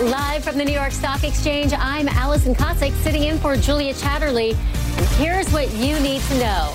Live 0.00 0.42
from 0.42 0.56
the 0.56 0.64
New 0.64 0.72
York 0.72 0.92
Stock 0.92 1.24
Exchange, 1.24 1.74
I'm 1.76 2.08
Alison 2.08 2.54
Kosik 2.54 2.94
sitting 3.02 3.24
in 3.24 3.38
for 3.38 3.54
Julia 3.54 3.92
Chatterley. 3.92 4.52
And 4.96 5.06
here's 5.18 5.52
what 5.52 5.70
you 5.74 6.00
need 6.00 6.22
to 6.22 6.38
know. 6.38 6.74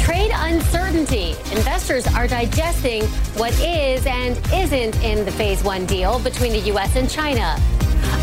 Trade 0.00 0.32
uncertainty. 0.34 1.36
Investors 1.52 2.04
are 2.08 2.26
digesting 2.26 3.04
what 3.36 3.52
is 3.60 4.04
and 4.06 4.36
isn't 4.52 5.00
in 5.04 5.24
the 5.24 5.30
phase 5.30 5.62
one 5.62 5.86
deal 5.86 6.18
between 6.18 6.50
the 6.50 6.58
U.S. 6.70 6.96
and 6.96 7.08
China. 7.08 7.56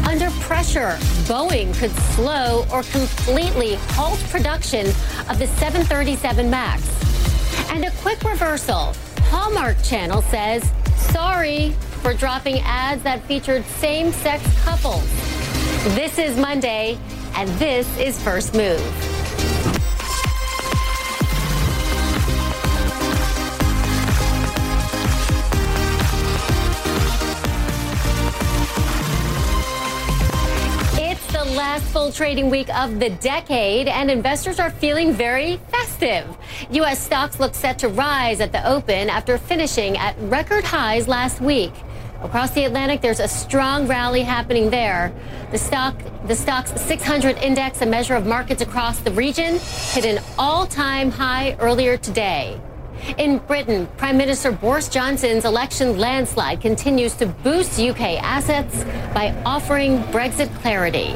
Under 0.05 0.29
pressure, 0.41 0.97
Boeing 1.29 1.73
could 1.79 1.91
slow 2.13 2.65
or 2.73 2.83
completely 2.83 3.75
halt 3.91 4.19
production 4.31 4.85
of 5.29 5.39
the 5.39 5.47
737 5.47 6.49
MAX. 6.49 7.69
And 7.71 7.85
a 7.85 7.91
quick 8.01 8.21
reversal. 8.23 8.93
Hallmark 9.29 9.81
Channel 9.81 10.21
says, 10.23 10.69
sorry 10.97 11.73
for 12.01 12.13
dropping 12.15 12.59
ads 12.61 13.03
that 13.03 13.21
featured 13.25 13.63
same 13.63 14.11
sex 14.11 14.43
couples. 14.63 15.05
This 15.95 16.17
is 16.17 16.35
Monday, 16.35 16.97
and 17.35 17.47
this 17.59 17.87
is 17.99 18.19
First 18.21 18.55
Move. 18.55 18.81
It's 30.97 31.31
the 31.31 31.45
last 31.55 31.83
full 31.85 32.11
trading 32.11 32.49
week 32.49 32.73
of 32.75 32.99
the 32.99 33.11
decade, 33.21 33.87
and 33.87 34.09
investors 34.09 34.59
are 34.59 34.71
feeling 34.71 35.13
very 35.13 35.57
festive. 35.69 36.25
U.S. 36.71 36.99
stocks 36.99 37.39
look 37.39 37.53
set 37.53 37.77
to 37.79 37.89
rise 37.89 38.41
at 38.41 38.51
the 38.51 38.67
open 38.67 39.07
after 39.07 39.37
finishing 39.37 39.97
at 39.97 40.15
record 40.21 40.63
highs 40.63 41.07
last 41.07 41.41
week. 41.41 41.73
Across 42.21 42.51
the 42.51 42.65
Atlantic, 42.65 43.01
there's 43.01 43.19
a 43.19 43.27
strong 43.27 43.87
rally 43.87 44.21
happening 44.21 44.69
there. 44.69 45.11
The 45.51 45.57
stock, 45.57 45.97
the 46.27 46.35
Stoxx 46.35 46.77
600 46.77 47.37
index, 47.37 47.81
a 47.81 47.85
measure 47.85 48.13
of 48.13 48.27
markets 48.27 48.61
across 48.61 48.99
the 48.99 49.11
region, 49.11 49.57
hit 49.59 50.05
an 50.05 50.23
all-time 50.37 51.09
high 51.09 51.55
earlier 51.59 51.97
today. 51.97 52.61
In 53.17 53.39
Britain, 53.39 53.87
Prime 53.97 54.17
Minister 54.17 54.51
Boris 54.51 54.87
Johnson's 54.87 55.45
election 55.45 55.97
landslide 55.97 56.61
continues 56.61 57.13
to 57.15 57.25
boost 57.25 57.79
UK 57.79 58.21
assets 58.21 58.83
by 59.13 59.35
offering 59.45 59.99
Brexit 60.05 60.53
clarity. 60.61 61.13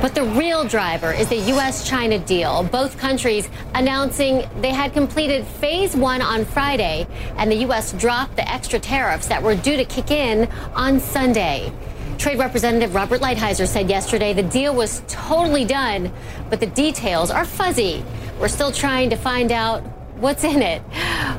But 0.00 0.14
the 0.14 0.24
real 0.24 0.64
driver 0.64 1.12
is 1.12 1.28
the 1.28 1.36
U.S. 1.36 1.88
China 1.88 2.18
deal, 2.18 2.62
both 2.64 2.98
countries 2.98 3.48
announcing 3.74 4.48
they 4.60 4.70
had 4.70 4.92
completed 4.92 5.46
phase 5.46 5.96
one 5.96 6.20
on 6.20 6.44
Friday, 6.44 7.06
and 7.36 7.50
the 7.50 7.56
U.S. 7.56 7.92
dropped 7.92 8.36
the 8.36 8.48
extra 8.50 8.78
tariffs 8.78 9.26
that 9.28 9.42
were 9.42 9.54
due 9.54 9.76
to 9.76 9.84
kick 9.84 10.10
in 10.10 10.48
on 10.74 11.00
Sunday. 11.00 11.72
Trade 12.18 12.38
Representative 12.38 12.94
Robert 12.94 13.20
Lighthizer 13.20 13.66
said 13.66 13.88
yesterday 13.88 14.34
the 14.34 14.42
deal 14.42 14.74
was 14.74 15.02
totally 15.08 15.64
done, 15.64 16.12
but 16.50 16.60
the 16.60 16.66
details 16.66 17.30
are 17.30 17.46
fuzzy. 17.46 18.04
We're 18.38 18.48
still 18.48 18.70
trying 18.70 19.08
to 19.10 19.16
find 19.16 19.52
out 19.52 19.82
what's 20.20 20.44
in 20.44 20.60
it, 20.60 20.82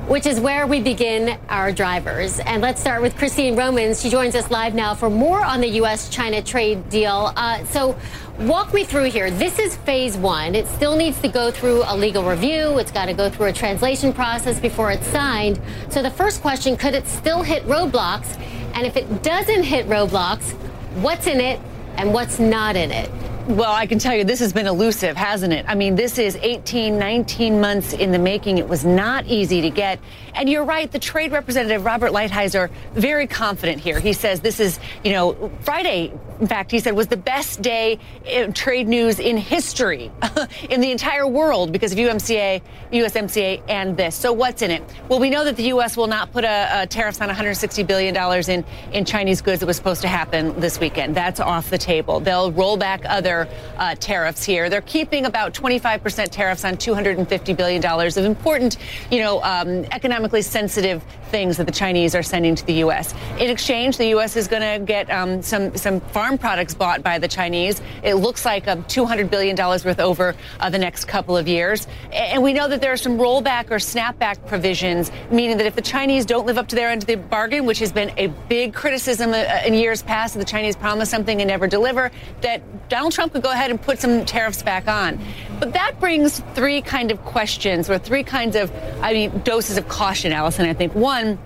which 0.07 0.25
is 0.25 0.39
where 0.39 0.65
we 0.65 0.81
begin 0.81 1.39
our 1.49 1.71
drivers. 1.71 2.39
And 2.39 2.61
let's 2.61 2.81
start 2.81 3.01
with 3.03 3.15
Christine 3.15 3.55
Romans. 3.55 4.01
She 4.01 4.09
joins 4.09 4.33
us 4.33 4.49
live 4.49 4.73
now 4.73 4.95
for 4.95 5.09
more 5.09 5.43
on 5.43 5.61
the 5.61 5.67
U.S. 5.67 6.09
China 6.09 6.41
trade 6.41 6.89
deal. 6.89 7.31
Uh, 7.35 7.63
so, 7.65 7.95
walk 8.39 8.73
me 8.73 8.83
through 8.83 9.11
here. 9.11 9.29
This 9.29 9.59
is 9.59 9.75
phase 9.77 10.17
one. 10.17 10.55
It 10.55 10.65
still 10.67 10.95
needs 10.95 11.21
to 11.21 11.27
go 11.27 11.51
through 11.51 11.83
a 11.85 11.95
legal 11.95 12.23
review, 12.23 12.79
it's 12.79 12.91
got 12.91 13.05
to 13.05 13.13
go 13.13 13.29
through 13.29 13.47
a 13.47 13.53
translation 13.53 14.11
process 14.11 14.59
before 14.59 14.91
it's 14.91 15.05
signed. 15.07 15.61
So, 15.89 16.01
the 16.01 16.11
first 16.11 16.41
question 16.41 16.75
could 16.75 16.95
it 16.95 17.07
still 17.07 17.43
hit 17.43 17.63
roadblocks? 17.65 18.39
And 18.73 18.87
if 18.87 18.97
it 18.97 19.21
doesn't 19.21 19.63
hit 19.63 19.87
roadblocks, 19.87 20.53
what's 21.01 21.27
in 21.27 21.39
it 21.39 21.59
and 21.97 22.13
what's 22.13 22.39
not 22.39 22.75
in 22.75 22.89
it? 22.91 23.11
Well, 23.47 23.71
I 23.71 23.87
can 23.87 23.97
tell 23.97 24.15
you 24.15 24.23
this 24.23 24.39
has 24.39 24.53
been 24.53 24.67
elusive, 24.67 25.17
hasn't 25.17 25.51
it? 25.51 25.65
I 25.67 25.73
mean, 25.73 25.95
this 25.95 26.19
is 26.19 26.35
18, 26.35 26.99
19 26.99 27.59
months 27.59 27.93
in 27.93 28.11
the 28.11 28.19
making. 28.19 28.59
It 28.59 28.69
was 28.69 28.85
not 28.85 29.25
easy 29.25 29.61
to 29.61 29.69
get. 29.71 29.99
And 30.35 30.47
you're 30.47 30.63
right, 30.63 30.89
the 30.89 30.99
trade 30.99 31.31
representative, 31.31 31.83
Robert 31.83 32.11
Lighthizer, 32.11 32.69
very 32.93 33.25
confident 33.25 33.81
here. 33.81 33.99
He 33.99 34.13
says 34.13 34.41
this 34.41 34.59
is, 34.59 34.79
you 35.03 35.11
know, 35.11 35.51
Friday, 35.61 36.13
in 36.39 36.47
fact, 36.47 36.71
he 36.71 36.79
said 36.79 36.95
was 36.95 37.07
the 37.07 37.17
best 37.17 37.61
day 37.61 37.99
in 38.25 38.53
trade 38.53 38.87
news 38.87 39.19
in 39.19 39.37
history 39.37 40.11
in 40.69 40.79
the 40.79 40.91
entire 40.91 41.27
world 41.27 41.71
because 41.71 41.91
of 41.91 41.97
UMCA, 41.97 42.61
USMCA, 42.91 43.61
and 43.67 43.97
this. 43.97 44.15
So 44.15 44.33
what's 44.33 44.61
in 44.61 44.71
it? 44.71 44.83
Well, 45.09 45.19
we 45.19 45.29
know 45.31 45.43
that 45.43 45.55
the 45.55 45.63
U.S. 45.63 45.97
will 45.97 46.07
not 46.07 46.31
put 46.31 46.43
a, 46.43 46.81
a 46.83 46.87
tariffs 46.87 47.21
on 47.21 47.29
$160 47.29 47.85
billion 47.85 48.15
in, 48.49 48.65
in 48.93 49.03
Chinese 49.03 49.41
goods 49.41 49.59
that 49.61 49.65
was 49.65 49.77
supposed 49.77 50.01
to 50.01 50.07
happen 50.07 50.57
this 50.59 50.79
weekend. 50.79 51.15
That's 51.15 51.39
off 51.39 51.69
the 51.69 51.77
table. 51.77 52.19
They'll 52.19 52.51
roll 52.51 52.77
back 52.77 53.01
other 53.05 53.30
uh, 53.39 53.95
tariffs 53.95 54.43
here. 54.43 54.69
They're 54.69 54.81
keeping 54.81 55.25
about 55.25 55.53
25% 55.53 56.29
tariffs 56.29 56.65
on 56.65 56.75
$250 56.75 57.57
billion 57.57 57.85
of 57.85 58.17
important, 58.17 58.77
you 59.09 59.19
know, 59.19 59.41
um, 59.43 59.85
economically 59.91 60.41
sensitive 60.41 61.03
things 61.29 61.57
that 61.57 61.65
the 61.65 61.71
Chinese 61.71 62.13
are 62.13 62.23
sending 62.23 62.55
to 62.55 62.65
the 62.65 62.73
U.S. 62.85 63.13
In 63.39 63.49
exchange, 63.49 63.97
the 63.97 64.07
U.S. 64.07 64.35
is 64.35 64.47
going 64.47 64.61
to 64.61 64.85
get 64.85 65.09
um, 65.09 65.41
some 65.41 65.75
some 65.77 65.99
farm 65.99 66.37
products 66.37 66.73
bought 66.73 67.01
by 67.03 67.17
the 67.17 67.27
Chinese. 67.27 67.81
It 68.03 68.15
looks 68.15 68.45
like 68.45 68.67
um, 68.67 68.83
$200 68.83 69.29
billion 69.29 69.55
worth 69.55 69.99
over 69.99 70.35
uh, 70.59 70.69
the 70.69 70.77
next 70.77 71.05
couple 71.05 71.37
of 71.37 71.47
years. 71.47 71.87
And 72.11 72.43
we 72.43 72.53
know 72.53 72.67
that 72.67 72.81
there 72.81 72.91
are 72.91 72.97
some 72.97 73.17
rollback 73.17 73.71
or 73.71 73.77
snapback 73.77 74.45
provisions, 74.47 75.11
meaning 75.31 75.57
that 75.57 75.65
if 75.65 75.75
the 75.75 75.81
Chinese 75.81 76.25
don't 76.25 76.45
live 76.45 76.57
up 76.57 76.67
to 76.69 76.75
their 76.75 76.89
end 76.89 77.03
of 77.03 77.07
the 77.07 77.15
bargain, 77.15 77.65
which 77.65 77.79
has 77.79 77.91
been 77.91 78.11
a 78.17 78.27
big 78.49 78.73
criticism 78.73 79.31
uh, 79.31 79.61
in 79.65 79.73
years 79.73 80.01
past, 80.03 80.33
that 80.33 80.39
the 80.39 80.45
Chinese 80.45 80.75
promise 80.75 81.09
something 81.09 81.41
and 81.41 81.47
never 81.47 81.67
deliver, 81.67 82.11
that 82.41 82.61
Donald 82.89 83.13
Trump 83.13 83.20
could 83.29 83.41
go 83.41 83.51
ahead 83.51 83.71
and 83.71 83.81
put 83.81 83.99
some 83.99 84.25
tariffs 84.25 84.63
back 84.63 84.87
on. 84.87 85.19
But 85.59 85.73
that 85.73 85.99
brings 85.99 86.39
three 86.53 86.81
kind 86.81 87.11
of 87.11 87.23
questions 87.23 87.89
or 87.89 87.97
three 87.97 88.23
kinds 88.23 88.55
of, 88.55 88.71
I 89.01 89.13
mean, 89.13 89.41
doses 89.43 89.77
of 89.77 89.87
caution, 89.87 90.31
Alison. 90.31 90.65
I 90.65 90.73
think 90.73 90.95
one, 90.95 91.37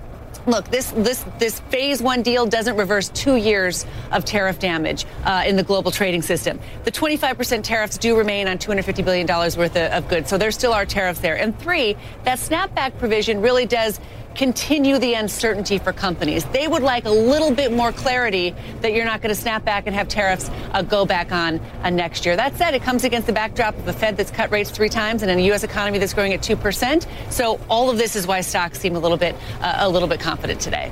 look, 0.48 0.70
this 0.70 0.92
this 0.92 1.26
this 1.40 1.60
phase 1.62 2.02
one 2.02 2.22
deal 2.22 2.46
doesn't 2.46 2.78
reverse 2.78 3.10
two 3.10 3.36
years 3.36 3.86
of 4.12 4.26
tariff 4.26 4.60
damage 4.60 5.06
uh, 5.26 5.44
in 5.46 5.56
the 5.56 5.64
global 5.64 5.92
trading 5.92 6.22
system. 6.22 6.60
The 6.84 6.92
25% 6.92 7.64
tariffs 7.64 7.98
do 7.98 8.18
remain 8.18 8.48
on 8.48 8.58
250 8.58 9.04
billion 9.04 9.26
dollars 9.26 9.58
worth 9.58 9.76
of, 9.76 9.92
of 9.92 10.08
goods, 10.08 10.30
so 10.30 10.38
there 10.38 10.52
still 10.52 10.74
are 10.74 10.86
tariffs 10.86 11.20
there. 11.20 11.38
And 11.38 11.58
three, 11.60 11.96
that 12.24 12.38
snapback 12.40 12.98
provision 13.00 13.42
really 13.42 13.66
does 13.66 14.00
continue 14.36 15.00
the 15.00 15.14
uncertainty 15.14 15.78
for 15.78 15.94
companies. 15.94 16.46
They 16.46 16.68
would 16.68 16.84
like 16.84 17.06
a 17.06 17.10
little 17.10 17.52
bit 17.52 17.72
more 17.72 17.92
clarity 17.92 18.54
that 18.82 18.94
you're 18.94 19.06
not 19.06 19.22
going 19.22 19.34
to 19.34 19.40
snap 19.40 19.64
back 19.64 19.88
and 19.88 19.96
have 19.96 20.08
tariffs 20.08 20.50
uh, 20.72 20.82
go 20.82 21.06
back 21.06 21.32
on 21.32 21.60
uh, 21.82 21.90
next 21.90 22.26
year. 22.26 22.36
That 22.36 22.56
said, 22.58 22.74
it 22.74 22.82
comes 22.82 23.04
against 23.04 23.28
the 23.28 23.34
backdrop 23.34 23.78
of 23.78 23.88
a 23.88 23.94
Fed 23.94 24.18
that's 24.18 24.32
cut 24.32 24.52
rates 24.52 24.70
three 24.70 24.90
times 24.90 25.24
and 25.24 25.32
a 25.32 25.42
U.S. 25.44 25.64
economy 25.64 25.98
that's 25.98 26.14
growing 26.14 26.34
at 26.34 26.44
two 26.44 26.56
percent. 26.56 27.08
So 27.30 27.60
all 27.70 27.90
of 27.90 27.98
this 27.98 28.16
is 28.16 28.28
why 28.28 28.42
stocks 28.42 28.80
seem 28.80 28.96
a 28.96 29.00
little 29.00 29.18
bit 29.18 29.36
uh, 29.62 29.76
a 29.80 29.90
little 29.90 30.08
bit 30.08 30.20
confident 30.20 30.60
today. 30.60 30.92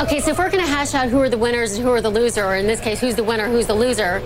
Okay, 0.00 0.20
so 0.20 0.32
if 0.32 0.38
we're 0.38 0.50
going 0.50 0.64
to 0.64 0.70
hash 0.70 0.94
out 0.94 1.08
who 1.08 1.20
are 1.20 1.28
the 1.28 1.38
winners 1.38 1.74
and 1.74 1.84
who 1.84 1.90
are 1.92 2.00
the 2.00 2.10
loser, 2.10 2.44
or 2.44 2.56
in 2.56 2.66
this 2.66 2.80
case, 2.80 3.00
who's 3.00 3.14
the 3.14 3.22
winner, 3.22 3.48
who's 3.48 3.66
the 3.68 3.74
loser, 3.74 4.20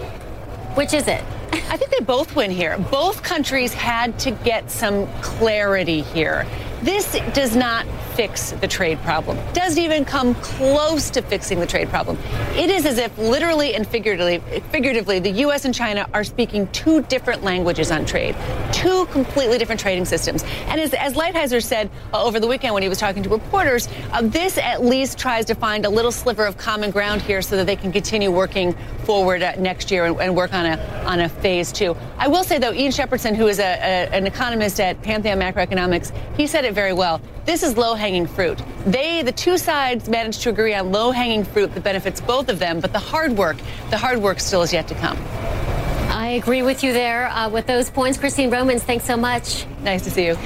which 0.74 0.94
is 0.94 1.06
it? 1.06 1.22
I 1.52 1.76
think 1.76 1.90
they 1.90 2.00
both 2.04 2.34
win 2.34 2.50
here. 2.50 2.78
Both 2.78 3.22
countries 3.22 3.74
had 3.74 4.18
to 4.20 4.30
get 4.30 4.70
some 4.70 5.06
clarity 5.20 6.00
here. 6.00 6.46
This 6.82 7.18
does 7.34 7.54
not 7.54 7.86
fix 8.14 8.52
the 8.52 8.68
trade 8.68 8.98
problem. 9.00 9.38
Doesn't 9.52 9.82
even 9.82 10.04
come 10.04 10.34
close 10.36 11.10
to 11.10 11.22
fixing 11.22 11.60
the 11.60 11.66
trade 11.66 11.88
problem. 11.88 12.18
It 12.54 12.70
is 12.70 12.86
as 12.86 12.98
if 12.98 13.16
literally 13.18 13.74
and 13.74 13.86
figuratively, 13.86 14.38
figuratively, 14.70 15.18
the 15.18 15.30
U.S. 15.30 15.64
and 15.64 15.74
China 15.74 16.08
are 16.14 16.24
speaking 16.24 16.68
two 16.68 17.02
different 17.02 17.42
languages 17.42 17.90
on 17.90 18.06
trade. 18.06 18.36
two 18.72 19.06
completely 19.06 19.56
different 19.58 19.80
trading 19.80 20.04
systems. 20.04 20.44
And 20.66 20.80
as, 20.80 20.92
as 20.94 21.14
Lighthizer 21.14 21.62
said 21.62 21.90
uh, 22.12 22.22
over 22.22 22.40
the 22.40 22.46
weekend 22.46 22.74
when 22.74 22.82
he 22.82 22.88
was 22.88 22.98
talking 22.98 23.22
to 23.22 23.28
reporters, 23.28 23.88
uh, 24.12 24.22
this 24.22 24.58
at 24.58 24.84
least 24.84 25.18
tries 25.18 25.44
to 25.46 25.54
find 25.54 25.86
a 25.86 25.88
little 25.88 26.12
sliver 26.12 26.44
of 26.44 26.58
common 26.58 26.90
ground 26.90 27.22
here 27.22 27.40
so 27.40 27.56
that 27.56 27.66
they 27.66 27.76
can 27.76 27.92
continue 27.92 28.30
working 28.30 28.74
forward 29.04 29.42
uh, 29.42 29.54
next 29.58 29.90
year 29.90 30.04
and, 30.06 30.20
and, 30.20 30.34
work 30.34 30.52
on 30.52 30.66
a 30.66 30.76
on 31.06 31.20
a 31.20 31.28
phase 31.28 31.70
two. 31.70 31.96
I 32.18 32.26
will 32.28 32.44
say 32.44 32.58
though, 32.58 32.72
Ian 32.72 32.90
Shepherdson, 32.90 33.36
who 33.36 33.46
is 33.46 33.58
a, 33.58 33.62
a, 33.62 34.08
an 34.12 34.26
economist 34.26 34.80
at 34.80 35.00
Pantheon 35.02 35.38
Macroeconomics, 35.38 36.12
he 36.36 36.46
said 36.46 36.64
it 36.64 36.74
very 36.74 36.92
well. 36.92 37.20
This 37.44 37.62
is 37.62 37.76
low 37.76 37.94
hanging 37.94 38.26
fruit. 38.26 38.58
They, 38.86 39.20
the 39.20 39.32
two 39.32 39.58
sides, 39.58 40.08
managed 40.08 40.40
to 40.42 40.48
agree 40.48 40.72
on 40.72 40.90
low 40.90 41.10
hanging 41.10 41.44
fruit 41.44 41.74
that 41.74 41.84
benefits 41.84 42.18
both 42.22 42.48
of 42.48 42.58
them, 42.58 42.80
but 42.80 42.94
the 42.94 42.98
hard 42.98 43.32
work, 43.36 43.58
the 43.90 43.98
hard 43.98 44.18
work 44.18 44.40
still 44.40 44.62
is 44.62 44.72
yet 44.72 44.88
to 44.88 44.94
come. 44.94 45.18
I 46.08 46.38
agree 46.38 46.62
with 46.62 46.82
you 46.82 46.94
there 46.94 47.28
uh, 47.28 47.50
with 47.50 47.66
those 47.66 47.90
points. 47.90 48.16
Christine 48.16 48.50
Romans, 48.50 48.82
thanks 48.82 49.04
so 49.04 49.14
much. 49.14 49.66
Nice 49.82 50.02
to 50.04 50.10
see 50.10 50.24
you. 50.24 50.38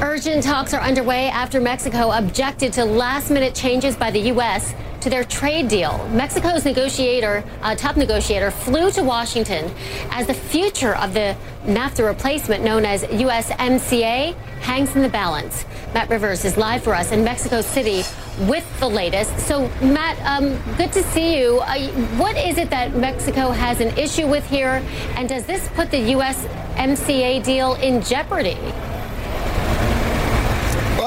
Urgent 0.00 0.44
talks 0.44 0.72
are 0.72 0.80
underway 0.80 1.28
after 1.28 1.60
Mexico 1.60 2.12
objected 2.12 2.72
to 2.74 2.84
last 2.84 3.28
minute 3.28 3.52
changes 3.52 3.96
by 3.96 4.12
the 4.12 4.20
U.S. 4.20 4.74
to 5.00 5.10
their 5.10 5.24
trade 5.24 5.66
deal. 5.66 6.06
Mexico's 6.12 6.64
negotiator, 6.64 7.42
uh, 7.62 7.74
top 7.74 7.96
negotiator, 7.96 8.52
flew 8.52 8.92
to 8.92 9.02
Washington 9.02 9.72
as 10.10 10.28
the 10.28 10.34
future 10.34 10.94
of 10.96 11.14
the 11.14 11.36
NAFTA 11.64 12.06
replacement, 12.06 12.62
known 12.62 12.84
as 12.84 13.02
USMCA, 13.04 14.34
hangs 14.60 14.94
in 14.94 15.02
the 15.02 15.08
balance. 15.08 15.64
Matt 15.94 16.08
Rivers 16.08 16.46
is 16.46 16.56
live 16.56 16.82
for 16.82 16.94
us 16.94 17.12
in 17.12 17.22
Mexico 17.22 17.60
City 17.60 18.02
with 18.48 18.64
the 18.80 18.88
latest. 18.88 19.38
So, 19.40 19.68
Matt, 19.82 20.18
um, 20.24 20.56
good 20.78 20.90
to 20.92 21.02
see 21.02 21.38
you. 21.38 21.58
Uh, 21.60 21.88
what 22.16 22.34
is 22.34 22.56
it 22.56 22.70
that 22.70 22.96
Mexico 22.96 23.50
has 23.50 23.80
an 23.80 23.88
issue 23.98 24.26
with 24.26 24.48
here? 24.48 24.82
And 25.16 25.28
does 25.28 25.44
this 25.44 25.68
put 25.74 25.90
the 25.90 26.12
USMCA 26.12 27.44
deal 27.44 27.74
in 27.74 28.00
jeopardy? 28.00 28.56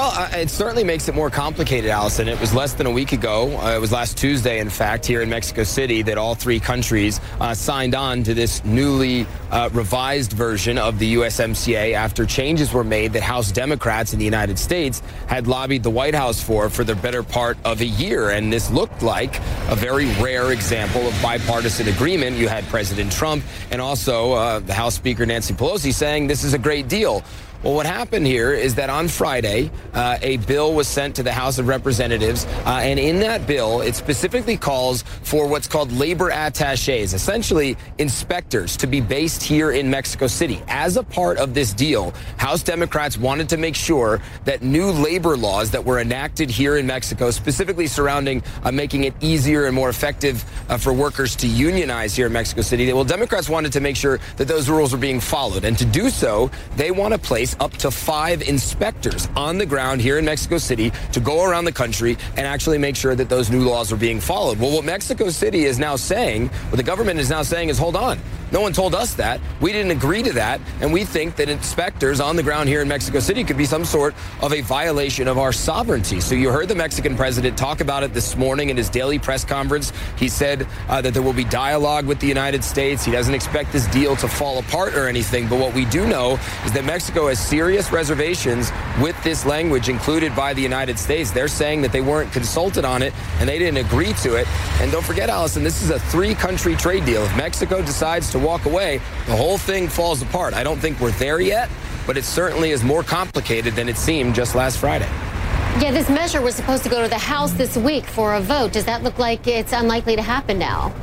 Well, 0.06 0.14
uh, 0.20 0.38
it 0.38 0.52
certainly 0.52 0.84
makes 0.84 1.08
it 1.08 1.16
more 1.16 1.32
complicated, 1.32 1.90
Alison. 1.90 2.28
It 2.28 2.40
was 2.40 2.54
less 2.54 2.76
than 2.76 2.86
a 2.86 2.92
week 2.92 3.12
ago. 3.12 3.58
Uh, 3.58 3.76
it 3.76 3.82
was 3.82 3.92
last 3.92 4.20
Tuesday, 4.20 4.60
in 4.60 4.70
fact, 4.70 5.04
here 5.04 5.24
in 5.24 5.30
Mexico 5.32 5.64
City, 5.64 6.04
that 6.04 6.20
all 6.20 6.36
three 6.36 6.60
countries 6.60 7.20
uh, 7.40 7.56
signed 7.56 7.96
on 7.96 8.22
to 8.22 8.36
this 8.36 8.64
newly 8.64 9.26
uh, 9.50 9.68
revised 9.74 10.32
version 10.34 10.78
of 10.78 11.00
the 11.00 11.16
USMCA 11.16 11.94
after 11.94 12.24
changes 12.24 12.72
were 12.72 12.84
made 12.84 13.14
that 13.14 13.24
House 13.24 13.52
Democrats 13.52 14.14
in 14.14 14.20
the 14.20 14.26
United 14.26 14.60
States 14.60 15.02
had 15.26 15.48
lobbied 15.48 15.82
the 15.82 15.90
White 15.90 16.14
House 16.14 16.40
for 16.40 16.70
for 16.70 16.84
the 16.84 16.94
better 16.94 17.24
part 17.24 17.58
of 17.66 17.82
a 17.82 17.86
year. 17.86 18.30
And 18.30 18.54
this 18.54 18.70
looked 18.70 19.02
like 19.02 19.40
a 19.70 19.76
very 19.76 20.06
rare 20.22 20.52
example 20.52 21.02
of 21.08 21.20
bipartisan 21.20 21.88
agreement. 21.88 22.38
You 22.38 22.48
had 22.48 22.64
President 22.66 23.12
Trump 23.12 23.44
and 23.72 23.82
also 23.82 24.34
uh, 24.34 24.60
the 24.60 24.74
House 24.76 24.94
Speaker 24.94 25.26
Nancy 25.26 25.56
Pelosi 25.56 25.92
saying 25.92 26.28
this 26.28 26.44
is 26.44 26.54
a 26.54 26.60
great 26.60 26.88
deal. 26.88 27.24
Well, 27.66 27.74
what 27.74 27.88
happened 27.88 28.28
here 28.28 28.54
is 28.54 28.76
that 28.76 28.92
on 28.92 29.08
Friday, 29.08 29.72
uh, 29.96 30.20
a 30.22 30.38
bill 30.38 30.76
was 30.76 30.88
sent 30.88 31.16
to 31.16 31.24
the 31.24 31.34
House 31.34 31.58
of 31.58 31.68
Representatives, 31.68 32.46
uh, 32.64 32.82
and 32.84 33.00
in 33.00 33.22
that 33.22 33.48
bill, 33.48 33.82
it 33.82 33.96
specifically 33.96 34.56
calls 34.56 35.02
for 35.02 35.48
what's 35.48 35.68
called 35.68 35.92
labor 35.92 36.30
attaches, 36.30 37.16
essentially 37.16 37.76
inspectors 37.98 38.78
to 38.78 38.86
be 38.86 39.02
based 39.02 39.42
here 39.42 39.72
in 39.72 39.90
Mexico 39.90 40.28
City. 40.28 40.62
As 40.68 40.96
a 40.96 41.02
part 41.02 41.40
of 41.40 41.56
this 41.56 41.74
deal, 41.74 42.14
House 42.38 42.62
Democrats 42.62 43.18
wanted 43.18 43.50
to 43.50 43.58
make 43.58 43.74
sure 43.76 44.22
that 44.44 44.62
new 44.62 44.92
labor 44.92 45.36
laws 45.36 45.72
that 45.72 45.84
were 45.84 45.98
enacted 45.98 46.52
here 46.52 46.78
in 46.78 46.86
Mexico, 46.86 47.32
specifically 47.32 47.88
surrounding 47.88 48.44
uh, 48.62 48.72
making 48.72 49.06
it 49.06 49.16
easier 49.22 49.66
and 49.66 49.74
more 49.74 49.90
effective 49.90 50.46
uh, 50.70 50.78
for 50.78 50.94
workers 50.94 51.36
to 51.38 51.48
unionize 51.48 52.16
here 52.16 52.28
in 52.28 52.34
Mexico 52.34 52.62
City, 52.62 52.94
well, 52.94 53.04
Democrats 53.04 53.50
wanted 53.50 53.74
to 53.74 53.80
make 53.80 53.96
sure 53.96 54.20
that 54.38 54.48
those 54.48 54.70
rules 54.70 54.92
were 54.92 55.00
being 55.00 55.20
followed. 55.20 55.66
And 55.66 55.76
to 55.80 55.86
do 55.86 56.12
so, 56.12 56.52
they 56.76 56.92
want 56.92 57.12
to 57.16 57.18
place 57.18 57.55
up 57.60 57.72
to 57.78 57.92
five 57.92 58.42
inspectors 58.42 59.28
on 59.36 59.58
the 59.58 59.66
ground 59.66 60.02
here 60.02 60.18
in 60.18 60.26
Mexico 60.26 60.58
City 60.58 60.92
to 61.12 61.20
go 61.20 61.44
around 61.44 61.66
the 61.66 61.72
country 61.72 62.18
and 62.38 62.48
actually 62.48 62.78
make 62.78 62.96
sure 62.96 63.16
that 63.16 63.30
those 63.30 63.50
new 63.50 63.64
laws 63.64 63.92
are 63.92 63.98
being 63.98 64.20
followed. 64.20 64.60
Well, 64.60 64.72
what 64.72 64.86
Mexico 64.86 65.30
City 65.30 65.66
is 65.66 65.80
now 65.80 65.96
saying, 65.96 66.48
what 66.70 66.78
the 66.78 66.84
government 66.84 67.20
is 67.20 67.30
now 67.30 67.42
saying 67.42 67.70
is, 67.70 67.78
hold 67.78 67.96
on. 67.96 68.20
No 68.56 68.62
one 68.62 68.72
told 68.72 68.96
us 68.96 69.16
that. 69.16 69.42
We 69.60 69.74
didn't 69.74 69.92
agree 69.92 70.24
to 70.24 70.32
that. 70.32 70.62
And 70.80 70.94
we 70.94 71.04
think 71.04 71.36
that 71.36 71.50
inspectors 71.50 72.22
on 72.22 72.38
the 72.38 72.42
ground 72.42 72.70
here 72.70 72.82
in 72.82 72.88
Mexico 72.88 73.20
City 73.20 73.44
could 73.44 73.58
be 73.58 73.66
some 73.66 73.84
sort 73.84 74.16
of 74.42 74.54
a 74.54 74.62
violation 74.62 75.28
of 75.28 75.38
our 75.38 75.52
sovereignty. 75.52 76.22
So 76.22 76.36
you 76.36 76.50
heard 76.52 76.70
the 76.70 76.76
Mexican 76.76 77.18
president 77.18 77.58
talk 77.58 77.82
about 77.82 78.04
it 78.04 78.14
this 78.14 78.38
morning 78.38 78.70
in 78.70 78.78
his 78.78 78.90
daily 78.90 79.20
press 79.20 79.44
conference. 79.44 79.92
He 80.18 80.30
said 80.30 80.70
uh, 80.88 81.02
that 81.02 81.14
there 81.14 81.22
will 81.22 81.34
be 81.34 81.44
dialogue 81.44 82.06
with 82.06 82.22
the 82.22 82.28
United 82.28 82.64
States. 82.64 83.04
He 83.04 83.12
doesn't 83.12 83.34
expect 83.34 83.74
this 83.74 83.88
deal 83.88 84.16
to 84.16 84.28
fall 84.30 84.60
apart 84.60 84.94
or 84.94 85.10
anything. 85.10 85.50
But 85.50 85.60
what 85.60 85.74
we 85.74 85.84
do 85.84 86.08
know 86.08 86.40
is 86.64 86.72
that 86.72 86.86
Mexico 86.86 87.28
has 87.28 87.46
serious 87.46 87.92
reservations 87.92 88.72
with 89.02 89.22
this 89.22 89.46
language 89.46 89.90
included 89.90 90.34
by 90.34 90.54
the 90.54 90.62
United 90.62 90.98
States. 90.98 91.30
They're 91.30 91.50
saying 91.50 91.82
that 91.82 91.92
they 91.92 92.00
weren't 92.00 92.32
consulted 92.32 92.86
on 92.86 93.02
it 93.02 93.14
and 93.42 93.50
they 93.50 93.60
didn't 93.60 93.86
agree 93.86 94.14
to 94.24 94.36
it. 94.36 94.48
And 94.80 94.94
don't 94.94 95.06
forget, 95.06 95.30
Alison, 95.30 95.62
this 95.62 95.82
is 95.82 95.90
a 95.90 96.00
three 96.00 96.34
country 96.34 96.78
trade 96.78 97.04
deal. 97.04 97.22
If 97.22 97.36
Mexico 97.36 97.82
decides 97.82 98.32
to 98.32 98.45
walk 98.46 98.66
away, 98.66 99.02
the 99.26 99.36
whole 99.36 99.58
thing 99.58 99.88
falls 99.88 100.22
apart. 100.22 100.54
I 100.54 100.64
don't 100.64 100.80
think 100.80 101.00
we're 101.00 101.12
there 101.12 101.42
yet, 101.42 101.70
but 102.06 102.16
it 102.16 102.24
certainly 102.24 102.72
is 102.72 102.84
more 102.84 103.04
complicated 103.04 103.76
than 103.76 103.90
it 103.90 103.98
seemed 103.98 104.36
just 104.36 104.56
last 104.56 104.78
Friday. 104.78 105.10
Yeah, 105.82 105.92
this 105.92 106.10
measure 106.10 106.42
was 106.42 106.56
supposed 106.56 106.84
to 106.84 106.90
go 106.90 107.02
to 107.02 107.10
the 107.10 107.18
House 107.18 107.52
this 107.52 107.76
week 107.76 108.06
for 108.06 108.36
a 108.36 108.40
vote. 108.40 108.72
Does 108.72 108.86
that 108.86 109.04
look 109.04 109.20
like 109.20 109.46
it's 109.48 109.74
unlikely 109.74 110.16
to 110.16 110.22
happen 110.22 110.58
now? 110.58 110.94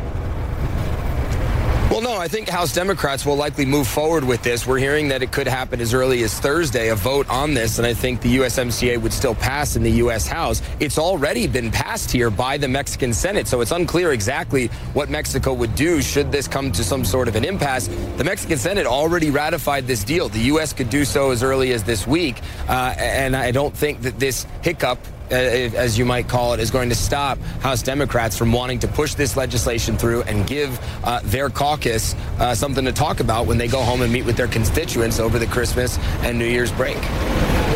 Well, 1.93 2.01
no, 2.01 2.17
I 2.17 2.27
think 2.27 2.49
House 2.49 2.73
Democrats 2.73 3.27
will 3.27 3.37
likely 3.37 3.67
move 3.67 3.87
forward 3.87 4.25
with 4.25 4.43
this. 4.43 4.67
We're 4.67 4.79
hearing 4.79 5.09
that 5.09 5.23
it 5.23 5.31
could 5.31 5.47
happen 5.47 5.79
as 5.79 5.93
early 5.93 6.23
as 6.23 6.33
Thursday, 6.41 6.89
a 6.89 6.95
vote 6.95 7.29
on 7.29 7.53
this, 7.53 7.77
and 7.77 7.87
I 7.87 7.93
think 7.93 8.23
the 8.23 8.39
USMCA 8.39 8.97
would 8.97 9.13
still 9.13 9.35
pass 9.35 9.77
in 9.77 9.83
the 9.83 9.91
U.S. 9.91 10.27
House. 10.27 10.63
It's 10.81 10.97
already 10.97 11.47
been 11.47 11.71
passed 11.71 12.11
here 12.11 12.31
by 12.31 12.57
the 12.57 12.67
Mexican 12.67 13.13
Senate, 13.13 13.47
so 13.47 13.61
it's 13.61 13.73
unclear 13.73 14.13
exactly 14.13 14.69
what 14.95 15.11
Mexico 15.11 15.53
would 15.53 15.75
do 15.75 16.01
should 16.01 16.33
this 16.33 16.49
come 16.49 16.73
to 16.73 16.83
some 16.83 17.05
sort 17.05 17.29
of 17.29 17.37
an 17.37 17.45
impasse. 17.45 17.89
The 18.17 18.25
Mexican 18.25 18.57
Senate 18.57 18.87
already 18.87 19.29
ratified 19.29 19.87
this 19.87 20.03
deal. 20.03 20.31
The 20.31 20.45
U.S. 20.45 20.73
could 20.73 20.89
do 20.89 21.05
so 21.05 21.31
as 21.31 21.43
early 21.43 21.75
as 21.75 21.85
this 21.85 22.07
week, 22.07 22.41
uh, 22.71 22.95
and 22.97 23.37
I 23.37 23.51
don't 23.51 23.77
think 23.77 24.01
that 24.01 24.19
this 24.19 24.47
hiccup 24.63 24.99
as 25.33 25.99
you 25.99 26.05
might 26.05 26.29
call 26.29 26.53
it, 26.53 26.61
is 26.61 26.71
going 26.71 26.89
to 26.89 26.95
stop 26.95 27.39
House 27.61 27.83
Democrats 27.83 28.37
from 28.37 28.53
wanting 28.53 28.79
to 28.81 28.89
push 28.89 29.15
this 29.15 29.37
legislation 29.37 29.97
through 29.97 30.23
and 30.23 30.47
give 30.47 30.79
uh, 31.05 31.21
their 31.25 31.49
caucus 31.49 32.15
uh, 32.39 32.55
something 32.55 32.85
to 32.85 32.93
talk 32.93 33.21
about 33.21 33.47
when 33.47 33.59
they 33.59 33.69
go 33.69 33.83
home 33.83 34.03
and 34.03 34.13
meet 34.13 34.25
with 34.25 34.37
their 34.37 34.49
constituents 34.49 35.19
over 35.19 35.39
the 35.39 35.47
Christmas 35.47 35.99
and 36.23 36.39
New 36.39 36.47
Year's 36.47 36.73
break. 36.73 36.99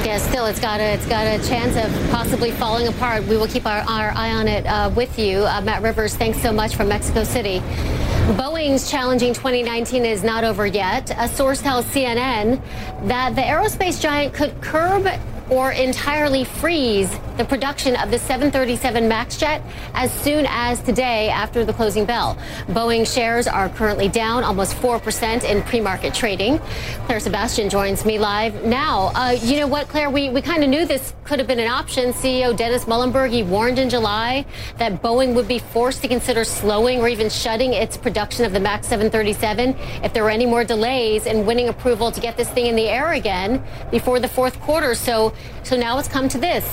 Yeah, 0.05 0.19
still, 0.19 0.47
it's 0.47 0.61
got 0.61 0.79
a 0.79 0.94
it's 0.94 1.06
got 1.06 1.26
a 1.26 1.49
chance 1.49 1.76
of 1.76 2.11
possibly 2.11 2.53
falling 2.53 2.87
apart. 2.87 3.25
We 3.25 3.37
will 3.37 3.49
keep 3.49 3.67
our, 3.67 3.81
our 3.81 4.11
eye 4.12 4.32
on 4.32 4.47
it 4.47 4.64
uh, 4.67 4.91
with 4.94 5.19
you, 5.19 5.41
uh, 5.41 5.61
Matt 5.62 5.82
Rivers. 5.82 6.14
Thanks 6.14 6.41
so 6.41 6.53
much 6.53 6.76
from 6.76 6.88
Mexico 6.88 7.25
City. 7.25 7.58
Boeing's 8.37 8.91
challenging 8.91 9.35
2019 9.35 10.05
is 10.05 10.23
not 10.23 10.44
over 10.44 10.67
yet. 10.67 11.11
A 11.19 11.29
source 11.29 11.61
tells 11.61 11.85
CNN 11.87 12.62
that 13.08 13.35
the 13.35 13.43
aerospace 13.43 14.00
giant 14.00 14.32
could 14.32 14.61
curb 14.61 15.06
or 15.50 15.72
entirely 15.72 16.44
freeze 16.44 17.10
the 17.37 17.44
production 17.44 17.94
of 17.96 18.10
the 18.10 18.19
737 18.19 19.06
MAX 19.06 19.37
jet 19.37 19.62
as 19.94 20.12
soon 20.12 20.46
as 20.48 20.81
today 20.82 21.29
after 21.29 21.65
the 21.65 21.72
closing 21.72 22.05
bell. 22.05 22.36
Boeing 22.69 23.06
shares 23.06 23.46
are 23.46 23.69
currently 23.69 24.08
down 24.08 24.43
almost 24.43 24.74
4% 24.76 25.44
in 25.44 25.62
pre-market 25.62 26.15
trading. 26.15 26.58
Claire 27.05 27.20
Sebastian 27.20 27.69
joins 27.69 28.05
me 28.05 28.19
live 28.19 28.65
now. 28.65 29.12
Uh, 29.15 29.36
you 29.43 29.56
know 29.58 29.67
what, 29.67 29.88
Claire, 29.88 30.10
we, 30.10 30.31
we 30.31 30.41
kind 30.41 30.65
of 30.65 30.70
knew 30.70 30.86
this 30.86 31.15
could 31.24 31.38
have 31.38 31.48
been 31.48 31.58
an 31.58 31.69
option. 31.69 32.12
CEO 32.12 32.56
Dennis 32.56 32.86
Muilenburg 32.86 33.31
he 33.31 33.43
warned 33.43 33.79
in 33.79 33.91
July 33.91 34.46
that 34.79 35.03
Boeing 35.03 35.34
would 35.34 35.48
be 35.48 35.58
forced 35.58 36.00
to 36.03 36.08
consider 36.08 36.44
slowing 36.44 37.00
or 37.00 37.08
even 37.08 37.29
shutting 37.29 37.72
its 37.72 37.96
production 37.96 38.44
of 38.44 38.53
the 38.53 38.60
MAX 38.60 38.86
737 38.86 39.76
if 40.05 40.12
there 40.12 40.22
were 40.22 40.31
any 40.31 40.46
more 40.46 40.65
delays 40.65 41.26
in 41.26 41.44
winning 41.44 41.69
approval 41.69 42.10
to 42.10 42.20
get 42.20 42.36
this 42.36 42.48
thing 42.50 42.67
in 42.67 42.76
the 42.76 42.88
air 42.88 43.12
again 43.12 43.62
before 43.91 44.20
the 44.20 44.29
fourth 44.29 44.58
quarter. 44.60 44.94
So 44.94 45.34
so 45.62 45.76
now 45.76 45.98
it's 45.98 46.08
come 46.08 46.28
to 46.28 46.38
this. 46.38 46.64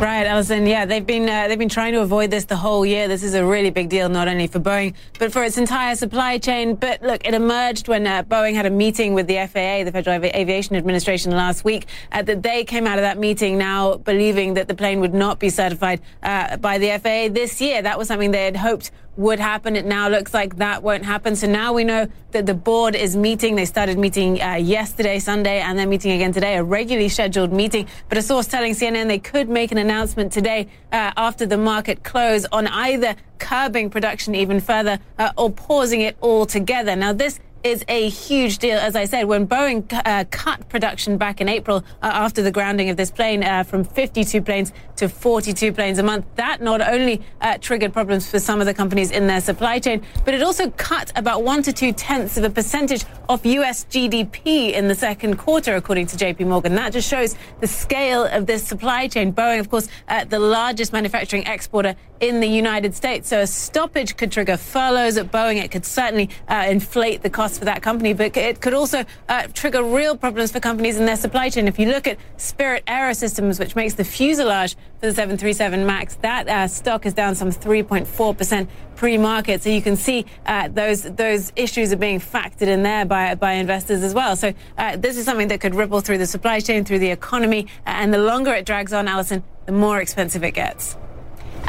Right, 0.00 0.26
Alison. 0.26 0.66
Yeah, 0.66 0.86
they've 0.86 1.04
been 1.04 1.28
uh, 1.28 1.46
they've 1.46 1.58
been 1.58 1.68
trying 1.68 1.92
to 1.92 2.00
avoid 2.00 2.30
this 2.30 2.46
the 2.46 2.56
whole 2.56 2.86
year. 2.86 3.06
This 3.06 3.22
is 3.22 3.34
a 3.34 3.44
really 3.44 3.68
big 3.68 3.90
deal, 3.90 4.08
not 4.08 4.28
only 4.28 4.46
for 4.46 4.58
Boeing 4.58 4.94
but 5.18 5.30
for 5.30 5.44
its 5.44 5.58
entire 5.58 5.94
supply 5.94 6.38
chain. 6.38 6.74
But 6.74 7.02
look, 7.02 7.26
it 7.26 7.34
emerged 7.34 7.86
when 7.86 8.06
uh, 8.06 8.22
Boeing 8.22 8.54
had 8.54 8.64
a 8.64 8.70
meeting 8.70 9.12
with 9.12 9.26
the 9.26 9.46
FAA, 9.46 9.84
the 9.84 9.92
Federal 9.92 10.24
Aviation 10.24 10.74
Administration, 10.74 11.32
last 11.32 11.66
week. 11.66 11.84
Uh, 12.12 12.22
that 12.22 12.42
they 12.42 12.64
came 12.64 12.86
out 12.86 12.96
of 12.96 13.02
that 13.02 13.18
meeting 13.18 13.58
now 13.58 13.98
believing 13.98 14.54
that 14.54 14.68
the 14.68 14.74
plane 14.74 15.00
would 15.00 15.12
not 15.12 15.38
be 15.38 15.50
certified 15.50 16.00
uh, 16.22 16.56
by 16.56 16.78
the 16.78 16.98
FAA 16.98 17.28
this 17.34 17.60
year. 17.60 17.82
That 17.82 17.98
was 17.98 18.08
something 18.08 18.30
they 18.30 18.46
had 18.46 18.56
hoped 18.56 18.92
would 19.16 19.40
happen. 19.40 19.76
It 19.76 19.84
now 19.84 20.08
looks 20.08 20.32
like 20.32 20.56
that 20.56 20.82
won't 20.82 21.04
happen. 21.04 21.36
So 21.36 21.46
now 21.46 21.72
we 21.72 21.84
know 21.84 22.08
that 22.32 22.46
the 22.46 22.54
board 22.54 22.94
is 22.94 23.16
meeting. 23.16 23.56
They 23.56 23.64
started 23.64 23.98
meeting 23.98 24.40
uh, 24.40 24.54
yesterday, 24.54 25.18
Sunday, 25.18 25.60
and 25.60 25.78
they're 25.78 25.86
meeting 25.86 26.12
again 26.12 26.32
today, 26.32 26.56
a 26.56 26.62
regularly 26.62 27.08
scheduled 27.08 27.52
meeting. 27.52 27.86
But 28.08 28.18
a 28.18 28.22
source 28.22 28.46
telling 28.46 28.72
CNN 28.74 29.08
they 29.08 29.18
could 29.18 29.48
make 29.48 29.72
an 29.72 29.78
announcement 29.78 30.32
today 30.32 30.68
uh, 30.92 31.12
after 31.16 31.46
the 31.46 31.58
market 31.58 32.02
close 32.02 32.46
on 32.52 32.66
either 32.68 33.16
curbing 33.38 33.90
production 33.90 34.34
even 34.34 34.60
further 34.60 34.98
uh, 35.18 35.32
or 35.36 35.50
pausing 35.50 36.02
it 36.02 36.16
altogether. 36.22 36.94
Now, 36.94 37.12
this 37.12 37.40
is 37.62 37.84
a 37.88 38.08
huge 38.08 38.58
deal. 38.58 38.78
As 38.78 38.96
I 38.96 39.04
said, 39.04 39.24
when 39.24 39.46
Boeing 39.46 39.84
uh, 39.92 40.24
cut 40.30 40.68
production 40.68 41.18
back 41.18 41.40
in 41.40 41.48
April 41.48 41.84
uh, 42.02 42.10
after 42.12 42.42
the 42.42 42.50
grounding 42.50 42.88
of 42.88 42.96
this 42.96 43.10
plane 43.10 43.42
uh, 43.42 43.62
from 43.62 43.84
52 43.84 44.42
planes 44.42 44.72
to 44.96 45.08
42 45.08 45.72
planes 45.72 45.98
a 45.98 46.02
month, 46.02 46.24
that 46.36 46.62
not 46.62 46.80
only 46.80 47.22
uh, 47.40 47.58
triggered 47.58 47.92
problems 47.92 48.30
for 48.30 48.38
some 48.38 48.60
of 48.60 48.66
the 48.66 48.74
companies 48.74 49.10
in 49.10 49.26
their 49.26 49.40
supply 49.40 49.78
chain, 49.78 50.02
but 50.24 50.34
it 50.34 50.42
also 50.42 50.70
cut 50.70 51.12
about 51.16 51.42
one 51.42 51.62
to 51.62 51.72
two 51.72 51.92
tenths 51.92 52.36
of 52.36 52.44
a 52.44 52.50
percentage 52.50 53.04
of 53.28 53.44
U.S. 53.44 53.84
GDP 53.84 54.72
in 54.72 54.88
the 54.88 54.94
second 54.94 55.36
quarter, 55.36 55.76
according 55.76 56.06
to 56.06 56.16
JP 56.16 56.46
Morgan. 56.46 56.74
That 56.74 56.92
just 56.92 57.08
shows 57.08 57.36
the 57.60 57.66
scale 57.66 58.24
of 58.24 58.46
this 58.46 58.66
supply 58.66 59.08
chain. 59.08 59.32
Boeing, 59.32 59.60
of 59.60 59.70
course, 59.70 59.88
uh, 60.08 60.24
the 60.24 60.38
largest 60.38 60.92
manufacturing 60.92 61.46
exporter 61.46 61.94
in 62.20 62.40
the 62.40 62.46
United 62.46 62.94
States. 62.94 63.28
So 63.28 63.40
a 63.40 63.46
stoppage 63.46 64.16
could 64.16 64.30
trigger 64.30 64.56
furloughs 64.56 65.16
at 65.16 65.32
Boeing. 65.32 65.62
It 65.62 65.70
could 65.70 65.86
certainly 65.86 66.30
uh, 66.48 66.66
inflate 66.68 67.22
the 67.22 67.30
cost 67.30 67.58
for 67.58 67.64
that 67.64 67.82
company, 67.82 68.12
but 68.12 68.36
it 68.36 68.60
could 68.60 68.74
also 68.74 69.04
uh, 69.28 69.46
trigger 69.54 69.82
real 69.82 70.16
problems 70.16 70.52
for 70.52 70.60
companies 70.60 70.98
in 70.98 71.06
their 71.06 71.16
supply 71.16 71.48
chain. 71.48 71.66
If 71.66 71.78
you 71.78 71.86
look 71.86 72.06
at 72.06 72.18
Spirit 72.36 72.84
Aerosystems, 72.86 73.58
which 73.58 73.74
makes 73.74 73.94
the 73.94 74.04
fuselage 74.04 74.74
for 75.00 75.06
the 75.06 75.14
737 75.14 75.86
MAX, 75.86 76.16
that 76.16 76.48
uh, 76.48 76.68
stock 76.68 77.06
is 77.06 77.14
down 77.14 77.34
some 77.34 77.50
3.4% 77.50 78.68
pre-market. 78.96 79.62
So 79.62 79.70
you 79.70 79.80
can 79.80 79.96
see 79.96 80.26
uh, 80.44 80.68
those 80.68 81.04
those 81.04 81.52
issues 81.56 81.90
are 81.90 81.96
being 81.96 82.20
factored 82.20 82.68
in 82.68 82.82
there 82.82 83.06
by 83.06 83.34
by 83.34 83.52
investors 83.52 84.02
as 84.02 84.12
well. 84.12 84.36
So 84.36 84.52
uh, 84.76 84.96
this 84.96 85.16
is 85.16 85.24
something 85.24 85.48
that 85.48 85.60
could 85.60 85.74
ripple 85.74 86.02
through 86.02 86.18
the 86.18 86.26
supply 86.26 86.60
chain, 86.60 86.84
through 86.84 86.98
the 86.98 87.10
economy, 87.10 87.66
and 87.86 88.12
the 88.12 88.18
longer 88.18 88.52
it 88.52 88.66
drags 88.66 88.92
on, 88.92 89.08
Alison, 89.08 89.42
the 89.64 89.72
more 89.72 90.02
expensive 90.02 90.44
it 90.44 90.52
gets. 90.52 90.99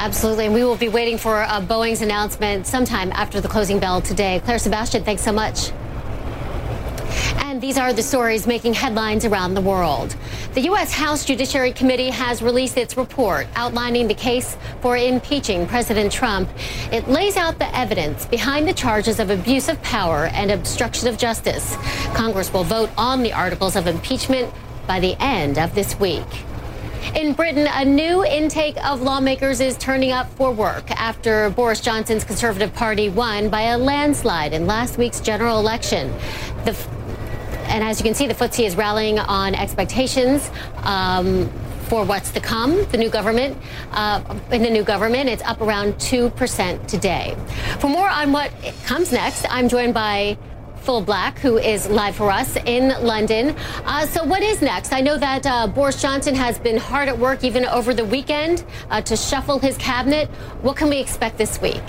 Absolutely. 0.01 0.47
And 0.47 0.55
we 0.55 0.63
will 0.63 0.77
be 0.77 0.89
waiting 0.89 1.19
for 1.19 1.45
Boeing's 1.67 2.01
announcement 2.01 2.65
sometime 2.65 3.11
after 3.11 3.39
the 3.39 3.47
closing 3.47 3.77
bell 3.77 4.01
today. 4.01 4.41
Claire 4.43 4.57
Sebastian, 4.57 5.03
thanks 5.03 5.21
so 5.21 5.31
much. 5.31 5.71
And 7.37 7.61
these 7.61 7.77
are 7.77 7.93
the 7.93 8.01
stories 8.01 8.47
making 8.47 8.73
headlines 8.73 9.25
around 9.25 9.53
the 9.53 9.61
world. 9.61 10.15
The 10.55 10.61
U.S. 10.61 10.91
House 10.91 11.23
Judiciary 11.23 11.71
Committee 11.71 12.09
has 12.09 12.41
released 12.41 12.77
its 12.77 12.97
report 12.97 13.45
outlining 13.55 14.07
the 14.07 14.15
case 14.15 14.57
for 14.81 14.97
impeaching 14.97 15.67
President 15.67 16.11
Trump. 16.11 16.49
It 16.91 17.07
lays 17.07 17.37
out 17.37 17.59
the 17.59 17.73
evidence 17.77 18.25
behind 18.25 18.67
the 18.67 18.73
charges 18.73 19.19
of 19.19 19.29
abuse 19.29 19.69
of 19.69 19.79
power 19.83 20.25
and 20.33 20.49
obstruction 20.49 21.09
of 21.09 21.19
justice. 21.19 21.75
Congress 22.15 22.51
will 22.51 22.63
vote 22.63 22.89
on 22.97 23.21
the 23.21 23.33
articles 23.33 23.75
of 23.75 23.85
impeachment 23.85 24.51
by 24.87 24.99
the 24.99 25.15
end 25.19 25.59
of 25.59 25.75
this 25.75 25.99
week. 25.99 26.25
In 27.15 27.33
Britain, 27.33 27.67
a 27.69 27.83
new 27.83 28.23
intake 28.23 28.77
of 28.85 29.01
lawmakers 29.01 29.59
is 29.59 29.75
turning 29.77 30.11
up 30.11 30.29
for 30.33 30.51
work 30.51 30.89
after 30.91 31.49
Boris 31.49 31.81
Johnson's 31.81 32.23
Conservative 32.23 32.73
Party 32.73 33.09
won 33.09 33.49
by 33.49 33.63
a 33.63 33.77
landslide 33.77 34.53
in 34.53 34.67
last 34.67 34.97
week's 34.97 35.19
general 35.19 35.59
election. 35.59 36.13
The, 36.63 36.77
and 37.65 37.83
as 37.83 37.99
you 37.99 38.05
can 38.05 38.13
see, 38.13 38.27
the 38.27 38.33
FTSE 38.33 38.65
is 38.65 38.75
rallying 38.75 39.19
on 39.19 39.55
expectations. 39.55 40.49
Um, 40.83 41.51
for 41.91 42.05
what's 42.05 42.31
to 42.31 42.39
come, 42.39 42.85
the 42.91 42.97
new 42.97 43.09
government, 43.09 43.57
uh, 43.91 44.23
in 44.51 44.63
the 44.63 44.69
new 44.69 44.83
government, 44.83 45.27
it's 45.27 45.43
up 45.43 45.59
around 45.59 45.95
2% 45.95 46.87
today. 46.87 47.35
For 47.79 47.89
more 47.89 48.07
on 48.07 48.31
what 48.31 48.53
comes 48.85 49.11
next, 49.11 49.45
I'm 49.49 49.67
joined 49.67 49.93
by 49.93 50.37
Phil 50.81 51.01
Black, 51.01 51.37
who 51.39 51.57
is 51.57 51.87
live 51.89 52.15
for 52.15 52.31
us 52.31 52.57
in 52.65 52.89
London. 53.05 53.55
Uh, 53.85 54.05
so, 54.07 54.23
what 54.23 54.41
is 54.41 54.61
next? 54.61 54.93
I 54.93 55.01
know 55.01 55.17
that 55.17 55.45
uh, 55.45 55.67
Boris 55.67 56.01
Johnson 56.01 56.35
has 56.35 56.59
been 56.59 56.77
hard 56.77 57.07
at 57.07 57.17
work 57.17 57.43
even 57.43 57.65
over 57.65 57.93
the 57.93 58.05
weekend 58.05 58.63
uh, 58.89 59.01
to 59.01 59.15
shuffle 59.15 59.59
his 59.59 59.77
cabinet. 59.77 60.27
What 60.61 60.77
can 60.77 60.89
we 60.89 60.99
expect 60.99 61.37
this 61.37 61.61
week? 61.61 61.83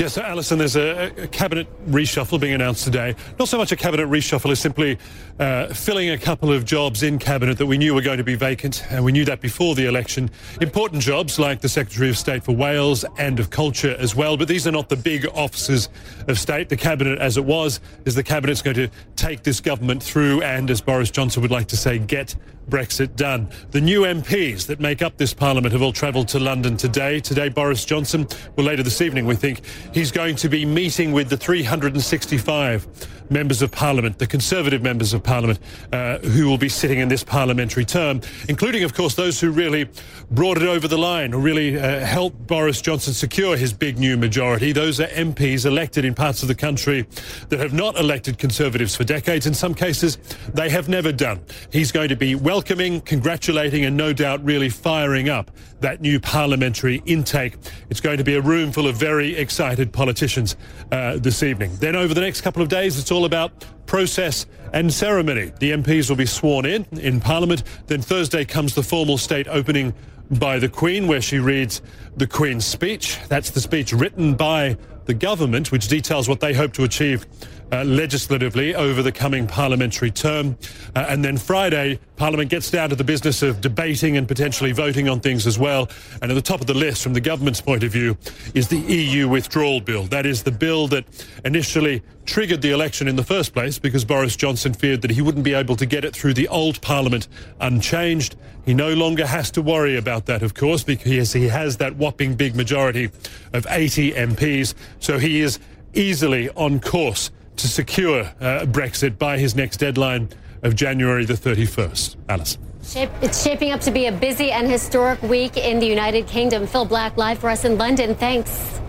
Yes, 0.00 0.14
so 0.14 0.22
Alison, 0.22 0.58
there's 0.58 0.76
a, 0.76 1.12
a, 1.24 1.26
cabinet 1.26 1.68
reshuffle 1.90 2.40
being 2.40 2.54
announced 2.54 2.84
today. 2.84 3.14
Not 3.38 3.48
so 3.48 3.58
much 3.58 3.70
a 3.70 3.76
cabinet 3.76 4.08
reshuffle 4.08 4.50
as 4.50 4.58
simply 4.58 4.96
uh, 5.38 5.66
filling 5.74 6.08
a 6.08 6.16
couple 6.16 6.50
of 6.50 6.64
jobs 6.64 7.02
in 7.02 7.18
cabinet 7.18 7.58
that 7.58 7.66
we 7.66 7.76
knew 7.76 7.92
were 7.92 8.00
going 8.00 8.16
to 8.16 8.24
be 8.24 8.34
vacant, 8.34 8.82
and 8.90 9.04
we 9.04 9.12
knew 9.12 9.26
that 9.26 9.42
before 9.42 9.74
the 9.74 9.84
election. 9.84 10.30
Important 10.62 11.02
jobs 11.02 11.38
like 11.38 11.60
the 11.60 11.68
Secretary 11.68 12.08
of 12.08 12.16
State 12.16 12.44
for 12.44 12.52
Wales 12.56 13.04
and 13.18 13.38
of 13.38 13.50
Culture 13.50 13.94
as 13.98 14.16
well, 14.16 14.38
but 14.38 14.48
these 14.48 14.66
are 14.66 14.72
not 14.72 14.88
the 14.88 14.96
big 14.96 15.26
offices 15.34 15.90
of 16.28 16.38
state. 16.38 16.70
The 16.70 16.78
cabinet, 16.78 17.18
as 17.18 17.36
it 17.36 17.44
was, 17.44 17.80
is 18.06 18.14
the 18.14 18.22
cabinet's 18.22 18.62
going 18.62 18.76
to 18.76 18.88
take 19.16 19.42
this 19.42 19.60
government 19.60 20.02
through 20.02 20.40
and, 20.40 20.70
as 20.70 20.80
Boris 20.80 21.10
Johnson 21.10 21.42
would 21.42 21.50
like 21.50 21.68
to 21.68 21.76
say, 21.76 21.98
get 21.98 22.34
Brexit 22.70 23.16
done. 23.16 23.48
The 23.72 23.80
new 23.80 24.02
MPs 24.02 24.66
that 24.66 24.80
make 24.80 25.02
up 25.02 25.16
this 25.16 25.34
parliament 25.34 25.72
have 25.72 25.82
all 25.82 25.92
travelled 25.92 26.28
to 26.28 26.38
London 26.38 26.76
today. 26.76 27.20
Today, 27.20 27.48
Boris 27.48 27.84
Johnson, 27.84 28.26
well, 28.56 28.66
later 28.66 28.82
this 28.82 29.00
evening, 29.00 29.26
we 29.26 29.34
think, 29.34 29.62
he's 29.92 30.12
going 30.12 30.36
to 30.36 30.48
be 30.48 30.64
meeting 30.64 31.12
with 31.12 31.28
the 31.28 31.36
365 31.36 33.19
members 33.30 33.62
of 33.62 33.70
parliament, 33.70 34.18
the 34.18 34.26
Conservative 34.26 34.82
members 34.82 35.14
of 35.14 35.22
parliament, 35.22 35.58
uh, 35.92 36.18
who 36.18 36.48
will 36.48 36.58
be 36.58 36.68
sitting 36.68 36.98
in 36.98 37.08
this 37.08 37.24
parliamentary 37.24 37.84
term, 37.84 38.20
including, 38.48 38.84
of 38.84 38.94
course, 38.94 39.14
those 39.14 39.40
who 39.40 39.50
really 39.50 39.88
brought 40.30 40.56
it 40.56 40.64
over 40.64 40.88
the 40.88 40.98
line, 40.98 41.32
who 41.32 41.38
really 41.38 41.78
uh, 41.78 42.00
helped 42.04 42.46
Boris 42.46 42.80
Johnson 42.80 43.14
secure 43.14 43.56
his 43.56 43.72
big 43.72 43.98
new 43.98 44.16
majority. 44.16 44.72
Those 44.72 45.00
are 45.00 45.06
MPs 45.08 45.64
elected 45.64 46.04
in 46.04 46.14
parts 46.14 46.42
of 46.42 46.48
the 46.48 46.54
country 46.54 47.06
that 47.48 47.60
have 47.60 47.72
not 47.72 47.98
elected 47.98 48.38
Conservatives 48.38 48.96
for 48.96 49.04
decades. 49.04 49.46
In 49.46 49.54
some 49.54 49.74
cases, 49.74 50.18
they 50.52 50.68
have 50.70 50.88
never 50.88 51.12
done. 51.12 51.40
He's 51.72 51.92
going 51.92 52.08
to 52.08 52.16
be 52.16 52.34
welcoming, 52.34 53.00
congratulating, 53.00 53.84
and 53.84 53.96
no 53.96 54.12
doubt 54.12 54.44
really 54.44 54.68
firing 54.68 55.28
up 55.28 55.50
that 55.80 56.00
new 56.00 56.20
parliamentary 56.20 57.02
intake. 57.06 57.56
It's 57.88 58.00
going 58.00 58.18
to 58.18 58.24
be 58.24 58.34
a 58.34 58.40
room 58.40 58.72
full 58.72 58.86
of 58.86 58.96
very 58.96 59.34
excited 59.36 59.92
politicians 59.92 60.56
uh, 60.92 61.16
this 61.16 61.42
evening. 61.42 61.74
Then 61.76 61.96
over 61.96 62.14
the 62.14 62.20
next 62.20 62.42
couple 62.42 62.62
of 62.62 62.68
days, 62.68 62.98
it's 62.98 63.10
all 63.10 63.19
about 63.24 63.64
process 63.86 64.46
and 64.72 64.92
ceremony. 64.92 65.52
The 65.58 65.72
MPs 65.72 66.08
will 66.08 66.16
be 66.16 66.26
sworn 66.26 66.64
in 66.64 66.86
in 66.92 67.20
Parliament. 67.20 67.64
Then 67.86 68.02
Thursday 68.02 68.44
comes 68.44 68.74
the 68.74 68.82
formal 68.82 69.18
state 69.18 69.48
opening 69.48 69.94
by 70.30 70.58
the 70.58 70.68
Queen, 70.68 71.08
where 71.08 71.20
she 71.20 71.38
reads 71.38 71.82
the 72.16 72.26
Queen's 72.26 72.64
speech. 72.64 73.18
That's 73.28 73.50
the 73.50 73.60
speech 73.60 73.92
written 73.92 74.34
by 74.34 74.76
the 75.06 75.14
government, 75.14 75.72
which 75.72 75.88
details 75.88 76.28
what 76.28 76.38
they 76.38 76.54
hope 76.54 76.72
to 76.74 76.84
achieve 76.84 77.26
uh, 77.72 77.84
legislatively 77.84 78.74
over 78.74 79.02
the 79.02 79.12
coming 79.12 79.46
parliamentary 79.46 80.10
term. 80.10 80.56
Uh, 80.94 81.06
and 81.08 81.24
then 81.24 81.36
Friday, 81.36 81.98
Parliament 82.16 82.50
gets 82.50 82.70
down 82.70 82.90
to 82.90 82.96
the 82.96 83.04
business 83.04 83.42
of 83.42 83.60
debating 83.60 84.16
and 84.16 84.26
potentially 84.26 84.72
voting 84.72 85.08
on 85.08 85.20
things 85.20 85.46
as 85.46 85.58
well. 85.58 85.88
And 86.20 86.30
at 86.30 86.34
the 86.34 86.42
top 86.42 86.60
of 86.60 86.66
the 86.66 86.74
list, 86.74 87.02
from 87.02 87.14
the 87.14 87.20
government's 87.20 87.60
point 87.60 87.82
of 87.82 87.92
view, 87.92 88.16
is 88.54 88.68
the 88.68 88.78
EU 88.78 89.28
withdrawal 89.28 89.80
bill. 89.80 90.04
That 90.04 90.26
is 90.26 90.42
the 90.42 90.50
bill 90.50 90.88
that 90.88 91.04
initially 91.44 92.02
triggered 92.26 92.62
the 92.62 92.70
election 92.70 93.08
in 93.08 93.16
the 93.16 93.24
first 93.24 93.52
place 93.52 93.78
because 93.78 94.04
Boris 94.04 94.36
Johnson 94.36 94.74
feared 94.74 95.02
that 95.02 95.10
he 95.10 95.22
wouldn't 95.22 95.44
be 95.44 95.54
able 95.54 95.76
to 95.76 95.86
get 95.86 96.04
it 96.04 96.14
through 96.14 96.34
the 96.34 96.48
old 96.48 96.80
Parliament 96.80 97.28
unchanged. 97.60 98.36
He 98.64 98.74
no 98.74 98.92
longer 98.92 99.26
has 99.26 99.50
to 99.52 99.62
worry 99.62 99.96
about 99.96 100.26
that, 100.26 100.42
of 100.42 100.54
course, 100.54 100.84
because 100.84 101.32
he 101.32 101.48
has 101.48 101.78
that 101.78 101.96
whopping 101.96 102.34
big 102.34 102.54
majority 102.54 103.10
of 103.52 103.66
80 103.68 104.12
MPs. 104.12 104.74
So 104.98 105.18
he 105.18 105.40
is 105.40 105.58
easily 105.94 106.50
on 106.50 106.80
course 106.80 107.30
to 107.62 107.68
secure 107.68 108.20
uh, 108.20 108.66
Brexit 108.66 109.18
by 109.18 109.38
his 109.38 109.54
next 109.54 109.78
deadline 109.78 110.28
of 110.62 110.74
January 110.74 111.24
the 111.24 111.34
31st. 111.34 112.16
Alice. 112.28 112.58
It's 112.94 113.42
shaping 113.42 113.72
up 113.72 113.80
to 113.82 113.90
be 113.90 114.06
a 114.06 114.12
busy 114.12 114.50
and 114.50 114.68
historic 114.68 115.22
week 115.22 115.56
in 115.56 115.78
the 115.78 115.86
United 115.86 116.26
Kingdom. 116.26 116.66
Phil 116.66 116.84
Black 116.84 117.16
live 117.16 117.38
for 117.38 117.50
us 117.50 117.64
in 117.64 117.76
London. 117.78 118.14
Thanks. 118.14 118.80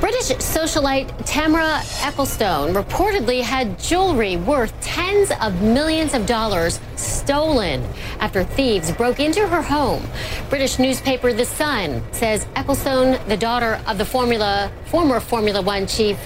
British 0.00 0.28
socialite 0.36 1.24
Tamara 1.24 1.80
Ecclestone 2.00 2.74
reportedly 2.74 3.40
had 3.40 3.78
jewelry 3.78 4.36
worth 4.36 4.78
tens 4.82 5.30
of 5.40 5.62
millions 5.62 6.12
of 6.12 6.26
dollars 6.26 6.80
stolen 6.96 7.82
after 8.20 8.44
thieves 8.44 8.92
broke 8.92 9.20
into 9.20 9.46
her 9.46 9.62
home. 9.62 10.06
British 10.50 10.78
newspaper 10.78 11.32
The 11.32 11.46
Sun 11.46 12.02
says 12.12 12.44
Ecclestone, 12.56 13.26
the 13.26 13.38
daughter 13.38 13.80
of 13.86 13.96
the 13.96 14.04
Formula 14.04 14.70
former 14.86 15.18
Formula 15.18 15.62
One 15.62 15.86
chief 15.86 16.18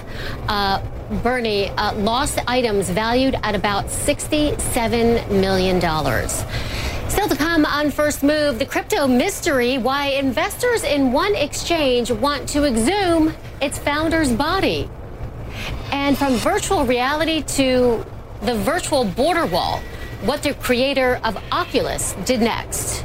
uh, 0.48 0.82
Bernie, 1.10 1.70
uh, 1.70 1.94
lost 1.96 2.38
items 2.46 2.88
valued 2.88 3.34
at 3.42 3.54
about 3.56 3.86
$67 3.86 5.28
million. 5.30 5.80
Still 7.10 7.28
to 7.28 7.36
come 7.36 7.64
on 7.64 7.90
First 7.90 8.22
Move, 8.22 8.60
the 8.60 8.64
crypto 8.64 9.08
mystery 9.08 9.78
why 9.78 10.08
investors 10.08 10.84
in 10.84 11.10
one 11.10 11.34
exchange 11.34 12.12
want 12.12 12.48
to 12.50 12.64
exhume 12.64 13.34
its 13.60 13.76
founder's 13.78 14.32
body. 14.32 14.88
And 15.90 16.16
from 16.16 16.34
virtual 16.34 16.86
reality 16.86 17.42
to 17.42 18.06
the 18.42 18.54
virtual 18.54 19.04
border 19.04 19.46
wall, 19.46 19.80
what 20.22 20.44
the 20.44 20.54
creator 20.54 21.20
of 21.24 21.36
Oculus 21.50 22.12
did 22.24 22.40
next. 22.40 23.04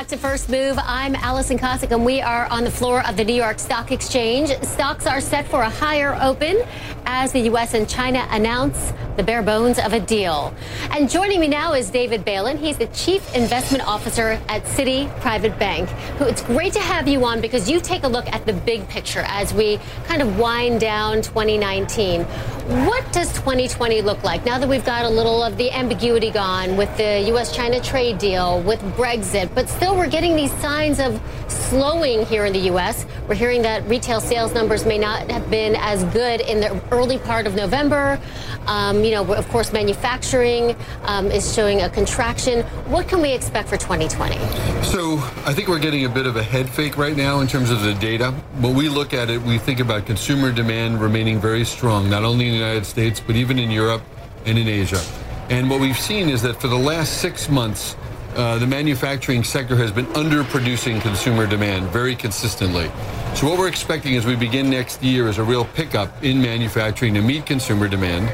Back 0.00 0.08
to 0.08 0.16
First 0.16 0.48
Move. 0.48 0.78
I'm 0.82 1.14
Alison 1.14 1.58
Kosik, 1.58 1.90
and 1.90 2.06
we 2.06 2.22
are 2.22 2.46
on 2.46 2.64
the 2.64 2.70
floor 2.70 3.06
of 3.06 3.18
the 3.18 3.24
New 3.24 3.34
York 3.34 3.58
Stock 3.58 3.92
Exchange. 3.92 4.48
Stocks 4.62 5.06
are 5.06 5.20
set 5.20 5.46
for 5.46 5.60
a 5.60 5.68
higher 5.68 6.16
open 6.22 6.62
as 7.04 7.32
the 7.32 7.40
U.S. 7.40 7.74
and 7.74 7.86
China 7.86 8.26
announce 8.30 8.94
the 9.18 9.22
bare 9.22 9.42
bones 9.42 9.78
of 9.78 9.92
a 9.92 10.00
deal. 10.00 10.54
And 10.90 11.10
joining 11.10 11.38
me 11.38 11.48
now 11.48 11.74
is 11.74 11.90
David 11.90 12.24
Bailin. 12.24 12.56
He's 12.58 12.78
the 12.78 12.86
Chief 12.86 13.36
Investment 13.36 13.86
Officer 13.86 14.40
at 14.48 14.64
Citi 14.64 15.10
Private 15.20 15.58
Bank. 15.58 15.90
Who 16.16 16.24
it's 16.24 16.40
great 16.40 16.72
to 16.72 16.80
have 16.80 17.06
you 17.06 17.22
on 17.26 17.42
because 17.42 17.68
you 17.68 17.78
take 17.78 18.04
a 18.04 18.08
look 18.08 18.26
at 18.32 18.46
the 18.46 18.54
big 18.54 18.88
picture 18.88 19.24
as 19.26 19.52
we 19.52 19.78
kind 20.06 20.22
of 20.22 20.38
wind 20.38 20.80
down 20.80 21.16
2019. 21.16 22.24
What 22.70 23.12
does 23.12 23.32
2020 23.32 24.00
look 24.02 24.22
like 24.22 24.44
now 24.44 24.56
that 24.56 24.68
we've 24.68 24.84
got 24.84 25.04
a 25.04 25.08
little 25.08 25.42
of 25.42 25.56
the 25.56 25.72
ambiguity 25.72 26.30
gone 26.30 26.76
with 26.76 26.96
the 26.96 27.20
U.S. 27.30 27.52
China 27.52 27.80
trade 27.80 28.18
deal, 28.18 28.62
with 28.62 28.80
Brexit, 28.94 29.52
but 29.56 29.68
still 29.68 29.96
we're 29.96 30.06
getting 30.06 30.36
these 30.36 30.52
signs 30.60 31.00
of 31.00 31.20
slowing 31.48 32.24
here 32.26 32.44
in 32.44 32.52
the 32.52 32.60
U.S. 32.60 33.06
We're 33.26 33.34
hearing 33.34 33.62
that 33.62 33.84
retail 33.88 34.20
sales 34.20 34.54
numbers 34.54 34.86
may 34.86 34.98
not 34.98 35.28
have 35.32 35.50
been 35.50 35.74
as 35.74 36.04
good 36.12 36.42
in 36.42 36.60
the 36.60 36.80
early 36.92 37.18
part 37.18 37.48
of 37.48 37.56
November. 37.56 38.20
Um, 38.66 39.02
you 39.02 39.10
know, 39.10 39.34
of 39.34 39.48
course, 39.48 39.72
manufacturing 39.72 40.76
um, 41.04 41.30
is 41.30 41.52
showing 41.52 41.82
a 41.82 41.90
contraction. 41.90 42.62
What 42.86 43.08
can 43.08 43.20
we 43.20 43.32
expect 43.32 43.68
for 43.68 43.78
2020? 43.78 44.36
So 44.84 45.18
I 45.44 45.52
think 45.52 45.66
we're 45.68 45.80
getting 45.80 46.04
a 46.04 46.08
bit 46.08 46.26
of 46.26 46.36
a 46.36 46.42
head 46.42 46.68
fake 46.68 46.96
right 46.96 47.16
now 47.16 47.40
in 47.40 47.48
terms 47.48 47.70
of 47.70 47.82
the 47.82 47.94
data. 47.94 48.30
When 48.60 48.76
we 48.76 48.88
look 48.88 49.12
at 49.12 49.28
it, 49.28 49.42
we 49.42 49.58
think 49.58 49.80
about 49.80 50.06
consumer 50.06 50.52
demand 50.52 51.00
remaining 51.00 51.40
very 51.40 51.64
strong, 51.64 52.08
not 52.08 52.22
only 52.22 52.48
in 52.48 52.59
United 52.60 52.86
States, 52.86 53.20
but 53.20 53.36
even 53.36 53.58
in 53.58 53.70
Europe 53.70 54.02
and 54.46 54.58
in 54.58 54.68
Asia. 54.68 55.02
And 55.48 55.68
what 55.68 55.80
we've 55.80 55.98
seen 55.98 56.28
is 56.28 56.42
that 56.42 56.60
for 56.60 56.68
the 56.68 56.78
last 56.78 57.18
six 57.20 57.48
months, 57.48 57.96
uh, 58.36 58.58
the 58.58 58.66
manufacturing 58.66 59.42
sector 59.42 59.76
has 59.76 59.90
been 59.90 60.06
underproducing 60.06 61.00
consumer 61.00 61.46
demand 61.46 61.90
very 61.90 62.14
consistently. 62.14 62.88
So 63.34 63.48
what 63.48 63.58
we're 63.58 63.68
expecting 63.68 64.16
as 64.16 64.24
we 64.24 64.36
begin 64.36 64.70
next 64.70 65.02
year 65.02 65.28
is 65.28 65.38
a 65.38 65.42
real 65.42 65.64
pickup 65.64 66.22
in 66.22 66.40
manufacturing 66.40 67.14
to 67.14 67.22
meet 67.22 67.46
consumer 67.46 67.88
demand. 67.88 68.28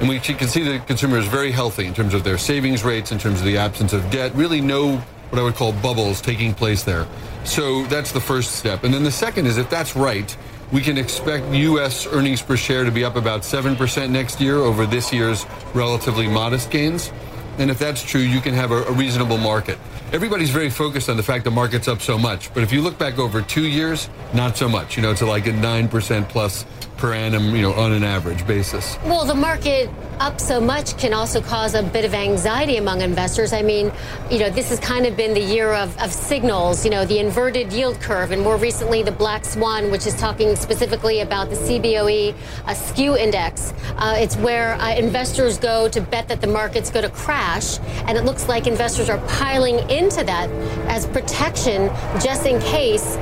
And 0.00 0.08
we 0.08 0.18
can 0.18 0.48
see 0.48 0.62
the 0.62 0.78
consumer 0.80 1.18
is 1.18 1.26
very 1.26 1.52
healthy 1.52 1.86
in 1.86 1.94
terms 1.94 2.14
of 2.14 2.24
their 2.24 2.38
savings 2.38 2.82
rates, 2.82 3.12
in 3.12 3.18
terms 3.18 3.40
of 3.40 3.46
the 3.46 3.58
absence 3.58 3.92
of 3.92 4.10
debt, 4.10 4.34
really 4.34 4.60
no 4.60 4.96
what 5.30 5.38
I 5.38 5.42
would 5.42 5.54
call 5.54 5.72
bubbles 5.72 6.20
taking 6.20 6.52
place 6.52 6.82
there. 6.82 7.06
So 7.44 7.84
that's 7.86 8.12
the 8.12 8.20
first 8.20 8.56
step. 8.56 8.84
And 8.84 8.92
then 8.92 9.02
the 9.02 9.10
second 9.10 9.46
is 9.46 9.56
if 9.56 9.70
that's 9.70 9.96
right, 9.96 10.36
we 10.72 10.80
can 10.80 10.96
expect 10.96 11.52
U.S. 11.52 12.06
earnings 12.06 12.40
per 12.40 12.56
share 12.56 12.84
to 12.84 12.90
be 12.90 13.04
up 13.04 13.16
about 13.16 13.42
7% 13.42 14.10
next 14.10 14.40
year 14.40 14.56
over 14.56 14.86
this 14.86 15.12
year's 15.12 15.44
relatively 15.74 16.26
modest 16.26 16.70
gains. 16.70 17.12
And 17.58 17.70
if 17.70 17.78
that's 17.78 18.02
true, 18.02 18.22
you 18.22 18.40
can 18.40 18.54
have 18.54 18.70
a, 18.70 18.82
a, 18.84 18.92
reasonable 18.92 19.36
market. 19.36 19.78
Everybody's 20.12 20.48
very 20.48 20.70
focused 20.70 21.10
on 21.10 21.18
the 21.18 21.22
fact 21.22 21.44
the 21.44 21.50
market's 21.50 21.86
up 21.86 22.00
so 22.00 22.16
much. 22.18 22.52
But 22.54 22.62
if 22.62 22.72
you 22.72 22.80
look 22.80 22.98
back 22.98 23.18
over 23.18 23.42
two 23.42 23.66
years, 23.66 24.08
not 24.32 24.56
so 24.56 24.68
much. 24.68 24.96
You 24.96 25.02
know, 25.02 25.10
it's 25.10 25.20
like 25.20 25.46
a 25.46 25.52
9% 25.52 26.28
plus 26.30 26.64
per 27.02 27.12
annum, 27.12 27.52
you 27.52 27.62
know, 27.62 27.72
on 27.72 27.90
an 27.90 28.04
average 28.04 28.46
basis. 28.46 28.96
Well, 29.04 29.24
the 29.24 29.34
market 29.34 29.90
up 30.20 30.40
so 30.40 30.60
much 30.60 30.96
can 30.98 31.12
also 31.12 31.40
cause 31.40 31.74
a 31.74 31.82
bit 31.82 32.04
of 32.04 32.14
anxiety 32.14 32.76
among 32.76 33.00
investors. 33.00 33.52
I 33.52 33.60
mean, 33.60 33.90
you 34.30 34.38
know, 34.38 34.50
this 34.50 34.68
has 34.68 34.78
kind 34.78 35.04
of 35.04 35.16
been 35.16 35.34
the 35.34 35.40
year 35.40 35.72
of, 35.72 35.98
of 35.98 36.12
signals, 36.12 36.84
you 36.84 36.92
know, 36.92 37.04
the 37.04 37.18
inverted 37.18 37.72
yield 37.72 38.00
curve, 38.00 38.30
and 38.30 38.40
more 38.40 38.56
recently 38.56 39.02
the 39.02 39.10
black 39.10 39.44
swan, 39.44 39.90
which 39.90 40.06
is 40.06 40.14
talking 40.14 40.54
specifically 40.54 41.22
about 41.22 41.50
the 41.50 41.56
CBOE 41.56 42.36
uh, 42.66 42.72
skew 42.72 43.16
index. 43.16 43.74
Uh, 43.96 44.14
it's 44.16 44.36
where 44.36 44.74
uh, 44.74 44.94
investors 44.94 45.58
go 45.58 45.88
to 45.88 46.00
bet 46.00 46.28
that 46.28 46.40
the 46.40 46.46
market's 46.46 46.88
going 46.88 47.04
to 47.04 47.10
crash, 47.10 47.80
and 48.06 48.16
it 48.16 48.24
looks 48.24 48.46
like 48.46 48.68
investors 48.68 49.10
are 49.10 49.18
piling 49.26 49.80
into 49.90 50.22
that 50.22 50.48
as 50.88 51.08
protection 51.08 51.88
just 52.22 52.46
in 52.46 52.60
case 52.60 53.18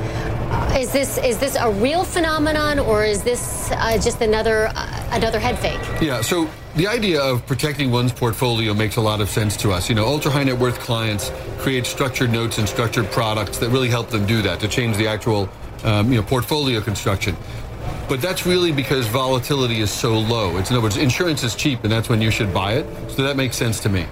is 0.77 0.91
this 0.91 1.17
is 1.17 1.37
this 1.37 1.55
a 1.55 1.69
real 1.69 2.03
phenomenon, 2.03 2.79
or 2.79 3.03
is 3.03 3.23
this 3.23 3.71
uh, 3.71 3.97
just 3.97 4.21
another 4.21 4.71
uh, 4.75 5.09
another 5.11 5.39
head 5.39 5.57
fake? 5.59 5.79
Yeah. 6.01 6.21
So 6.21 6.49
the 6.75 6.87
idea 6.87 7.21
of 7.21 7.45
protecting 7.45 7.91
one's 7.91 8.11
portfolio 8.11 8.73
makes 8.73 8.95
a 8.95 9.01
lot 9.01 9.21
of 9.21 9.29
sense 9.29 9.57
to 9.57 9.71
us. 9.71 9.89
You 9.89 9.95
know, 9.95 10.05
ultra 10.05 10.31
high 10.31 10.43
net 10.43 10.57
worth 10.57 10.79
clients 10.79 11.31
create 11.59 11.85
structured 11.85 12.31
notes 12.31 12.57
and 12.57 12.67
structured 12.67 13.11
products 13.11 13.57
that 13.59 13.69
really 13.69 13.89
help 13.89 14.09
them 14.09 14.25
do 14.25 14.41
that 14.41 14.59
to 14.61 14.67
change 14.67 14.97
the 14.97 15.07
actual 15.07 15.49
um, 15.83 16.11
you 16.11 16.17
know 16.19 16.23
portfolio 16.23 16.81
construction. 16.81 17.35
But 18.07 18.21
that's 18.21 18.45
really 18.45 18.71
because 18.71 19.07
volatility 19.07 19.79
is 19.79 19.91
so 19.91 20.19
low. 20.19 20.57
It's 20.57 20.69
in 20.69 20.75
other 20.75 20.83
words, 20.83 20.97
insurance 20.97 21.43
is 21.43 21.55
cheap, 21.55 21.83
and 21.83 21.91
that's 21.91 22.09
when 22.09 22.21
you 22.21 22.31
should 22.31 22.53
buy 22.53 22.73
it. 22.73 22.85
So 23.11 23.23
that 23.23 23.37
makes 23.37 23.55
sense 23.55 23.79
to 23.81 23.89
me. 23.89 24.05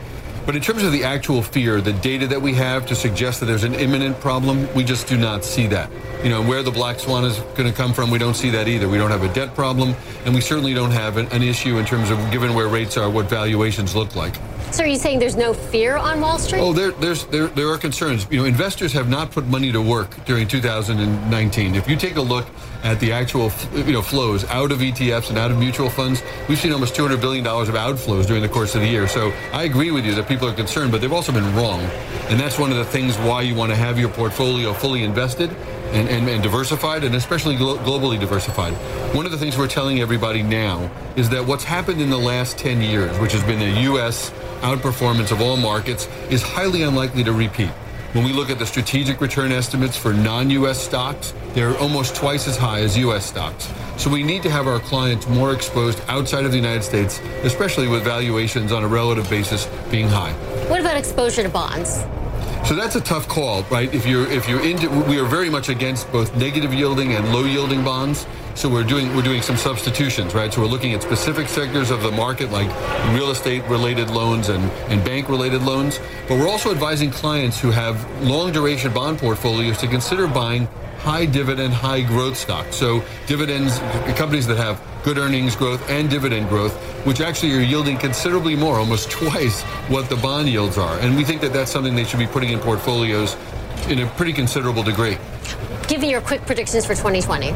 But 0.50 0.56
in 0.56 0.63
terms 0.63 0.82
of 0.82 0.91
the 0.91 1.03
actual 1.03 1.44
fear, 1.44 1.79
the 1.79 1.94
data 1.94 2.25
that 2.25 2.41
we 2.41 2.56
have 2.56 2.88
to 2.88 2.96
suggest 2.96 3.39
that 3.39 3.46
there's 3.46 3.63
an 3.63 3.75
imminent 3.75 4.20
problem, 4.20 4.68
we 4.74 4.84
just 4.84 5.08
do 5.08 5.15
not 5.15 5.46
see 5.46 5.68
that. 5.68 5.91
You 6.24 6.32
know, 6.32 6.41
where 6.41 6.63
the 6.63 6.72
black 6.72 7.00
swan 7.00 7.24
is 7.24 7.38
going 7.53 7.70
to 7.70 7.72
come 7.72 7.94
from, 7.94 8.10
we 8.10 8.18
don't 8.18 8.34
see 8.34 8.50
that 8.50 8.68
either. 8.68 8.89
We 8.89 8.98
don't 8.98 9.12
have 9.12 9.22
a 9.22 9.32
debt 9.32 9.53
problem, 9.53 9.94
and 10.25 10.34
we 10.34 10.41
certainly 10.41 10.74
don't 10.74 10.89
have 10.89 11.18
an, 11.18 11.44
issue 11.44 11.77
in 11.77 11.86
terms 11.86 12.10
of 12.10 12.18
given 12.32 12.56
where 12.56 12.68
rates 12.68 12.98
are, 12.98 13.12
what 13.12 13.29
valuations 13.29 13.96
look 13.96 14.15
like. 14.15 14.34
So 14.72 14.84
are 14.84 14.88
you 14.88 14.98
saying 14.98 15.20
there's 15.20 15.36
no 15.36 15.54
fear 15.54 15.98
on 15.98 16.22
Wall 16.22 16.38
Street? 16.38 16.60
Oh, 16.62 16.74
there, 16.74 16.92
there's 16.92 17.25
there, 17.25 17.48
there 17.48 17.68
are 17.70 17.77
concerns. 17.77 18.27
You 18.29 18.40
know, 18.40 18.46
investors 18.46 18.94
have 18.94 19.10
not 19.10 19.32
put 19.32 19.48
money 19.48 19.72
to 19.72 19.82
work 19.82 20.24
during 20.25 20.48
2019. 20.48 21.75
If 21.75 21.90
you 21.90 21.96
take 21.96 22.18
a 22.18 22.22
look 22.22 22.48
at 22.84 23.00
the 23.00 23.12
actual 23.12 23.51
you 23.74 23.92
know 23.92 24.01
flows 24.01 24.46
out 24.46 24.72
of 24.72 24.79
ETFs 24.79 25.29
and 25.29 25.40
out 25.40 25.50
of 25.50 25.58
mutual 25.58 25.90
funds, 25.90 26.22
we've 26.48 26.60
seen 26.60 26.72
almost 26.72 26.96
200 26.96 27.20
billion 27.20 27.44
dollars 27.44 27.68
of 27.68 27.75
outflows 27.75 28.27
during 28.27 28.44
the 28.44 28.50
course 28.50 28.75
of 28.75 28.82
the 28.82 28.88
year. 28.88 29.08
So 29.08 29.34
I 29.53 29.64
agree 29.64 29.90
with 29.90 30.05
you 30.05 30.14
that 30.16 30.27
people 30.27 30.48
are 30.48 30.53
concerned, 30.53 30.92
but 30.92 31.01
they've 31.01 31.12
also 31.12 31.32
been 31.32 31.55
wrong, 31.55 31.82
and 32.29 32.40
that's 32.40 32.60
one 32.60 32.72
of 32.72 32.77
the 32.77 32.86
things 32.86 33.18
why 33.18 33.42
you 33.42 33.55
want 33.55 33.72
to 33.72 33.75
have 33.75 33.98
your 33.98 34.10
portfolio 34.10 34.72
fully 34.74 35.03
invested 35.03 35.50
and, 35.92 36.08
and, 36.08 36.28
and 36.28 36.44
diversified, 36.44 37.04
and 37.04 37.16
especially 37.16 37.56
glo- 37.56 37.78
globally 37.78 38.20
diversified. 38.20 38.74
One 39.16 39.25
of 39.25 39.32
the 39.32 39.38
things 39.38 39.58
we're 39.58 39.68
telling 39.68 40.00
everybody 40.00 40.44
now 40.44 40.90
is 41.16 41.30
that 41.30 41.46
what's 41.46 41.64
happened 41.64 42.02
in 42.02 42.10
the 42.10 42.18
last 42.18 42.58
10 42.58 42.82
years, 42.82 43.18
which 43.20 43.32
has 43.32 43.44
been 43.44 43.60
the 43.60 43.82
U.S. 43.82 44.32
outperformance 44.62 45.32
of 45.32 45.42
all 45.42 45.58
markets, 45.58 46.08
is 46.30 46.42
highly 46.42 46.84
unlikely 46.84 47.24
to 47.24 47.34
repeat. 47.34 47.72
When 48.14 48.24
we 48.24 48.34
look 48.34 48.50
at 48.50 48.58
the 48.58 48.66
strategic 48.66 49.22
return 49.22 49.52
estimates 49.52 49.96
for 49.96 50.14
non-U.S. 50.14 50.82
stocks, 50.82 51.34
they're 51.54 51.78
almost 51.78 52.16
twice 52.16 52.48
as 52.48 52.58
high 52.58 52.80
as 52.80 52.98
U.S. 52.98 53.24
stocks. 53.24 53.72
So 53.98 54.10
we 54.10 54.24
need 54.24 54.42
to 54.44 54.50
have 54.50 54.68
our 54.68 54.80
clients 54.80 55.28
more 55.28 55.54
exposed 55.54 56.02
outside 56.08 56.44
of 56.44 56.52
the 56.52 56.58
United 56.58 56.84
States, 56.84 57.20
especially 57.44 57.88
with 57.88 58.04
valuations 58.04 58.72
on 58.72 58.84
a 58.84 58.88
relative 58.88 59.30
basis 59.30 59.68
being 59.92 60.08
high. 60.08 60.34
What 60.70 60.80
about 60.80 60.98
exposure 60.98 61.44
to 61.44 61.50
bonds? 61.50 62.04
So 62.65 62.75
that's 62.75 62.95
a 62.95 63.01
tough 63.01 63.27
call, 63.27 63.63
right? 63.63 63.91
If 63.93 64.05
you're 64.05 64.27
if 64.27 64.48
you're 64.48 64.63
into, 64.63 64.89
we 64.89 65.19
are 65.19 65.25
very 65.25 65.50
much 65.50 65.69
against 65.69 66.11
both 66.11 66.35
negative 66.35 66.72
yielding 66.74 67.13
and 67.13 67.33
low 67.33 67.43
yielding 67.43 67.83
bonds. 67.83 68.27
So 68.53 68.69
we're 68.69 68.83
doing 68.83 69.15
we're 69.15 69.24
doing 69.24 69.41
some 69.41 69.57
substitutions, 69.57 70.35
right? 70.35 70.53
So 70.53 70.61
we're 70.61 70.67
looking 70.67 70.93
at 70.93 71.01
specific 71.01 71.48
sectors 71.48 71.89
of 71.89 72.03
the 72.03 72.11
market 72.11 72.51
like 72.51 72.69
real 73.15 73.31
estate 73.31 73.63
related 73.63 74.11
loans 74.11 74.50
and, 74.50 74.63
and 74.91 75.03
bank 75.03 75.29
related 75.29 75.63
loans. 75.63 76.00
But 76.27 76.37
we're 76.37 76.50
also 76.50 76.69
advising 76.72 77.09
clients 77.09 77.59
who 77.59 77.72
have 77.72 77.98
long 78.22 78.51
duration 78.51 78.93
bond 78.93 79.17
portfolios 79.17 79.77
to 79.79 79.87
consider 79.87 80.27
buying 80.27 80.67
high 81.00 81.25
dividend, 81.25 81.74
high 81.74 82.01
growth 82.01 82.37
stocks. 82.37 82.75
So 82.75 83.03
dividends, 83.25 83.79
companies 84.17 84.45
that 84.48 84.57
have 84.57 84.79
good 85.03 85.18
earnings 85.18 85.55
growth 85.55 85.88
and 85.90 86.09
dividend 86.09 86.50
growth, 86.50 86.74
which 87.05 87.22
actually 87.22 87.53
are 87.53 87.62
yielding 87.62 87.98
considerably 87.98 88.55
more, 88.55 88.79
almost 88.79 89.12
twice 89.12 89.62
what 89.90 90.09
the 90.09 90.16
bond 90.18 90.50
yields 90.50 90.77
are. 90.77 90.98
And 91.00 91.16
we 91.16 91.24
think 91.24 91.42
that 91.42 91.53
that's 91.53 91.72
something 91.72 91.96
they 91.96 92.03
should 92.03 92.20
be 92.20 92.27
putting 92.27 92.50
in 92.50 92.59
portfolios 92.59 93.35
in 93.88 94.00
a 94.00 94.07
pretty 94.12 94.33
considerable 94.33 94.83
degree. 94.83 95.18
Give 95.88 96.01
me 96.01 96.12
your 96.12 96.22
quick 96.22 96.42
predictions 96.46 96.85
for 96.85 96.94
2020. 96.94 97.53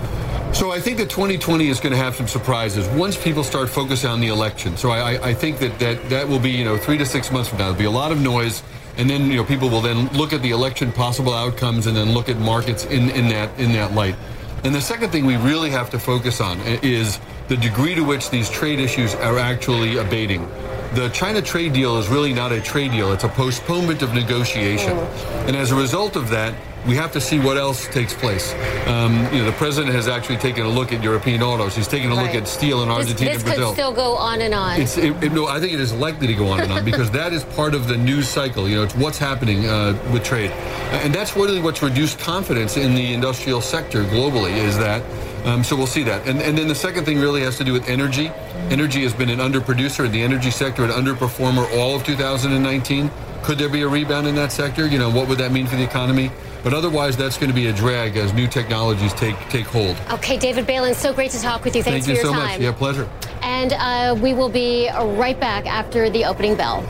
So 0.54 0.72
I 0.72 0.80
think 0.80 0.98
that 0.98 1.10
2020 1.10 1.68
is 1.68 1.80
going 1.80 1.92
to 1.92 1.98
have 1.98 2.16
some 2.16 2.28
surprises 2.28 2.88
once 2.90 3.22
people 3.22 3.44
start 3.44 3.70
focusing 3.70 4.10
on 4.10 4.20
the 4.20 4.28
election. 4.28 4.78
So 4.78 4.92
I, 4.92 5.30
I 5.30 5.34
think 5.34 5.60
that, 5.60 5.80
that 5.80 6.10
that 6.10 6.28
will 6.28 6.40
be, 6.40 6.52
you 6.52 6.64
know, 6.64 6.78
three 6.78 6.98
to 6.98 7.06
six 7.06 7.32
months 7.32 7.50
from 7.50 7.58
now. 7.58 7.66
There'll 7.66 7.80
be 7.80 7.86
a 7.86 7.92
lot 7.92 8.12
of 8.12 8.22
noise 8.22 8.64
and 8.98 9.10
then 9.10 9.32
you 9.32 9.38
know 9.38 9.44
people 9.44 9.70
will 9.70 9.82
then 9.82 10.08
look 10.10 10.34
at 10.34 10.42
the 10.42 10.52
election 10.52 10.92
possible 10.92 11.34
outcomes 11.34 11.88
and 11.88 11.98
then 11.98 12.12
look 12.12 12.30
at 12.30 12.38
markets 12.38 12.86
in, 12.86 13.10
in 13.12 13.28
that 13.30 13.58
in 13.60 13.72
that 13.74 13.94
light. 13.94 14.16
And 14.64 14.74
the 14.74 14.82
second 14.82 15.10
thing 15.10 15.26
we 15.26 15.36
really 15.38 15.70
have 15.72 15.90
to 15.90 16.00
focus 16.00 16.40
on 16.40 16.60
is 16.62 17.20
the 17.48 17.58
degree 17.58 17.96
to 17.96 18.02
which 18.02 18.30
these 18.30 18.50
trade 18.50 18.80
issues 18.80 19.16
are 19.16 19.38
actually 19.38 19.98
abating. 19.98 20.48
The 20.96 21.10
China 21.10 21.42
trade 21.42 21.74
deal 21.74 21.98
is 21.98 22.08
really 22.08 22.34
not 22.34 22.52
a 22.52 22.62
trade 22.62 22.92
deal, 22.92 23.12
it's 23.12 23.24
a 23.24 23.30
postponement 23.30 24.02
of 24.02 24.14
negotiation. 24.14 24.94
Oh. 24.94 25.46
And 25.48 25.56
as 25.56 25.72
a 25.72 25.76
result 25.76 26.16
of 26.16 26.30
that, 26.30 26.54
we 26.86 26.96
have 26.96 27.12
to 27.14 27.22
see 27.22 27.40
what 27.40 27.58
else 27.58 27.88
takes 27.88 28.14
place. 28.14 28.54
Um, 28.88 29.14
you 29.34 29.40
know, 29.40 29.46
the 29.46 29.54
president 29.54 29.94
has 29.96 30.08
actually 30.08 30.38
taken 30.38 30.66
a 30.66 30.70
look 30.70 30.92
at 30.92 31.02
European 31.02 31.42
autos. 31.42 31.76
He's 31.76 31.88
taken 31.88 32.12
a 32.12 32.16
right. 32.16 32.26
look 32.26 32.36
at 32.36 32.48
steel 32.48 32.84
in 32.84 32.90
Argentina 32.90 33.32
this, 33.32 33.44
this 33.44 33.54
and 33.54 33.56
Brazil. 33.56 33.70
could 33.70 33.76
still 33.76 33.94
go 33.94 34.16
on 34.16 34.42
and 34.42 34.54
on. 34.54 34.82
It's, 34.82 34.98
it, 34.98 35.24
it, 35.24 35.32
no, 35.32 35.48
I 35.48 35.60
think 35.60 35.74
it 35.74 35.80
is 35.80 35.94
likely 35.94 36.28
to 36.28 36.34
go 36.34 36.48
on 36.48 36.60
and 36.60 36.72
on 36.72 36.84
because 36.84 37.10
that 37.12 37.32
is 37.32 37.44
part 37.46 37.74
of 37.74 37.88
the 37.88 37.98
news 37.98 38.28
cycle. 38.28 38.68
You 38.68 38.78
know, 38.78 38.84
it's 38.84 38.96
what's 38.96 39.18
happening 39.18 39.66
uh, 39.66 39.98
with 40.12 40.24
trade, 40.24 40.52
and 40.92 41.14
that's 41.14 41.36
really 41.36 41.62
what's 41.62 41.82
reduced 41.82 42.20
confidence 42.20 42.76
in 42.76 42.96
the 42.96 43.14
industrial 43.14 43.62
sector 43.62 44.04
globally. 44.04 44.54
Is 44.54 44.78
that 44.78 45.04
um, 45.46 45.64
so 45.64 45.76
we'll 45.76 45.88
see 45.88 46.04
that. 46.04 46.26
And, 46.26 46.42
and 46.42 46.58
then 46.58 46.70
the 46.70 46.76
second 46.76 47.04
thing 47.04 47.20
really 47.20 47.42
has 47.42 47.58
to 47.58 47.66
do 47.66 47.74
with 47.74 47.90
energy. 47.90 48.32
Energy 48.70 49.04
has 49.04 49.14
been 49.14 49.30
an 49.30 49.40
underproducer 49.40 50.06
in 50.06 50.12
the 50.14 50.22
energy 50.22 50.52
sector, 50.52 50.86
an 50.86 50.92
underperformer 50.92 51.70
all 51.78 51.96
of 51.96 52.06
2019. 52.06 53.12
Could 53.44 53.58
there 53.58 53.68
be 53.68 53.82
a 53.82 53.88
rebound 53.88 54.26
in 54.26 54.36
that 54.36 54.54
sector? 54.54 54.88
You 54.88 55.00
know, 55.00 55.10
what 55.10 55.28
would 55.28 55.38
that 55.40 55.52
mean 55.52 55.68
for 55.68 55.76
the 55.76 55.84
economy? 55.84 56.32
But 56.64 56.74
otherwise, 56.74 57.18
that's 57.18 57.38
going 57.38 57.50
to 57.50 57.56
be 57.56 57.68
a 57.68 57.74
drag 57.74 58.16
as 58.16 58.34
new 58.34 58.48
technologies 58.48 59.14
take 59.14 59.38
take 59.50 59.66
hold. 59.66 59.98
Okay, 60.12 60.38
David 60.38 60.66
Bailin, 60.66 60.96
so 60.96 61.14
great 61.14 61.32
to 61.32 61.42
talk 61.42 61.66
with 61.66 61.76
you. 61.76 61.84
Thanks 61.84 62.06
Thank 62.06 62.18
for 62.18 62.24
you 62.24 62.30
your 62.30 62.34
so 62.34 62.40
time. 62.40 62.54
much. 62.54 62.62
Yeah, 62.62 62.72
pleasure. 62.72 63.10
And 63.42 63.74
uh, 63.74 64.18
we 64.22 64.34
will 64.34 64.50
be 64.50 64.90
right 64.90 65.38
back 65.38 65.66
after 65.66 66.10
the 66.10 66.24
opening 66.24 66.56
bell. 66.56 66.82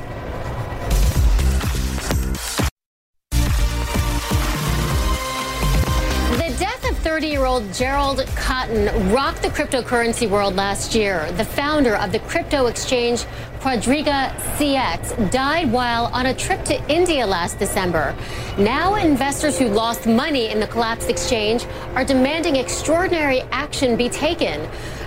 The 6.37 6.55
death 6.59 6.89
of 6.89 6.97
30 6.99 7.27
year 7.27 7.45
old 7.45 7.73
Gerald 7.73 8.19
Cotten 8.35 9.11
rocked 9.11 9.41
the 9.41 9.49
cryptocurrency 9.49 10.29
world 10.29 10.55
last 10.55 10.93
year. 10.93 11.31
The 11.31 11.45
founder 11.45 11.95
of 11.95 12.11
the 12.11 12.19
crypto 12.19 12.67
exchange 12.67 13.25
Quadriga 13.63 14.29
CX 14.57 15.31
died 15.31 15.71
while 15.71 16.07
on 16.07 16.25
a 16.25 16.33
trip 16.33 16.65
to 16.65 16.93
India 16.93 17.25
last 17.25 17.59
December. 17.59 18.13
Now, 18.57 18.95
investors 18.95 19.57
who 19.57 19.69
lost 19.69 20.05
money 20.05 20.49
in 20.49 20.59
the 20.59 20.67
collapsed 20.67 21.09
exchange 21.09 21.65
are 21.95 22.03
demanding 22.03 22.57
extraordinary 22.57 23.39
action 23.53 23.95
be 23.95 24.09
taken. 24.09 24.59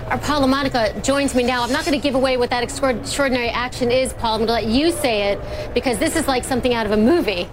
Our 0.07 0.17
Paul 0.17 0.41
La 0.41 0.47
Monica 0.47 0.99
joins 1.03 1.35
me 1.35 1.43
now. 1.43 1.61
I'm 1.61 1.71
not 1.71 1.85
going 1.85 2.01
to 2.01 2.01
give 2.01 2.15
away 2.15 2.37
what 2.37 2.49
that 2.49 2.63
extraordinary 2.63 3.49
action 3.49 3.91
is, 3.91 4.13
Paul. 4.13 4.41
I'm 4.41 4.47
going 4.47 4.47
to 4.47 4.53
let 4.53 4.65
you 4.65 4.89
say 4.89 5.31
it 5.33 5.73
because 5.75 5.99
this 5.99 6.15
is 6.15 6.27
like 6.27 6.43
something 6.43 6.73
out 6.73 6.87
of 6.87 6.93
a 6.93 6.97
movie. 6.97 7.47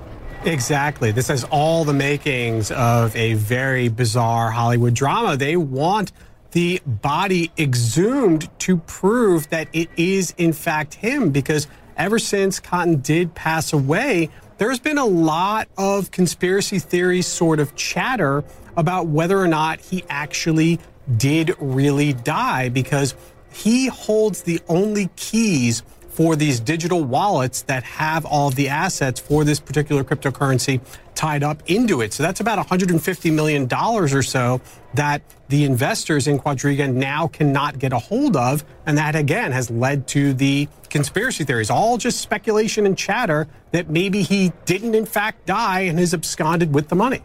Exactly. 0.47 1.13
This 1.13 1.29
has 1.29 1.45
all 1.51 1.85
the 1.85 1.93
makings 1.93 2.71
of 2.71 3.15
a 3.15 3.35
very 3.35 3.89
bizarre 3.89 4.51
Hollywood 4.51 4.95
drama. 4.95 5.37
They 5.37 5.59
want 5.59 6.13
the 6.55 6.81
body 6.87 7.51
exhumed 7.59 8.49
to 8.61 8.77
prove 8.77 9.51
that 9.51 9.67
it 9.73 9.91
is, 9.97 10.33
in 10.39 10.53
fact, 10.53 10.95
him, 10.95 11.31
because 11.31 11.67
ever 11.97 12.17
since 12.17 12.61
Cotten 12.61 13.03
did 13.03 13.35
pass 13.35 13.73
away, 13.73 14.31
there's 14.59 14.79
been 14.79 14.97
a 14.97 15.05
lot 15.05 15.67
of 15.77 16.13
conspiracy 16.13 16.79
theories 16.79 17.27
sort 17.27 17.59
of 17.59 17.75
chatter 17.75 18.45
about 18.77 19.09
whether 19.09 19.37
or 19.37 19.49
not 19.49 19.81
he 19.81 20.05
actually 20.09 20.79
did 21.17 21.57
really 21.59 22.13
die 22.13 22.69
because 22.69 23.17
he 23.53 23.89
holds 23.89 24.43
the 24.43 24.61
only 24.69 25.11
keys 25.17 25.83
for 26.11 26.37
these 26.37 26.61
digital 26.61 27.03
wallets 27.03 27.63
that 27.63 27.83
have 27.83 28.25
all 28.25 28.51
the 28.51 28.69
assets 28.69 29.19
for 29.19 29.43
this 29.43 29.59
particular 29.59 30.05
cryptocurrency 30.05 30.81
tied 31.15 31.43
up 31.43 31.63
into 31.67 32.01
it. 32.01 32.13
So 32.13 32.23
that's 32.23 32.41
about 32.41 32.65
$150 32.65 33.33
million 33.33 33.69
or 33.73 34.23
so 34.23 34.61
that 34.95 35.23
the 35.49 35.65
investors 35.65 36.27
in 36.27 36.39
Quadriga 36.39 36.93
now 36.93 37.27
cannot 37.27 37.79
get 37.79 37.93
a 37.93 37.99
hold 37.99 38.37
of. 38.37 38.65
And 38.87 38.99
that 38.99 39.15
again 39.15 39.53
has 39.53 39.71
led 39.71 40.07
to 40.09 40.35
the 40.35 40.69
conspiracy 40.91 41.45
theories, 41.45 41.71
all 41.71 41.99
just 41.99 42.21
speculation 42.21 42.87
and 42.87 42.97
chatter 42.97 43.49
that 43.73 43.89
maybe 43.89 44.23
he 44.23 44.53
didn't 44.65 44.95
in 44.95 45.07
fact 45.07 45.47
die 45.47 45.81
and 45.81 45.99
has 45.99 46.15
absconded 46.15 46.75
with 46.75 46.89
the 46.89 46.97
money. 46.97 47.23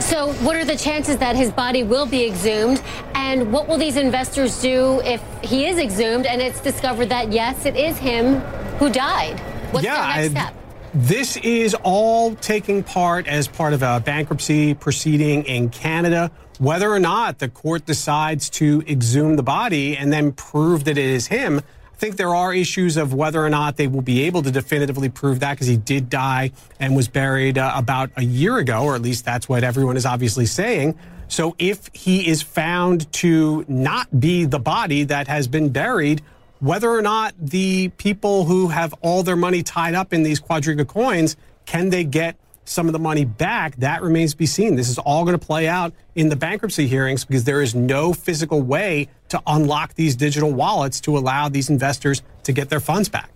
So, 0.00 0.32
what 0.44 0.54
are 0.56 0.64
the 0.66 0.76
chances 0.76 1.16
that 1.18 1.34
his 1.34 1.50
body 1.50 1.82
will 1.82 2.04
be 2.04 2.26
exhumed? 2.26 2.82
And 3.14 3.52
what 3.52 3.68
will 3.68 3.78
these 3.78 3.96
investors 3.96 4.60
do 4.60 5.00
if 5.00 5.22
he 5.42 5.66
is 5.66 5.78
exhumed 5.78 6.26
and 6.26 6.42
it's 6.42 6.60
discovered 6.60 7.06
that, 7.06 7.32
yes, 7.32 7.64
it 7.64 7.74
is 7.74 7.96
him 7.96 8.40
who 8.78 8.90
died? 8.90 9.40
What's 9.72 9.86
yeah, 9.86 10.12
the 10.16 10.20
next 10.20 10.30
step? 10.32 10.57
This 10.94 11.36
is 11.36 11.74
all 11.82 12.34
taking 12.36 12.82
part 12.82 13.26
as 13.26 13.46
part 13.46 13.74
of 13.74 13.82
a 13.82 14.00
bankruptcy 14.00 14.72
proceeding 14.72 15.44
in 15.44 15.68
Canada. 15.68 16.30
Whether 16.58 16.90
or 16.90 16.98
not 16.98 17.38
the 17.38 17.50
court 17.50 17.84
decides 17.84 18.48
to 18.50 18.82
exhume 18.88 19.36
the 19.36 19.42
body 19.42 19.98
and 19.98 20.10
then 20.10 20.32
prove 20.32 20.84
that 20.84 20.96
it 20.96 21.04
is 21.04 21.26
him, 21.26 21.58
I 21.58 21.96
think 21.98 22.16
there 22.16 22.34
are 22.34 22.54
issues 22.54 22.96
of 22.96 23.12
whether 23.12 23.44
or 23.44 23.50
not 23.50 23.76
they 23.76 23.86
will 23.86 24.00
be 24.00 24.22
able 24.22 24.42
to 24.42 24.50
definitively 24.50 25.10
prove 25.10 25.40
that 25.40 25.54
because 25.54 25.66
he 25.66 25.76
did 25.76 26.08
die 26.08 26.52
and 26.80 26.96
was 26.96 27.06
buried 27.06 27.58
uh, 27.58 27.72
about 27.76 28.10
a 28.16 28.24
year 28.24 28.56
ago, 28.56 28.84
or 28.84 28.94
at 28.94 29.02
least 29.02 29.26
that's 29.26 29.46
what 29.46 29.64
everyone 29.64 29.98
is 29.98 30.06
obviously 30.06 30.46
saying. 30.46 30.98
So 31.28 31.54
if 31.58 31.90
he 31.92 32.26
is 32.26 32.40
found 32.40 33.12
to 33.14 33.64
not 33.68 34.18
be 34.18 34.46
the 34.46 34.58
body 34.58 35.04
that 35.04 35.28
has 35.28 35.48
been 35.48 35.68
buried, 35.68 36.22
whether 36.60 36.90
or 36.90 37.02
not 37.02 37.34
the 37.38 37.88
people 37.96 38.44
who 38.44 38.68
have 38.68 38.94
all 39.00 39.22
their 39.22 39.36
money 39.36 39.62
tied 39.62 39.94
up 39.94 40.12
in 40.12 40.22
these 40.22 40.40
Quadriga 40.40 40.86
coins, 40.86 41.36
can 41.66 41.90
they 41.90 42.04
get 42.04 42.36
some 42.68 42.86
of 42.86 42.92
the 42.92 42.98
money 42.98 43.24
back, 43.24 43.76
that 43.76 44.02
remains 44.02 44.32
to 44.32 44.36
be 44.36 44.46
seen. 44.46 44.76
This 44.76 44.88
is 44.88 44.98
all 44.98 45.24
going 45.24 45.38
to 45.38 45.44
play 45.44 45.66
out 45.66 45.92
in 46.14 46.28
the 46.28 46.36
bankruptcy 46.36 46.86
hearings 46.86 47.24
because 47.24 47.44
there 47.44 47.62
is 47.62 47.74
no 47.74 48.12
physical 48.12 48.60
way 48.60 49.08
to 49.30 49.42
unlock 49.46 49.94
these 49.94 50.16
digital 50.16 50.52
wallets 50.52 51.00
to 51.02 51.16
allow 51.16 51.48
these 51.48 51.70
investors 51.70 52.22
to 52.42 52.52
get 52.52 52.68
their 52.68 52.80
funds 52.80 53.08
back. 53.08 53.30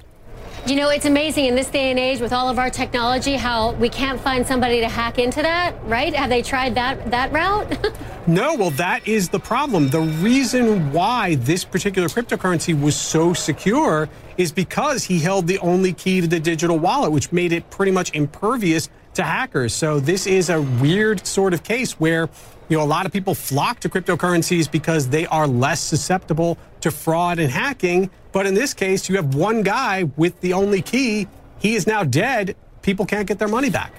You 0.64 0.76
know, 0.76 0.90
it's 0.90 1.06
amazing 1.06 1.46
in 1.46 1.56
this 1.56 1.68
day 1.68 1.90
and 1.90 1.98
age 1.98 2.20
with 2.20 2.32
all 2.32 2.48
of 2.48 2.56
our 2.56 2.70
technology 2.70 3.34
how 3.34 3.72
we 3.72 3.88
can't 3.88 4.20
find 4.20 4.46
somebody 4.46 4.78
to 4.78 4.88
hack 4.88 5.18
into 5.18 5.42
that, 5.42 5.74
right? 5.86 6.14
Have 6.14 6.30
they 6.30 6.40
tried 6.40 6.76
that 6.76 7.10
that 7.10 7.32
route? 7.32 7.66
no, 8.28 8.54
well 8.54 8.70
that 8.70 9.06
is 9.08 9.28
the 9.28 9.40
problem. 9.40 9.88
The 9.88 10.00
reason 10.00 10.92
why 10.92 11.34
this 11.34 11.64
particular 11.64 12.06
cryptocurrency 12.06 12.80
was 12.80 12.94
so 12.94 13.34
secure 13.34 14.08
is 14.38 14.52
because 14.52 15.02
he 15.02 15.18
held 15.18 15.48
the 15.48 15.58
only 15.58 15.92
key 15.94 16.20
to 16.20 16.28
the 16.28 16.38
digital 16.38 16.78
wallet, 16.78 17.10
which 17.10 17.32
made 17.32 17.52
it 17.52 17.68
pretty 17.68 17.90
much 17.90 18.14
impervious 18.14 18.88
to 19.14 19.22
hackers. 19.22 19.74
So 19.74 20.00
this 20.00 20.26
is 20.26 20.50
a 20.50 20.62
weird 20.62 21.26
sort 21.26 21.54
of 21.54 21.62
case 21.62 21.92
where 21.92 22.28
you 22.68 22.76
know 22.78 22.84
a 22.84 22.86
lot 22.86 23.06
of 23.06 23.12
people 23.12 23.34
flock 23.34 23.80
to 23.80 23.88
cryptocurrencies 23.88 24.70
because 24.70 25.08
they 25.08 25.26
are 25.26 25.46
less 25.46 25.80
susceptible 25.80 26.58
to 26.80 26.90
fraud 26.90 27.38
and 27.38 27.50
hacking. 27.50 28.10
But 28.32 28.46
in 28.46 28.54
this 28.54 28.74
case, 28.74 29.08
you 29.08 29.16
have 29.16 29.34
one 29.34 29.62
guy 29.62 30.04
with 30.16 30.40
the 30.40 30.54
only 30.54 30.82
key. 30.82 31.28
He 31.58 31.74
is 31.74 31.86
now 31.86 32.02
dead. 32.02 32.56
People 32.80 33.06
can't 33.06 33.26
get 33.26 33.38
their 33.38 33.48
money 33.48 33.70
back. 33.70 33.92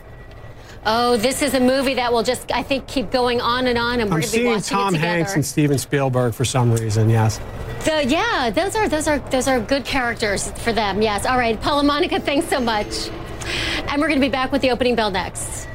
Oh, 0.85 1.15
this 1.15 1.41
is 1.41 1.53
a 1.53 1.61
movie 1.61 1.93
that 1.93 2.11
will 2.11 2.23
just, 2.23 2.51
I 2.51 2.61
think, 2.61 2.87
keep 2.87 3.09
going 3.09 3.39
on 3.39 3.67
and 3.67 3.77
on, 3.77 4.01
and 4.01 4.11
we're 4.11 4.19
going 4.19 4.31
to 4.31 4.37
be 4.37 4.45
watching 4.47 4.61
Tom 4.63 4.93
it 4.93 4.97
together. 4.97 5.15
Hanks 5.15 5.35
and 5.35 5.45
Steven 5.45 5.77
Spielberg 5.77 6.33
for 6.33 6.43
some 6.43 6.73
reason. 6.73 7.09
Yes. 7.09 7.39
So 7.81 7.99
yeah, 7.99 8.49
those 8.49 8.75
are 8.75 8.89
those 8.89 9.07
are 9.07 9.19
those 9.19 9.47
are 9.47 9.61
good 9.61 9.85
characters 9.85 10.51
for 10.59 10.73
them. 10.73 11.01
Yes. 11.01 11.25
All 11.25 11.37
right, 11.37 11.59
Paul 11.61 11.77
La 11.77 11.83
Monica, 11.83 12.19
thanks 12.19 12.49
so 12.49 12.59
much. 12.59 13.09
And 13.45 14.01
we're 14.01 14.07
going 14.07 14.19
to 14.19 14.25
be 14.25 14.31
back 14.31 14.51
with 14.51 14.61
the 14.61 14.71
opening 14.71 14.95
bell 14.95 15.11
next. 15.11 15.67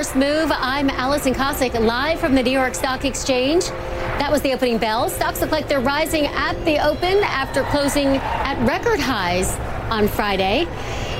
First 0.00 0.16
Move. 0.16 0.50
I'm 0.50 0.88
Alison 0.88 1.34
Kosik, 1.34 1.78
live 1.78 2.18
from 2.18 2.34
the 2.34 2.42
New 2.42 2.50
York 2.50 2.74
Stock 2.74 3.04
Exchange. 3.04 3.66
That 3.66 4.32
was 4.32 4.40
the 4.40 4.54
opening 4.54 4.78
bell. 4.78 5.10
Stocks 5.10 5.42
look 5.42 5.50
like 5.50 5.68
they're 5.68 5.78
rising 5.78 6.24
at 6.28 6.54
the 6.64 6.78
open 6.78 7.18
after 7.22 7.64
closing 7.64 8.06
at 8.06 8.58
record 8.66 8.98
highs 8.98 9.54
on 9.90 10.08
Friday. 10.08 10.62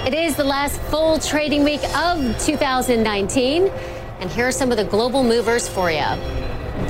It 0.06 0.14
is 0.14 0.34
the 0.34 0.44
last 0.44 0.80
full 0.84 1.18
trading 1.18 1.62
week 1.62 1.82
of 1.94 2.22
2019. 2.42 3.66
And 4.20 4.30
here 4.30 4.48
are 4.48 4.50
some 4.50 4.70
of 4.70 4.78
the 4.78 4.84
global 4.84 5.24
movers 5.24 5.68
for 5.68 5.90
you. 5.90 6.39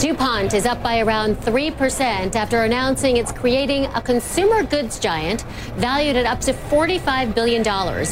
DuPont 0.01 0.55
is 0.55 0.65
up 0.65 0.83
by 0.83 1.01
around 1.01 1.37
3% 1.37 2.35
after 2.35 2.63
announcing 2.63 3.19
it's 3.19 3.33
creating 3.33 3.85
a 3.85 4.01
consumer 4.01 4.63
goods 4.63 4.99
giant 4.99 5.43
valued 5.77 6.17
at 6.17 6.25
up 6.25 6.41
to 6.41 6.55
$45 6.55 7.35
billion 7.35 7.63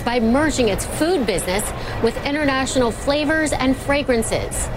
by 0.04 0.20
merging 0.20 0.68
its 0.68 0.84
food 0.84 1.26
business 1.26 1.64
with 2.02 2.14
international 2.26 2.90
flavors 2.90 3.54
and 3.54 3.74
fragrances. 3.74 4.68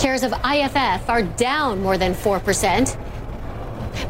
Shares 0.00 0.22
of 0.22 0.32
IFF 0.32 1.10
are 1.10 1.24
down 1.24 1.82
more 1.82 1.98
than 1.98 2.14
4%. 2.14 3.09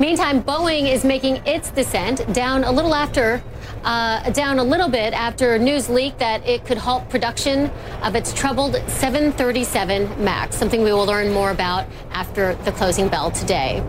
Meantime, 0.01 0.43
Boeing 0.43 0.91
is 0.91 1.05
making 1.05 1.47
its 1.47 1.71
descent 1.71 2.33
down 2.33 2.65
a 2.65 2.73
little 2.73 2.95
after 2.95 3.43
uh, 3.85 4.31
down 4.31 4.59
a 4.59 4.65
little 4.65 4.89
bit 4.89 5.13
after 5.13 5.59
news 5.59 5.91
leaked 5.91 6.19
that 6.19 6.47
it 6.49 6.65
could 6.65 6.79
halt 6.79 7.07
production 7.11 7.71
of 8.03 8.15
its 8.15 8.33
troubled 8.33 8.77
737 8.89 10.25
MAX, 10.25 10.57
something 10.57 10.83
we 10.83 10.95
will 10.95 11.05
learn 11.05 11.31
more 11.35 11.51
about 11.51 11.85
after 12.13 12.55
the 12.65 12.73
closing 12.73 13.09
bell 13.09 13.31
today. 13.31 13.81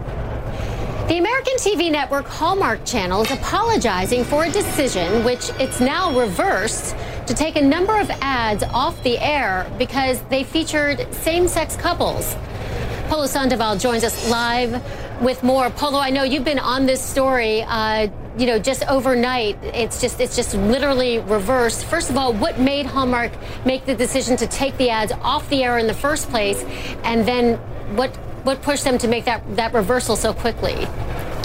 The 1.08 1.18
American 1.18 1.56
TV 1.56 1.90
network 1.90 2.26
Hallmark 2.26 2.86
Channel 2.86 3.22
is 3.22 3.32
apologizing 3.32 4.26
for 4.26 4.44
a 4.44 4.52
decision 4.52 5.24
which 5.24 5.50
it's 5.60 5.80
now 5.80 6.18
reversed 6.20 6.94
to 7.26 7.34
take 7.34 7.56
a 7.56 7.62
number 7.62 7.98
of 7.98 8.10
ads 8.20 8.64
off 8.64 9.02
the 9.04 9.18
air 9.18 9.72
because 9.78 10.22
they 10.24 10.44
featured 10.44 11.08
same 11.14 11.48
sex 11.48 11.78
couples. 11.78 12.36
Polo 13.08 13.28
Sandoval 13.28 13.78
joins 13.78 14.04
us 14.06 14.30
live 14.30 14.82
with 15.22 15.44
more. 15.44 15.70
Polo, 15.70 16.00
I 16.00 16.10
know 16.10 16.24
you've 16.24 16.44
been 16.44 16.60
on 16.60 16.86
this 16.86 17.02
story. 17.02 17.62
Uh, 17.62 18.08
you 18.38 18.46
know, 18.48 18.58
just 18.58 18.84
overnight, 18.88 19.58
it's 19.64 20.02
just 20.02 20.20
it's 20.20 20.36
just 20.36 20.54
literally 20.56 21.20
reversed. 21.20 21.86
First 21.86 22.10
of 22.10 22.18
all, 22.18 22.34
what 22.34 22.60
made 22.60 22.86
Hallmark 22.86 23.32
make 23.66 23.86
the 23.86 23.96
decision 23.96 24.36
to 24.38 24.48
take 24.48 24.76
the 24.78 24.90
ads 24.90 25.12
off 25.22 25.48
the 25.50 25.64
air 25.64 25.78
in 25.78 25.88
the 25.88 25.94
first 25.94 26.30
place, 26.30 26.64
and 27.04 27.26
then 27.28 27.58
what 27.96 28.16
what 28.44 28.62
pushed 28.62 28.84
them 28.84 28.98
to 28.98 29.08
make 29.08 29.26
that 29.26 29.44
that 29.56 29.74
reversal 29.74 30.16
so 30.16 30.34
quickly? 30.34 30.88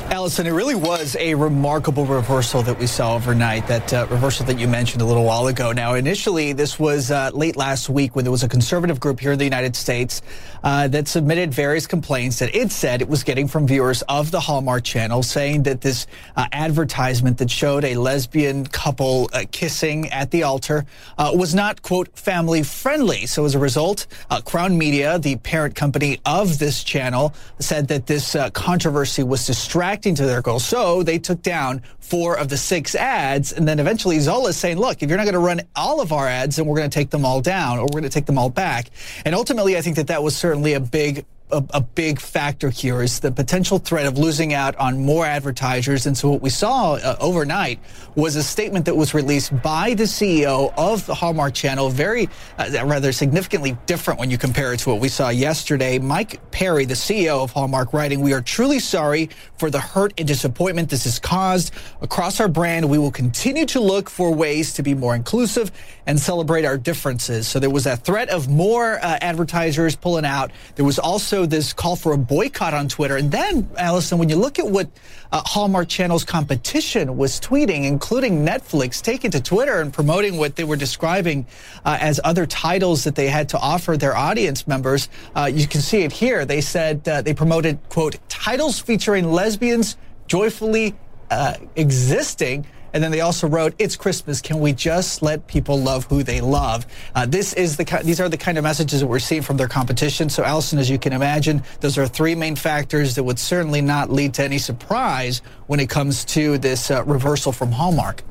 Alison, 0.09 0.47
it 0.47 0.51
really 0.51 0.77
was 0.77 1.17
a 1.17 1.35
remarkable 1.35 2.07
reversal 2.07 2.63
that 2.63 2.79
we 2.79 2.87
saw 2.87 3.17
overnight, 3.17 3.67
that 3.67 3.93
uh, 3.93 4.07
reversal 4.09 4.47
that 4.47 4.57
you 4.57 4.69
mentioned 4.69 5.03
a 5.03 5.05
little 5.05 5.25
while 5.25 5.49
ago. 5.49 5.73
Now, 5.73 5.95
initially, 5.95 6.53
this 6.53 6.79
was 6.79 7.11
uh, 7.11 7.33
late 7.35 7.57
last 7.57 7.89
week 7.89 8.15
when 8.15 8.25
there 8.25 8.31
was 8.31 8.45
a 8.45 8.49
conservative 8.49 9.01
group 9.01 9.19
here 9.19 9.33
in 9.33 9.39
the 9.39 9.45
United 9.45 9.75
States 9.75 10.23
uh, 10.63 10.87
that 10.89 11.09
submitted 11.09 11.53
various 11.53 11.89
complaints 11.89 12.39
that 12.39 12.55
it 12.55 12.71
said 12.71 13.03
it 13.03 13.09
was 13.09 13.25
getting 13.25 13.49
from 13.49 13.67
viewers 13.67 14.03
of 14.03 14.31
the 14.31 14.39
Hallmark 14.39 14.85
Channel, 14.85 15.25
saying 15.25 15.65
that 15.65 15.81
this 15.81 16.07
uh, 16.37 16.47
advertisement 16.53 17.39
that 17.39 17.51
showed 17.51 17.85
a 17.85 17.97
lesbian 17.97 18.65
couple 18.65 19.29
uh, 19.33 19.45
kissing 19.51 20.09
at 20.11 20.31
the 20.31 20.45
altar 20.45 20.87
uh, 21.19 21.33
was 21.35 21.53
not, 21.53 21.83
quote, 21.83 22.17
family 22.17 22.63
friendly. 22.63 23.27
So 23.27 23.45
as 23.45 23.57
a 23.57 23.59
result, 23.59 24.07
Crown 24.45 24.79
Media, 24.79 25.19
the 25.19 25.35
parent 25.37 25.75
company 25.75 26.21
of 26.25 26.61
this 26.61 26.85
channel, 26.85 27.35
said 27.59 27.89
that 27.89 28.07
this 28.07 28.37
controversy 28.53 29.25
was 29.25 29.45
distracting 29.47 29.96
to 30.03 30.27
their 30.27 30.43
goal. 30.43 30.59
So 30.59 31.03
they 31.03 31.19
took 31.19 31.43
down 31.43 31.83
four 31.99 32.37
of 32.39 32.49
the 32.49 32.57
six 32.57 32.95
ads. 32.95 33.53
And 33.53 33.67
then 33.67 33.79
eventually 33.79 34.19
Zola 34.21 34.51
is 34.51 34.57
saying, 34.57 34.79
look, 34.79 35.03
if 35.03 35.09
you're 35.09 35.19
not 35.19 35.25
going 35.25 35.35
to 35.35 35.39
run 35.41 35.61
all 35.75 36.01
of 36.01 36.13
our 36.13 36.29
ads, 36.29 36.57
then 36.57 36.67
we're 36.67 36.77
going 36.77 36.91
to 36.91 36.95
take 36.95 37.11
them 37.11 37.25
all 37.25 37.41
down 37.41 37.79
or 37.79 37.83
we're 37.83 38.01
going 38.01 38.03
to 38.05 38.09
take 38.09 38.27
them 38.27 38.39
all 38.39 38.51
back. 38.51 38.91
And 39.25 39.35
ultimately, 39.35 39.77
I 39.77 39.81
think 39.81 39.97
that 39.97 40.07
that 40.09 40.23
was 40.23 40.37
certainly 40.37 40.75
a 40.75 40.81
big 40.81 41.25
a, 41.51 41.63
a, 41.71 41.81
big 41.81 42.21
factor 42.21 42.71
here 42.71 43.03
is 43.03 43.21
the 43.21 43.31
potential 43.31 43.79
threat 43.79 44.07
of 44.07 44.19
losing 44.19 44.53
out 44.53 44.75
on 44.77 44.99
more 44.99 45.25
advertisers. 45.25 46.05
And 46.07 46.17
so 46.17 46.31
what 46.31 46.43
we 46.43 46.51
saw 46.51 46.95
uh, 46.95 47.17
overnight 47.21 47.79
was 48.17 48.35
a 48.35 48.43
statement 48.43 48.85
that 48.87 48.97
was 48.97 49.15
released 49.15 49.63
by 49.63 49.95
the 49.95 50.05
CEO 50.05 50.73
of 50.77 51.07
the 51.07 51.15
Hallmark 51.15 51.55
Channel, 51.55 51.91
very 51.91 52.29
uh, 52.59 52.85
rather 52.85 53.13
significantly 53.13 53.77
different 53.87 54.19
when 54.19 54.31
you 54.31 54.39
compare 54.39 54.73
it 54.73 54.81
to 54.81 54.91
what 54.91 55.01
we 55.01 55.09
saw 55.09 55.29
yesterday. 55.29 55.99
Mike 55.99 56.51
Perry, 56.51 56.85
the 56.85 56.95
CEO 56.95 57.43
of 57.43 57.53
Hallmark, 57.53 57.93
writing, 57.93 58.21
"We 58.21 58.33
are 58.33 58.43
truly 58.43 58.81
sorry 58.81 59.31
for 59.57 59.71
the 59.71 59.81
hurt 59.81 60.15
and 60.19 60.27
disappointment 60.27 60.91
this 60.91 61.05
has 61.05 61.19
caused 61.19 61.73
across 62.03 62.41
our 62.41 62.49
brand. 62.49 62.89
We 62.89 62.99
will 62.99 63.13
continue 63.13 63.67
to 63.67 63.81
look 63.81 64.11
for 64.11 64.33
ways 64.35 64.75
to 64.75 64.83
be 64.83 64.95
more 64.95 65.15
inclusive 65.15 65.71
and 66.07 66.19
celebrate 66.19 66.65
our 66.65 66.77
differences." 66.77 67.47
So 67.47 67.61
there 67.61 67.71
was 67.71 67.87
a 67.87 67.97
threat 67.97 68.31
of 68.31 68.49
more 68.49 68.95
uh, 68.95 69.19
advertisers 69.21 69.95
pulling 69.95 70.25
out. 70.25 70.51
There 70.75 70.85
was 70.85 70.99
also 70.99 71.36
also 71.37 71.47
this 71.47 71.75
call 71.75 71.97
for 71.97 72.13
a 72.13 72.19
boycott 72.19 72.73
on 72.73 72.89
Twitter. 72.89 73.17
And 73.17 73.31
then, 73.31 73.69
Alison, 73.77 74.19
when 74.19 74.31
you 74.31 74.37
look 74.37 74.59
at 74.59 74.67
what 74.67 74.89
uh, 75.33 75.43
Hallmark 75.45 75.89
Channel's 75.89 76.25
competition 76.25 77.17
was 77.19 77.39
tweeting, 77.39 77.85
including 77.85 78.45
Netflix, 78.45 79.03
taking 79.03 79.31
to 79.33 79.43
Twitter 79.43 79.81
and 79.83 79.93
promoting 79.93 80.39
what 80.39 80.57
they 80.57 80.65
were 80.65 80.77
describing 80.77 81.47
uh, 81.85 81.99
as 82.01 82.21
other 82.25 82.47
titles 82.47 83.05
that 83.05 83.15
they 83.15 83.29
had 83.29 83.51
to 83.51 83.59
offer 83.59 83.99
their 83.99 84.17
audience 84.17 84.67
members, 84.67 85.11
uh, 85.35 85.51
you 85.53 85.67
can 85.67 85.83
see 85.83 86.05
it 86.05 86.13
here. 86.13 86.47
They 86.47 86.63
said 86.63 87.07
uh, 87.07 87.21
they 87.21 87.35
promoted, 87.35 87.79
quote, 87.91 88.17
titles 88.29 88.79
featuring 88.79 89.31
lesbians 89.31 89.97
joyfully 90.27 90.95
uh, 91.31 91.55
existing 91.75 92.67
and 92.97 93.05
then 93.05 93.11
they 93.11 93.21
also 93.21 93.47
wrote, 93.47 93.75
"It's 93.79 93.95
Christmas. 93.95 94.41
Can 94.41 94.59
we 94.59 94.73
just 94.73 95.21
let 95.21 95.47
people 95.47 95.79
love 95.79 96.07
who 96.07 96.23
they 96.23 96.41
love?" 96.41 96.87
Uh, 97.15 97.27
this 97.27 97.53
is 97.53 97.77
the 97.77 97.85
these 98.03 98.23
are 98.23 98.31
the 98.31 98.39
kind 98.39 98.57
of 98.57 98.65
messages 98.65 99.01
that 99.01 99.07
we're 99.07 99.19
seeing 99.19 99.43
from 99.43 99.59
their 99.59 99.69
competition. 99.69 100.31
So, 100.31 100.43
Alison, 100.43 100.79
as 100.79 100.89
you 100.89 100.99
can 100.99 101.13
imagine, 101.13 101.63
those 101.81 101.99
are 101.99 102.07
three 102.07 102.35
main 102.35 102.57
factors 102.57 103.15
that 103.17 103.23
would 103.23 103.39
certainly 103.39 103.83
not 103.83 104.11
lead 104.11 104.33
to 104.35 104.43
any 104.43 104.57
surprise 104.57 105.43
when 105.67 105.79
it 105.79 105.91
comes 105.91 106.25
to 106.37 106.57
this 106.57 106.91
uh, 106.91 107.05
reversal 107.05 107.53
from 107.53 107.71
Hallmark. 107.71 108.23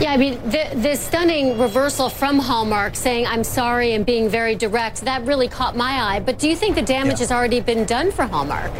Yeah, 0.00 0.10
I 0.12 0.16
mean, 0.16 0.34
the, 0.50 0.68
the, 0.74 0.94
stunning 0.96 1.56
reversal 1.58 2.10
from 2.10 2.38
Hallmark 2.38 2.96
saying, 2.96 3.26
I'm 3.26 3.42
sorry 3.42 3.92
and 3.92 4.04
being 4.04 4.28
very 4.28 4.54
direct, 4.54 5.00
that 5.02 5.24
really 5.24 5.48
caught 5.48 5.74
my 5.74 5.92
eye. 6.02 6.20
But 6.20 6.38
do 6.38 6.50
you 6.50 6.56
think 6.56 6.74
the 6.74 6.82
damage 6.82 7.12
yeah. 7.12 7.18
has 7.20 7.32
already 7.32 7.60
been 7.60 7.86
done 7.86 8.12
for 8.12 8.26
Hallmark? 8.26 8.72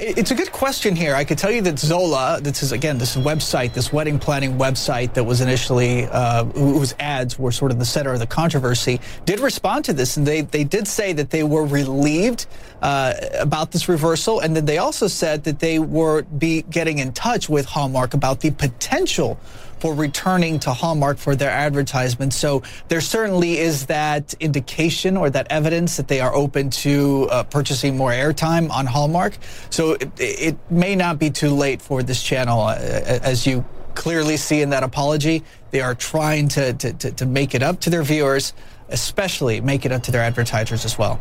It's 0.00 0.30
a 0.30 0.34
good 0.34 0.52
question 0.52 0.94
here. 0.94 1.14
I 1.14 1.24
could 1.24 1.38
tell 1.38 1.50
you 1.50 1.60
that 1.62 1.78
Zola, 1.78 2.38
this 2.40 2.62
is 2.62 2.70
again 2.70 2.98
this 2.98 3.16
website, 3.16 3.72
this 3.72 3.92
wedding 3.92 4.18
planning 4.18 4.56
website 4.56 5.12
that 5.14 5.24
was 5.24 5.40
initially 5.40 6.04
uh, 6.06 6.44
whose 6.44 6.94
ads 7.00 7.38
were 7.38 7.50
sort 7.50 7.72
of 7.72 7.80
the 7.80 7.84
center 7.84 8.12
of 8.12 8.20
the 8.20 8.26
controversy, 8.26 9.00
did 9.24 9.40
respond 9.40 9.84
to 9.86 9.92
this, 9.92 10.16
and 10.16 10.26
they 10.26 10.42
they 10.42 10.62
did 10.62 10.86
say 10.86 11.12
that 11.14 11.30
they 11.30 11.42
were 11.42 11.66
relieved 11.66 12.46
uh, 12.80 13.14
about 13.40 13.72
this 13.72 13.88
reversal, 13.88 14.38
and 14.40 14.54
then 14.54 14.64
they 14.64 14.78
also 14.78 15.08
said 15.08 15.42
that 15.44 15.58
they 15.58 15.80
were 15.80 16.22
be 16.22 16.62
getting 16.62 16.98
in 16.98 17.12
touch 17.12 17.48
with 17.48 17.66
Hallmark 17.66 18.14
about 18.14 18.40
the 18.40 18.50
potential 18.52 19.38
for 19.80 19.94
returning 19.94 20.58
to 20.60 20.72
Hallmark 20.72 21.18
for 21.18 21.36
their 21.36 21.50
advertisements. 21.50 22.36
So 22.36 22.62
there 22.88 23.00
certainly 23.00 23.58
is 23.58 23.86
that 23.86 24.34
indication 24.40 25.16
or 25.16 25.30
that 25.30 25.46
evidence 25.50 25.96
that 25.96 26.08
they 26.08 26.20
are 26.20 26.34
open 26.34 26.70
to 26.70 27.28
uh, 27.30 27.42
purchasing 27.44 27.96
more 27.96 28.10
airtime 28.10 28.70
on 28.70 28.86
Hallmark. 28.86 29.38
So 29.70 29.92
it, 29.92 30.10
it, 30.18 30.58
may 30.70 30.96
not 30.96 31.18
be 31.18 31.30
too 31.30 31.50
late 31.50 31.80
for 31.80 32.02
this 32.02 32.22
channel, 32.22 32.62
uh, 32.62 32.74
as 32.76 33.46
you 33.46 33.64
clearly 33.94 34.36
see 34.36 34.60
in 34.60 34.70
that 34.70 34.82
apology. 34.82 35.42
They 35.70 35.80
are 35.80 35.94
trying 35.94 36.48
to, 36.48 36.72
to, 36.72 36.92
to, 36.92 37.10
to 37.12 37.26
make 37.26 37.54
it 37.54 37.62
up 37.62 37.80
to 37.80 37.90
their 37.90 38.02
viewers, 38.02 38.52
especially 38.88 39.60
make 39.60 39.84
it 39.84 39.92
up 39.92 40.02
to 40.04 40.12
their 40.12 40.22
advertisers 40.22 40.84
as 40.84 40.98
well. 40.98 41.20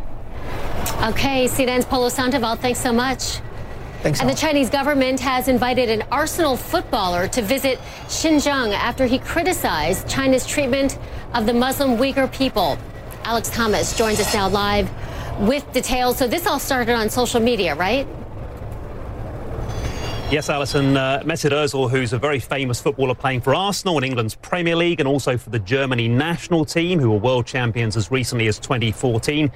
Okay, 1.04 1.48
CNN's 1.48 1.86
Polo 1.86 2.10
Sandoval, 2.10 2.56
thanks 2.56 2.80
so 2.80 2.94
much. 2.94 3.40
Thanks, 4.02 4.22
and 4.22 4.30
the 4.30 4.36
Chinese 4.36 4.70
government 4.70 5.20
has 5.20 5.48
invited 5.48 5.90
an 5.90 6.04
Arsenal 6.12 6.56
footballer 6.56 7.28
to 7.30 7.42
visit 7.42 7.80
Xinjiang 8.08 8.74
after 8.74 9.06
he 9.06 9.18
criticized 9.18 10.08
China's 10.08 10.46
treatment 10.46 11.00
of 11.34 11.46
the 11.46 11.54
Muslim 11.54 11.98
Uyghur 11.98 12.32
people. 12.32 12.78
Alex 13.24 13.50
Thomas 13.50 13.98
joins 13.98 14.20
us 14.20 14.34
now 14.34 14.48
live 14.48 14.90
with 15.40 15.70
details. 15.74 16.18
So 16.18 16.28
this 16.28 16.46
all 16.48 16.60
started 16.60 16.94
on 16.94 17.10
social 17.10 17.40
media, 17.40 17.76
right? 17.76 18.08
Yes, 20.30 20.50
Alison. 20.50 20.98
Uh, 20.98 21.24
Mesut 21.24 21.52
Ozil, 21.52 21.90
who's 21.90 22.12
a 22.12 22.20
very 22.20 22.42
famous 22.42 22.82
footballer 22.82 23.16
playing 23.16 23.40
for 23.40 23.56
Arsenal 23.56 23.98
in 23.98 24.04
England's 24.04 24.36
Premier 24.36 24.76
League 24.76 25.00
and 25.00 25.08
also 25.08 25.38
for 25.38 25.52
the 25.52 25.60
Germany 25.60 26.10
national 26.10 26.66
team, 26.66 27.00
who 27.00 27.12
were 27.12 27.18
world 27.18 27.46
champions 27.46 27.96
as 27.96 28.12
recently 28.12 28.48
as 28.48 28.60
2014, 28.60 29.50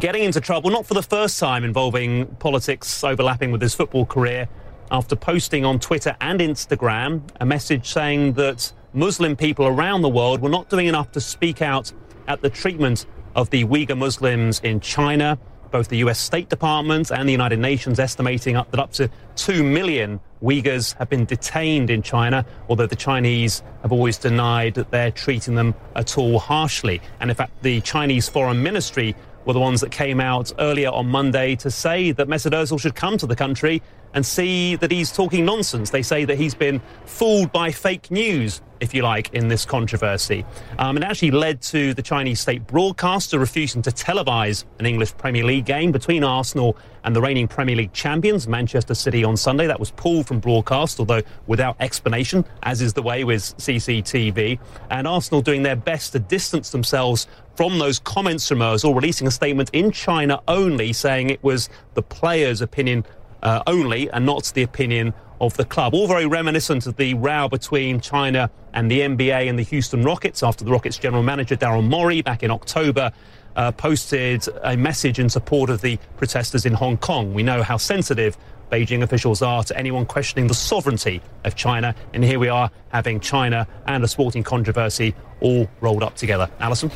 getting 0.00 0.24
into 0.24 0.40
trouble, 0.40 0.70
not 0.70 0.84
for 0.84 0.94
the 0.94 1.04
first 1.04 1.38
time 1.38 1.62
involving 1.62 2.26
politics 2.40 3.04
overlapping 3.04 3.52
with 3.52 3.62
his 3.62 3.76
football 3.76 4.04
career, 4.04 4.48
after 4.90 5.14
posting 5.14 5.64
on 5.64 5.78
Twitter 5.78 6.16
and 6.20 6.40
Instagram 6.40 7.22
a 7.40 7.46
message 7.46 7.86
saying 7.88 8.32
that 8.32 8.72
Muslim 8.94 9.36
people 9.36 9.68
around 9.68 10.02
the 10.02 10.08
world 10.08 10.40
were 10.40 10.48
not 10.48 10.68
doing 10.68 10.88
enough 10.88 11.12
to 11.12 11.20
speak 11.20 11.62
out 11.62 11.92
at 12.26 12.42
the 12.42 12.50
treatment 12.50 13.06
of 13.36 13.50
the 13.50 13.64
Uyghur 13.64 13.96
Muslims 13.96 14.58
in 14.64 14.80
China. 14.80 15.38
Both 15.70 15.88
the 15.88 15.98
US 15.98 16.18
State 16.18 16.48
Department 16.48 17.10
and 17.10 17.28
the 17.28 17.32
United 17.32 17.58
Nations 17.58 17.98
estimating 17.98 18.56
up 18.56 18.70
that 18.70 18.80
up 18.80 18.92
to 18.92 19.10
2 19.36 19.62
million 19.62 20.20
Uyghurs 20.42 20.96
have 20.98 21.08
been 21.08 21.24
detained 21.24 21.90
in 21.90 22.02
China, 22.02 22.46
although 22.68 22.86
the 22.86 22.96
Chinese 22.96 23.62
have 23.82 23.92
always 23.92 24.18
denied 24.18 24.74
that 24.74 24.90
they're 24.90 25.10
treating 25.10 25.54
them 25.54 25.74
at 25.96 26.16
all 26.16 26.38
harshly. 26.38 27.00
And 27.20 27.30
in 27.30 27.36
fact, 27.36 27.62
the 27.62 27.80
Chinese 27.80 28.28
Foreign 28.28 28.62
Ministry 28.62 29.16
were 29.44 29.52
the 29.52 29.60
ones 29.60 29.80
that 29.80 29.90
came 29.90 30.20
out 30.20 30.52
earlier 30.58 30.90
on 30.90 31.08
Monday 31.08 31.56
to 31.56 31.70
say 31.70 32.12
that 32.12 32.28
Mesut 32.28 32.52
Ozil 32.52 32.78
should 32.78 32.94
come 32.94 33.16
to 33.18 33.26
the 33.26 33.36
country 33.36 33.82
and 34.14 34.24
see 34.24 34.76
that 34.76 34.90
he's 34.90 35.12
talking 35.12 35.44
nonsense. 35.44 35.90
They 35.90 36.02
say 36.02 36.24
that 36.24 36.38
he's 36.38 36.54
been 36.54 36.80
fooled 37.04 37.52
by 37.52 37.70
fake 37.70 38.10
news, 38.10 38.60
if 38.80 38.94
you 38.94 39.02
like, 39.02 39.32
in 39.34 39.48
this 39.48 39.64
controversy. 39.64 40.44
Um, 40.78 40.96
it 40.96 41.02
actually 41.02 41.30
led 41.32 41.60
to 41.62 41.94
the 41.94 42.02
Chinese 42.02 42.40
state 42.40 42.66
broadcaster 42.66 43.38
refusing 43.38 43.82
to 43.82 43.90
televise 43.90 44.64
an 44.78 44.86
English 44.86 45.16
Premier 45.16 45.44
League 45.44 45.66
game 45.66 45.92
between 45.92 46.24
Arsenal 46.24 46.76
and 47.04 47.14
the 47.14 47.20
reigning 47.20 47.48
Premier 47.48 47.76
League 47.76 47.92
champions, 47.92 48.46
Manchester 48.46 48.94
City, 48.94 49.24
on 49.24 49.36
Sunday. 49.36 49.66
That 49.66 49.80
was 49.80 49.90
pulled 49.92 50.26
from 50.26 50.40
broadcast, 50.40 50.98
although 51.00 51.22
without 51.46 51.76
explanation, 51.80 52.44
as 52.62 52.82
is 52.82 52.92
the 52.92 53.02
way 53.02 53.24
with 53.24 53.40
CCTV. 53.40 54.58
And 54.90 55.06
Arsenal 55.06 55.40
doing 55.40 55.62
their 55.62 55.76
best 55.76 56.12
to 56.12 56.18
distance 56.18 56.70
themselves 56.70 57.26
from 57.58 57.78
those 57.80 57.98
comments 57.98 58.46
from 58.46 58.60
Ozil, 58.60 58.94
releasing 58.94 59.26
a 59.26 59.32
statement 59.32 59.68
in 59.72 59.90
China 59.90 60.40
only 60.46 60.92
saying 60.92 61.28
it 61.28 61.42
was 61.42 61.68
the 61.94 62.02
players' 62.02 62.60
opinion 62.60 63.04
uh, 63.42 63.62
only 63.66 64.10
and 64.10 64.26
not 64.26 64.44
the 64.54 64.62
opinion 64.62 65.14
of 65.40 65.56
the 65.56 65.64
club. 65.64 65.94
All 65.94 66.08
very 66.08 66.26
reminiscent 66.26 66.86
of 66.86 66.96
the 66.96 67.14
row 67.14 67.48
between 67.48 68.00
China 68.00 68.50
and 68.74 68.90
the 68.90 69.00
NBA 69.00 69.48
and 69.48 69.58
the 69.58 69.62
Houston 69.62 70.02
Rockets 70.02 70.42
after 70.42 70.64
the 70.64 70.70
Rockets 70.70 70.98
general 70.98 71.22
manager 71.22 71.56
Daryl 71.56 71.86
Morey 71.86 72.22
back 72.22 72.42
in 72.42 72.50
October 72.50 73.12
uh, 73.56 73.72
posted 73.72 74.46
a 74.62 74.76
message 74.76 75.18
in 75.18 75.28
support 75.28 75.70
of 75.70 75.80
the 75.80 75.98
protesters 76.16 76.64
in 76.64 76.74
Hong 76.74 76.96
Kong. 76.96 77.34
We 77.34 77.42
know 77.42 77.62
how 77.62 77.76
sensitive 77.76 78.36
Beijing 78.70 79.02
officials 79.02 79.40
are 79.40 79.64
to 79.64 79.76
anyone 79.76 80.04
questioning 80.04 80.46
the 80.46 80.54
sovereignty 80.54 81.22
of 81.44 81.54
China. 81.54 81.94
And 82.12 82.22
here 82.22 82.38
we 82.38 82.48
are 82.48 82.70
having 82.90 83.18
China 83.20 83.66
and 83.86 84.04
a 84.04 84.08
sporting 84.08 84.42
controversy 84.42 85.14
all 85.40 85.68
rolled 85.80 86.02
up 86.02 86.16
together. 86.16 86.50
Alison? 86.60 86.90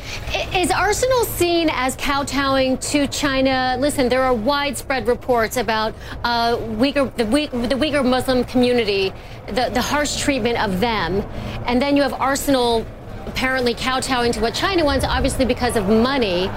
Is 0.53 0.69
Arsenal 0.69 1.23
seen 1.23 1.69
as 1.71 1.95
kowtowing 1.95 2.77
to 2.77 3.07
China? 3.07 3.77
Listen, 3.79 4.09
there 4.09 4.21
are 4.21 4.33
widespread 4.33 5.07
reports 5.07 5.57
about 5.57 5.95
uh, 6.23 6.57
Uyghur, 6.57 7.15
the, 7.15 7.25
the 7.25 7.75
Uyghur 7.75 8.07
Muslim 8.07 8.43
community, 8.43 9.11
the, 9.47 9.69
the 9.73 9.81
harsh 9.81 10.21
treatment 10.21 10.61
of 10.63 10.79
them. 10.79 11.21
And 11.65 11.81
then 11.81 11.97
you 11.97 12.03
have 12.03 12.13
Arsenal 12.13 12.85
apparently 13.25 13.73
kowtowing 13.73 14.31
to 14.33 14.41
what 14.41 14.53
China 14.53 14.85
wants, 14.85 15.05
obviously 15.05 15.45
because 15.45 15.75
of 15.75 15.87
money. 15.87 16.47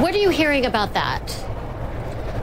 What 0.00 0.14
are 0.14 0.18
you 0.18 0.30
hearing 0.30 0.66
about 0.66 0.94
that? 0.94 1.44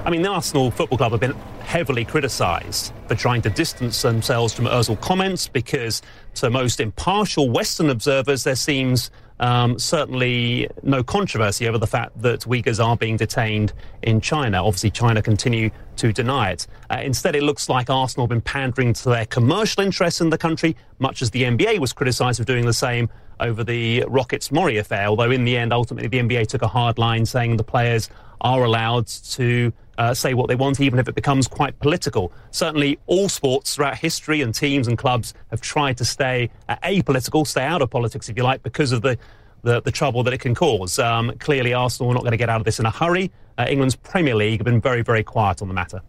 I 0.06 0.12
mean, 0.12 0.22
the 0.22 0.30
Arsenal 0.30 0.70
Football 0.72 1.00
Club 1.00 1.12
have 1.12 1.20
been 1.20 1.36
heavily 1.66 2.06
criticised 2.06 2.94
for 3.08 3.16
trying 3.16 3.42
to 3.42 3.50
distance 3.50 4.02
themselves 4.02 4.54
from 4.54 4.66
Ozil 4.66 5.00
comments 5.02 5.48
because, 5.48 6.02
to 6.36 6.50
most 6.50 6.80
impartial 6.80 7.50
Western 7.50 7.90
observers, 7.90 8.44
there 8.44 8.56
seems 8.56 9.12
um, 9.40 9.78
certainly 9.78 10.70
no 10.84 11.04
controversy 11.04 11.68
over 11.68 11.78
the 11.78 11.88
fact 11.88 12.22
that 12.22 12.42
Uyghurs 12.42 12.84
are 12.84 12.96
being 12.96 13.18
detained 13.18 13.74
in 14.04 14.22
China. 14.22 14.64
Obviously, 14.64 14.92
China 14.92 15.22
continue 15.22 15.70
to 15.98 16.14
deny 16.14 16.52
it. 16.52 16.68
Uh, 16.90 17.02
instead, 17.04 17.36
it 17.36 17.44
looks 17.44 17.68
like 17.68 17.90
Arsenal 17.90 18.26
have 18.26 18.30
been 18.30 18.42
pandering 18.42 18.94
to 18.94 19.10
their 19.10 19.26
commercial 19.26 19.84
interests 19.84 20.22
in 20.22 20.30
the 20.30 20.38
country, 20.38 20.76
much 21.00 21.22
as 21.22 21.32
the 21.32 21.44
NBA 21.44 21.80
was 21.80 21.92
criticised 21.92 22.40
for 22.40 22.46
doing 22.46 22.66
the 22.66 22.74
same 22.74 23.10
over 23.40 23.64
the 23.64 24.06
Rockets 24.08 24.52
Morey 24.52 24.78
affair. 24.78 25.08
Although, 25.08 25.32
in 25.32 25.44
the 25.44 25.58
end, 25.58 25.74
ultimately, 25.74 26.08
the 26.08 26.20
NBA 26.20 26.48
took 26.48 26.62
a 26.62 26.68
hard 26.68 26.98
line 26.98 27.26
saying 27.26 27.58
the 27.58 27.64
players 27.64 28.10
are 28.46 28.64
allowed 28.64 29.08
to 29.08 29.74
uh, 29.98 30.14
say 30.14 30.36
what 30.36 30.48
they 30.48 30.56
want, 30.56 30.80
even 30.80 31.00
if 31.00 31.08
it 31.08 31.16
becomes 31.16 31.48
quite 31.48 31.78
political. 31.80 32.32
Certainly, 32.52 33.00
all 33.08 33.28
sports 33.28 33.76
throughout 33.76 33.98
history 33.98 34.42
and 34.42 34.54
teams 34.54 34.88
and 34.88 34.98
clubs 34.98 35.34
have 35.50 35.62
tried 35.62 35.98
to 35.98 36.06
stay 36.06 36.52
uh, 36.70 36.76
apolitical, 36.84 37.48
stay 37.48 37.64
out 37.64 37.82
of 37.82 37.90
politics, 37.90 38.30
if 38.30 38.38
you 38.38 38.44
like, 38.44 38.62
because 38.62 38.92
of 38.92 39.02
the 39.02 39.18
the, 39.64 39.82
the 39.82 39.92
trouble 39.92 40.22
that 40.22 40.32
it 40.32 40.40
can 40.40 40.54
cause. 40.54 41.00
Um, 41.00 41.32
clearly, 41.40 41.74
Arsenal 41.74 42.12
are 42.12 42.14
not 42.14 42.22
going 42.22 42.34
to 42.34 42.38
get 42.38 42.50
out 42.50 42.62
of 42.62 42.66
this 42.66 42.80
in 42.80 42.86
a 42.86 42.92
hurry. 42.92 43.32
Uh, 43.58 43.66
England's 43.68 43.96
Premier 43.96 44.36
League 44.36 44.60
have 44.60 44.66
been 44.66 44.80
very, 44.80 45.02
very 45.02 45.24
quiet 45.24 45.60
on 45.64 45.68
the 45.68 45.74
matter. 45.74 46.04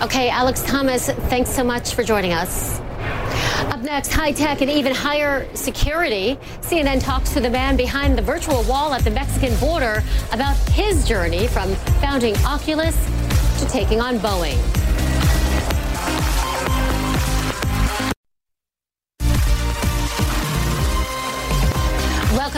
Okay, 0.00 0.30
Alex 0.30 0.62
Thomas, 0.62 1.10
thanks 1.10 1.50
so 1.50 1.64
much 1.64 1.94
for 1.94 2.04
joining 2.04 2.32
us. 2.32 2.80
Up 3.70 3.80
next, 3.80 4.12
high 4.12 4.32
tech 4.32 4.60
and 4.60 4.70
even 4.70 4.94
higher 4.94 5.48
security. 5.54 6.38
CNN 6.60 7.02
talks 7.02 7.32
to 7.34 7.40
the 7.40 7.50
man 7.50 7.76
behind 7.76 8.16
the 8.16 8.22
virtual 8.22 8.62
wall 8.64 8.92
at 8.94 9.04
the 9.04 9.10
Mexican 9.10 9.56
border 9.58 10.02
about 10.32 10.56
his 10.70 11.06
journey 11.06 11.46
from 11.46 11.74
founding 12.00 12.36
Oculus 12.44 12.96
to 13.60 13.66
taking 13.68 14.00
on 14.00 14.18
Boeing. 14.18 14.79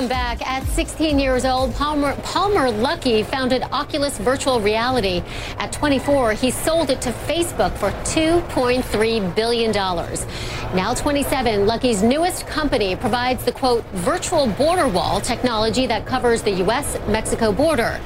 Welcome 0.03 0.19
back. 0.19 0.45
At 0.49 0.65
16 0.65 1.21
years 1.21 1.45
old, 1.45 1.77
Palmer, 1.77 2.17
Palmer 2.23 2.73
Luckey 2.73 3.25
founded 3.25 3.62
Oculus 3.71 4.19
Virtual 4.19 4.61
Reality. 4.61 5.23
At 5.59 5.73
24, 5.73 6.33
he 6.33 6.51
sold 6.51 6.91
it 6.91 7.01
to 7.03 7.11
Facebook 7.11 7.73
for 7.77 7.91
$2.3 8.03 9.37
billion. 9.37 9.71
Now 9.71 10.93
27, 10.93 11.67
Luckey's 11.67 12.03
newest 12.03 12.49
company 12.49 12.97
provides 12.97 13.45
the 13.45 13.53
quote, 13.53 13.85
virtual 13.93 14.49
border 14.49 14.88
wall 14.88 15.21
technology 15.21 15.87
that 15.87 16.05
covers 16.05 16.43
the 16.43 16.51
U.S. 16.62 16.99
Mexico 17.07 17.53
border. 17.53 18.01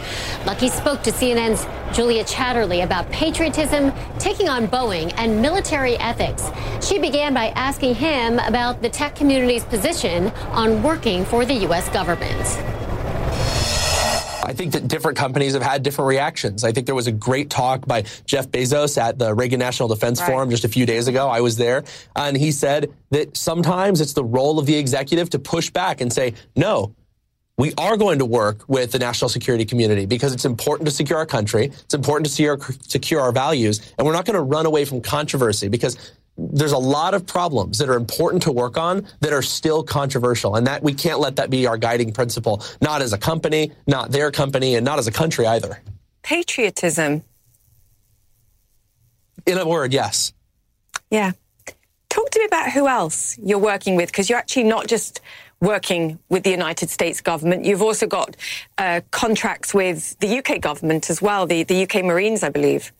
Luckey 0.44 0.68
spoke 0.68 1.02
to 1.04 1.10
CNN's 1.10 1.66
Julia 1.96 2.24
Chatterley 2.24 2.84
about 2.84 3.10
patriotism, 3.10 3.92
taking 4.18 4.48
on 4.48 4.68
Boeing, 4.68 5.14
and 5.16 5.40
military 5.40 5.96
ethics. 5.96 6.50
She 6.86 6.98
began 6.98 7.32
by 7.32 7.48
asking 7.50 7.94
him 7.94 8.38
about 8.40 8.82
the 8.82 8.88
tech 8.90 9.14
community's 9.16 9.64
position 9.64 10.28
on 10.50 10.82
working 10.82 11.24
for 11.24 11.46
the 11.46 11.54
U.S. 11.86 11.92
government. 11.92 12.40
I 14.44 14.52
think 14.52 14.72
that 14.72 14.86
different 14.86 15.18
companies 15.18 15.54
have 15.54 15.62
had 15.62 15.82
different 15.82 16.08
reactions. 16.08 16.62
I 16.62 16.70
think 16.70 16.86
there 16.86 16.94
was 16.94 17.08
a 17.08 17.12
great 17.12 17.50
talk 17.50 17.84
by 17.86 18.04
Jeff 18.26 18.48
Bezos 18.48 18.96
at 18.96 19.18
the 19.18 19.34
Reagan 19.34 19.58
National 19.58 19.88
Defense 19.88 20.20
right. 20.20 20.30
Forum 20.30 20.50
just 20.50 20.64
a 20.64 20.68
few 20.68 20.86
days 20.86 21.08
ago. 21.08 21.28
I 21.28 21.40
was 21.40 21.56
there, 21.56 21.82
and 22.14 22.36
he 22.36 22.52
said 22.52 22.92
that 23.10 23.36
sometimes 23.36 24.00
it's 24.00 24.12
the 24.12 24.24
role 24.24 24.58
of 24.60 24.66
the 24.66 24.76
executive 24.76 25.30
to 25.30 25.40
push 25.40 25.70
back 25.70 26.00
and 26.00 26.12
say, 26.12 26.34
no, 26.54 26.94
we 27.58 27.72
are 27.76 27.96
going 27.96 28.20
to 28.20 28.24
work 28.24 28.68
with 28.68 28.92
the 28.92 28.98
national 28.98 29.30
security 29.30 29.64
community 29.64 30.06
because 30.06 30.32
it's 30.32 30.44
important 30.44 30.88
to 30.88 30.94
secure 30.94 31.18
our 31.18 31.26
country. 31.26 31.66
It's 31.66 31.94
important 31.94 32.26
to 32.26 32.30
secure, 32.30 32.58
secure 32.82 33.20
our 33.20 33.32
values. 33.32 33.80
And 33.98 34.06
we're 34.06 34.12
not 34.12 34.26
going 34.26 34.36
to 34.36 34.42
run 34.42 34.66
away 34.66 34.84
from 34.84 35.00
controversy 35.00 35.68
because 35.68 35.96
there's 36.38 36.72
a 36.72 36.78
lot 36.78 37.14
of 37.14 37.26
problems 37.26 37.78
that 37.78 37.88
are 37.88 37.96
important 37.96 38.42
to 38.42 38.52
work 38.52 38.76
on 38.76 39.06
that 39.20 39.32
are 39.32 39.42
still 39.42 39.82
controversial. 39.82 40.56
And 40.56 40.66
that 40.66 40.82
we 40.82 40.92
can't 40.92 41.20
let 41.20 41.36
that 41.36 41.50
be 41.50 41.66
our 41.66 41.78
guiding 41.78 42.12
principle, 42.12 42.62
not 42.80 43.02
as 43.02 43.12
a 43.12 43.18
company, 43.18 43.72
not 43.86 44.10
their 44.10 44.30
company, 44.30 44.74
and 44.74 44.84
not 44.84 44.98
as 44.98 45.06
a 45.06 45.12
country 45.12 45.46
either. 45.46 45.80
Patriotism. 46.22 47.24
In 49.46 49.58
a 49.58 49.66
word, 49.66 49.92
yes. 49.92 50.32
Yeah. 51.10 51.32
Talk 52.08 52.30
to 52.30 52.38
me 52.38 52.44
about 52.46 52.72
who 52.72 52.88
else 52.88 53.38
you're 53.38 53.58
working 53.58 53.96
with, 53.96 54.10
because 54.10 54.28
you're 54.28 54.38
actually 54.38 54.64
not 54.64 54.86
just 54.86 55.20
working 55.60 56.18
with 56.28 56.42
the 56.42 56.50
United 56.50 56.90
States 56.90 57.20
government. 57.20 57.64
You've 57.64 57.82
also 57.82 58.06
got 58.06 58.36
uh, 58.78 59.00
contracts 59.10 59.72
with 59.72 60.18
the 60.18 60.38
UK 60.38 60.60
government 60.60 61.08
as 61.08 61.22
well, 61.22 61.46
the, 61.46 61.62
the 61.62 61.84
UK 61.84 62.04
Marines, 62.04 62.42
I 62.42 62.50
believe. 62.50 62.92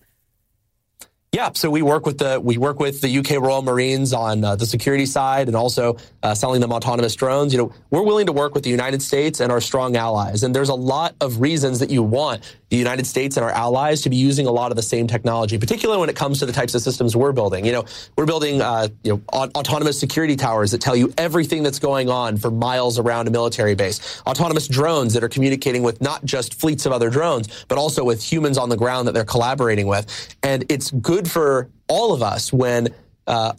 Yeah, 1.33 1.51
so 1.53 1.71
we 1.71 1.83
work 1.83 2.07
with 2.07 2.19
the 2.19 2.41
we 2.41 2.57
work 2.57 2.81
with 2.81 3.03
the 3.03 3.19
UK 3.19 3.43
Royal 3.43 3.61
Marines 3.61 4.12
on 4.12 4.43
uh, 4.43 4.57
the 4.57 4.65
security 4.65 5.05
side 5.05 5.49
and 5.49 5.57
also 5.57 5.97
uh, 6.23 6.35
selling 6.35 6.61
them 6.61 6.73
autonomous 6.73 7.15
drones. 7.15 7.53
You 7.53 7.59
know, 7.59 7.73
we're 7.91 8.05
willing 8.05 8.27
to 8.27 8.33
work 8.33 8.55
with 8.55 8.62
the 8.65 8.71
United 8.71 9.03
States 9.03 9.41
and 9.41 9.53
our 9.53 9.61
strong 9.61 9.97
allies. 9.97 10.45
And 10.45 10.55
there's 10.55 10.71
a 10.71 10.75
lot 10.75 11.15
of 11.21 11.41
reasons 11.41 11.79
that 11.81 11.91
you 11.91 12.03
want 12.03 12.57
the 12.68 12.76
United 12.76 13.07
States 13.07 13.37
and 13.37 13.44
our 13.44 13.50
allies 13.50 14.02
to 14.02 14.11
be 14.11 14.16
using 14.16 14.46
a 14.46 14.50
lot 14.50 14.72
of 14.72 14.76
the 14.76 14.83
same 14.83 15.07
technology, 15.07 15.57
particularly 15.59 16.00
when 16.00 16.09
it 16.09 16.16
comes 16.16 16.40
to 16.40 16.46
the 16.46 16.52
types 16.52 16.74
of 16.74 16.83
systems 16.83 17.16
we're 17.16 17.33
building. 17.33 17.64
You 17.64 17.72
know, 17.72 17.85
we're 18.16 18.26
building 18.26 18.61
uh, 18.61 18.88
you 19.05 19.12
know 19.12 19.22
autonomous 19.33 19.98
security 19.98 20.37
towers 20.37 20.72
that 20.72 20.81
tell 20.81 20.96
you 20.96 21.12
everything 21.16 21.62
that's 21.62 21.79
going 21.79 22.09
on 22.09 22.37
for 22.37 22.50
miles 22.50 22.98
around 22.98 23.29
a 23.29 23.31
military 23.31 23.74
base. 23.74 24.20
Autonomous 24.26 24.66
drones 24.68 25.14
that 25.14 25.22
are 25.22 25.29
communicating 25.29 25.83
with 25.83 26.00
not 26.00 26.24
just 26.24 26.55
fleets 26.55 26.87
of 26.87 26.92
other 26.92 27.11
drones, 27.11 27.64
but 27.68 27.79
also 27.79 28.05
with 28.05 28.22
humans 28.22 28.59
on 28.59 28.68
the 28.68 28.76
ground 28.76 29.07
that 29.07 29.12
they're 29.12 29.24
collaborating 29.24 29.87
with. 29.87 30.35
And 30.42 30.64
it's 30.68 30.90
good 30.90 31.31
for 31.31 31.70
all 31.88 32.12
of 32.12 32.22
us 32.22 32.52
when 32.52 32.88
uh, 33.27 33.53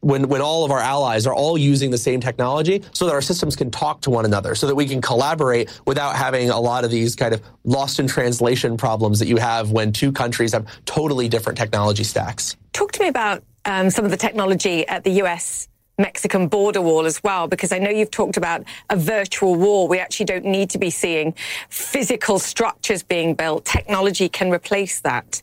when 0.00 0.28
when 0.28 0.40
all 0.40 0.64
of 0.64 0.70
our 0.70 0.80
allies 0.80 1.26
are 1.26 1.34
all 1.34 1.58
using 1.58 1.90
the 1.90 1.98
same 1.98 2.20
technology, 2.20 2.82
so 2.92 3.06
that 3.06 3.12
our 3.12 3.22
systems 3.22 3.56
can 3.56 3.70
talk 3.70 4.00
to 4.02 4.10
one 4.10 4.24
another, 4.24 4.54
so 4.54 4.66
that 4.66 4.74
we 4.74 4.86
can 4.86 5.00
collaborate 5.00 5.80
without 5.86 6.16
having 6.16 6.50
a 6.50 6.60
lot 6.60 6.84
of 6.84 6.90
these 6.90 7.16
kind 7.16 7.34
of 7.34 7.42
lost 7.64 7.98
in 8.00 8.06
translation 8.06 8.76
problems 8.76 9.18
that 9.18 9.28
you 9.28 9.36
have 9.36 9.70
when 9.70 9.92
two 9.92 10.12
countries 10.12 10.52
have 10.52 10.66
totally 10.84 11.28
different 11.28 11.58
technology 11.58 12.04
stacks. 12.04 12.56
Talk 12.72 12.92
to 12.92 13.02
me 13.02 13.08
about 13.08 13.42
um, 13.64 13.90
some 13.90 14.04
of 14.04 14.10
the 14.10 14.16
technology 14.16 14.86
at 14.86 15.04
the 15.04 15.10
U.S. 15.22 15.68
Mexican 15.98 16.46
border 16.46 16.80
wall 16.80 17.06
as 17.06 17.22
well, 17.24 17.48
because 17.48 17.72
I 17.72 17.78
know 17.78 17.90
you've 17.90 18.10
talked 18.10 18.36
about 18.36 18.62
a 18.88 18.96
virtual 18.96 19.56
wall. 19.56 19.88
We 19.88 19.98
actually 19.98 20.26
don't 20.26 20.44
need 20.44 20.70
to 20.70 20.78
be 20.78 20.90
seeing 20.90 21.34
physical 21.68 22.38
structures 22.38 23.02
being 23.02 23.34
built. 23.34 23.64
Technology 23.64 24.28
can 24.28 24.50
replace 24.50 25.00
that. 25.00 25.42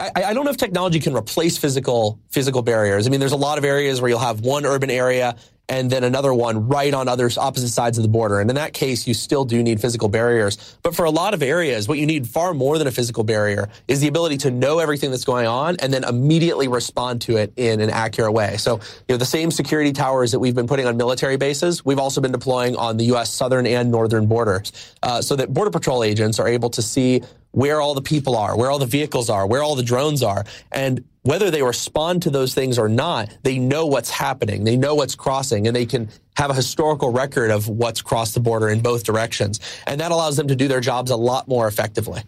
I, 0.00 0.10
I, 0.26 0.34
don't 0.34 0.44
know 0.44 0.50
if 0.50 0.56
technology 0.56 0.98
can 0.98 1.14
replace 1.14 1.56
physical 1.56 2.18
physical 2.30 2.62
barriers. 2.62 3.06
I 3.06 3.10
mean, 3.10 3.20
there's 3.20 3.32
a 3.32 3.36
lot 3.36 3.58
of 3.58 3.64
areas 3.64 4.00
where 4.00 4.08
you'll 4.08 4.18
have 4.18 4.40
one 4.40 4.66
urban 4.66 4.90
area 4.90 5.36
and 5.68 5.90
then 5.90 6.04
another 6.04 6.34
one 6.34 6.68
right 6.68 6.92
on 6.92 7.08
other 7.08 7.30
opposite 7.38 7.68
sides 7.68 7.96
of 7.96 8.02
the 8.02 8.08
border. 8.08 8.40
And 8.40 8.50
in 8.50 8.56
that 8.56 8.74
case, 8.74 9.06
you 9.06 9.14
still 9.14 9.44
do 9.44 9.62
need 9.62 9.80
physical 9.80 10.08
barriers. 10.08 10.76
But 10.82 10.94
for 10.94 11.04
a 11.04 11.10
lot 11.10 11.32
of 11.32 11.42
areas, 11.42 11.88
what 11.88 11.98
you 11.98 12.06
need 12.06 12.26
far 12.26 12.52
more 12.52 12.76
than 12.76 12.86
a 12.86 12.90
physical 12.90 13.24
barrier 13.24 13.70
is 13.88 14.00
the 14.00 14.08
ability 14.08 14.38
to 14.38 14.50
know 14.50 14.78
everything 14.78 15.10
that's 15.10 15.24
going 15.24 15.46
on 15.46 15.76
and 15.80 15.92
then 15.92 16.04
immediately 16.04 16.68
respond 16.68 17.22
to 17.22 17.38
it 17.38 17.52
in 17.56 17.80
an 17.80 17.88
accurate 17.88 18.32
way. 18.32 18.56
So, 18.58 18.76
you 19.08 19.14
know, 19.14 19.16
the 19.16 19.24
same 19.24 19.50
security 19.50 19.92
towers 19.92 20.32
that 20.32 20.38
we've 20.38 20.54
been 20.54 20.66
putting 20.66 20.86
on 20.86 20.96
military 20.96 21.36
bases, 21.36 21.84
we've 21.84 21.98
also 21.98 22.20
been 22.20 22.32
deploying 22.32 22.76
on 22.76 22.98
the 22.98 23.06
U.S. 23.06 23.32
southern 23.32 23.66
and 23.66 23.90
northern 23.90 24.26
borders, 24.26 24.72
uh, 25.02 25.22
so 25.22 25.36
that 25.36 25.54
border 25.54 25.70
patrol 25.70 26.04
agents 26.04 26.38
are 26.38 26.48
able 26.48 26.70
to 26.70 26.82
see 26.82 27.22
where 27.54 27.80
all 27.80 27.94
the 27.94 28.02
people 28.02 28.36
are, 28.36 28.56
where 28.56 28.70
all 28.70 28.78
the 28.78 28.86
vehicles 28.86 29.30
are, 29.30 29.46
where 29.46 29.62
all 29.62 29.76
the 29.76 29.82
drones 29.82 30.22
are. 30.22 30.44
And 30.72 31.04
whether 31.22 31.50
they 31.50 31.62
respond 31.62 32.22
to 32.22 32.30
those 32.30 32.52
things 32.52 32.78
or 32.78 32.88
not, 32.88 33.36
they 33.44 33.58
know 33.58 33.86
what's 33.86 34.10
happening. 34.10 34.64
They 34.64 34.76
know 34.76 34.94
what's 34.94 35.14
crossing 35.14 35.66
and 35.66 35.74
they 35.74 35.86
can 35.86 36.10
have 36.36 36.50
a 36.50 36.54
historical 36.54 37.10
record 37.10 37.50
of 37.50 37.68
what's 37.68 38.02
crossed 38.02 38.34
the 38.34 38.40
border 38.40 38.68
in 38.68 38.80
both 38.80 39.04
directions. 39.04 39.60
And 39.86 40.00
that 40.00 40.10
allows 40.10 40.36
them 40.36 40.48
to 40.48 40.56
do 40.56 40.68
their 40.68 40.80
jobs 40.80 41.10
a 41.10 41.16
lot 41.16 41.46
more 41.46 41.68
effectively. 41.68 42.22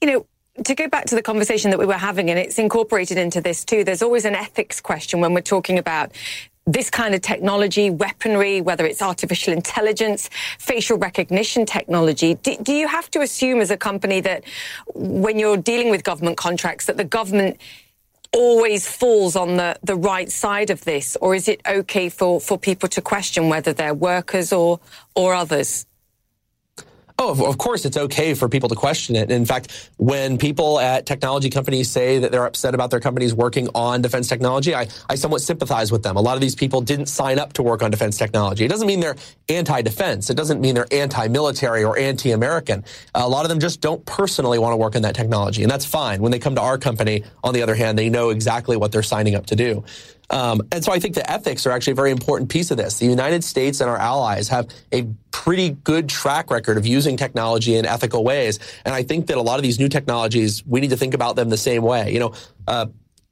You 0.00 0.10
know, 0.10 0.26
to 0.64 0.74
go 0.74 0.88
back 0.88 1.06
to 1.06 1.14
the 1.14 1.22
conversation 1.22 1.70
that 1.70 1.78
we 1.78 1.86
were 1.86 1.94
having, 1.94 2.28
and 2.28 2.38
it's 2.38 2.58
incorporated 2.58 3.18
into 3.18 3.40
this 3.40 3.64
too, 3.64 3.84
there's 3.84 4.02
always 4.02 4.24
an 4.24 4.34
ethics 4.34 4.80
question 4.80 5.20
when 5.20 5.32
we're 5.32 5.40
talking 5.42 5.78
about 5.78 6.12
this 6.66 6.90
kind 6.90 7.14
of 7.14 7.22
technology, 7.22 7.90
weaponry, 7.90 8.60
whether 8.60 8.84
it's 8.84 9.00
artificial 9.00 9.52
intelligence, 9.52 10.28
facial 10.58 10.98
recognition 10.98 11.64
technology, 11.64 12.34
do, 12.34 12.56
do, 12.60 12.72
you 12.72 12.88
have 12.88 13.08
to 13.12 13.20
assume 13.20 13.60
as 13.60 13.70
a 13.70 13.76
company 13.76 14.20
that 14.20 14.42
when 14.94 15.38
you're 15.38 15.56
dealing 15.56 15.90
with 15.90 16.02
government 16.02 16.36
contracts 16.36 16.86
that 16.86 16.96
the 16.96 17.04
government 17.04 17.56
always 18.32 18.88
falls 18.88 19.36
on 19.36 19.56
the, 19.56 19.78
the 19.84 19.94
right 19.94 20.30
side 20.30 20.70
of 20.70 20.84
this? 20.84 21.16
Or 21.20 21.36
is 21.36 21.46
it 21.46 21.60
okay 21.66 22.08
for, 22.08 22.40
for 22.40 22.58
people 22.58 22.88
to 22.90 23.00
question 23.00 23.48
whether 23.48 23.72
they're 23.72 23.94
workers 23.94 24.52
or, 24.52 24.80
or 25.14 25.34
others? 25.34 25.86
Oh, 27.18 27.46
of 27.46 27.56
course, 27.56 27.86
it's 27.86 27.96
okay 27.96 28.34
for 28.34 28.46
people 28.46 28.68
to 28.68 28.74
question 28.74 29.16
it. 29.16 29.30
In 29.30 29.46
fact, 29.46 29.90
when 29.96 30.36
people 30.36 30.78
at 30.78 31.06
technology 31.06 31.48
companies 31.48 31.90
say 31.90 32.18
that 32.18 32.30
they're 32.30 32.44
upset 32.44 32.74
about 32.74 32.90
their 32.90 33.00
companies 33.00 33.32
working 33.32 33.68
on 33.74 34.02
defense 34.02 34.28
technology, 34.28 34.74
I, 34.74 34.88
I 35.08 35.14
somewhat 35.14 35.40
sympathize 35.40 35.90
with 35.90 36.02
them. 36.02 36.16
A 36.16 36.20
lot 36.20 36.34
of 36.34 36.42
these 36.42 36.54
people 36.54 36.82
didn't 36.82 37.06
sign 37.06 37.38
up 37.38 37.54
to 37.54 37.62
work 37.62 37.82
on 37.82 37.90
defense 37.90 38.18
technology. 38.18 38.66
It 38.66 38.68
doesn't 38.68 38.86
mean 38.86 39.00
they're 39.00 39.16
anti-defense. 39.48 40.28
It 40.28 40.36
doesn't 40.36 40.60
mean 40.60 40.74
they're 40.74 40.92
anti-military 40.92 41.84
or 41.84 41.96
anti-American. 41.98 42.84
A 43.14 43.26
lot 43.26 43.46
of 43.46 43.48
them 43.48 43.60
just 43.60 43.80
don't 43.80 44.04
personally 44.04 44.58
want 44.58 44.74
to 44.74 44.76
work 44.76 44.94
in 44.94 45.00
that 45.02 45.14
technology, 45.14 45.62
and 45.62 45.70
that's 45.70 45.86
fine. 45.86 46.20
When 46.20 46.32
they 46.32 46.38
come 46.38 46.54
to 46.56 46.60
our 46.60 46.76
company, 46.76 47.24
on 47.42 47.54
the 47.54 47.62
other 47.62 47.74
hand, 47.74 47.98
they 47.98 48.10
know 48.10 48.28
exactly 48.28 48.76
what 48.76 48.92
they're 48.92 49.02
signing 49.02 49.34
up 49.34 49.46
to 49.46 49.56
do. 49.56 49.84
Um, 50.28 50.60
and 50.72 50.84
so 50.84 50.92
I 50.92 50.98
think 50.98 51.14
the 51.14 51.30
ethics 51.30 51.66
are 51.66 51.70
actually 51.70 51.92
a 51.92 51.96
very 51.96 52.10
important 52.10 52.50
piece 52.50 52.70
of 52.70 52.76
this. 52.76 52.98
The 52.98 53.06
United 53.06 53.44
States 53.44 53.80
and 53.80 53.88
our 53.88 53.96
allies 53.96 54.48
have 54.48 54.68
a 54.92 55.06
pretty 55.46 55.70
good 55.70 56.08
track 56.08 56.50
record 56.50 56.76
of 56.76 56.84
using 56.84 57.16
technology 57.16 57.76
in 57.76 57.86
ethical 57.86 58.24
ways. 58.24 58.58
And 58.84 58.92
I 58.92 59.04
think 59.04 59.28
that 59.28 59.36
a 59.36 59.40
lot 59.40 59.60
of 59.60 59.62
these 59.62 59.78
new 59.78 59.88
technologies, 59.88 60.66
we 60.66 60.80
need 60.80 60.90
to 60.90 60.96
think 60.96 61.14
about 61.14 61.36
them 61.36 61.50
the 61.50 61.56
same 61.56 61.84
way. 61.84 62.12
You 62.12 62.18
know, 62.18 62.34
uh, 62.66 62.86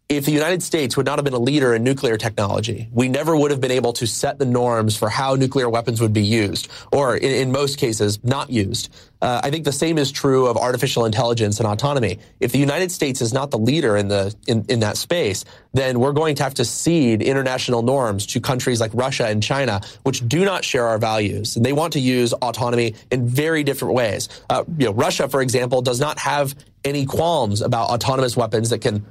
if 0.09 0.27
the 0.27 0.33
United 0.33 0.63
States 0.63 0.97
would 0.97 1.07
not 1.07 1.19
have 1.19 1.25
been 1.25 1.35
a 1.35 1.39
leader 1.39 1.75
in 1.75 1.83
nuclear 1.83 2.19
technology, 2.19 2.89
we 2.93 3.09
never 3.09 3.35
would 3.35 3.51
have 3.51 3.61
been 3.61 3.71
able 3.71 3.95
to 3.95 4.07
set 4.07 4.39
the 4.39 4.45
norms 4.45 4.97
for 4.97 5.09
how 5.09 5.35
nuclear 5.35 5.69
weapons 5.69 6.01
would 6.01 6.13
be 6.13 6.23
used, 6.23 6.69
or 6.93 7.17
in, 7.17 7.31
in 7.31 7.53
most 7.53 7.79
cases, 7.79 8.23
not 8.23 8.51
used. 8.51 8.95
Uh, 9.23 9.41
I 9.43 9.51
think 9.51 9.65
the 9.65 9.73
same 9.73 9.97
is 9.97 10.13
true 10.13 10.47
of 10.47 10.59
artificial 10.59 11.07
intelligence 11.07 11.59
and 11.59 11.67
autonomy. 11.67 12.19
If 12.39 12.53
the 12.53 12.59
United 12.59 12.93
States 12.93 13.23
is 13.23 13.33
not 13.33 13.51
the 13.51 13.59
leader 13.59 13.97
in 13.97 14.09
the 14.09 14.35
in, 14.47 14.67
in 14.69 14.81
that 14.81 14.99
space, 14.99 15.47
then 15.73 15.99
we're 15.99 16.13
going 16.13 16.35
to 16.37 16.43
have 16.43 16.55
to 16.55 16.67
cede 16.67 17.23
international 17.23 17.81
norms 17.81 18.27
to 18.27 18.41
countries 18.41 18.81
like 18.81 18.91
Russia 18.93 19.27
and 19.27 19.43
China, 19.43 19.81
which 20.03 20.29
do 20.29 20.45
not 20.45 20.67
share 20.67 20.87
our 20.87 20.99
values, 20.99 21.57
and 21.57 21.65
they 21.65 21.73
want 21.73 21.95
to 21.95 22.01
use 22.01 22.35
autonomy 22.35 22.95
in 23.11 23.27
very 23.27 23.65
different 23.65 23.95
ways. 23.95 24.29
Uh, 24.51 24.65
you 24.77 24.85
know, 24.85 24.93
Russia, 24.93 25.31
for 25.31 25.41
example, 25.41 25.81
does 25.81 25.99
not 25.99 26.19
have 26.19 26.55
any 26.85 27.07
qualms 27.07 27.63
about 27.63 27.89
autonomous 27.89 28.37
weapons 28.37 28.69
that 28.69 28.83
can 28.83 29.07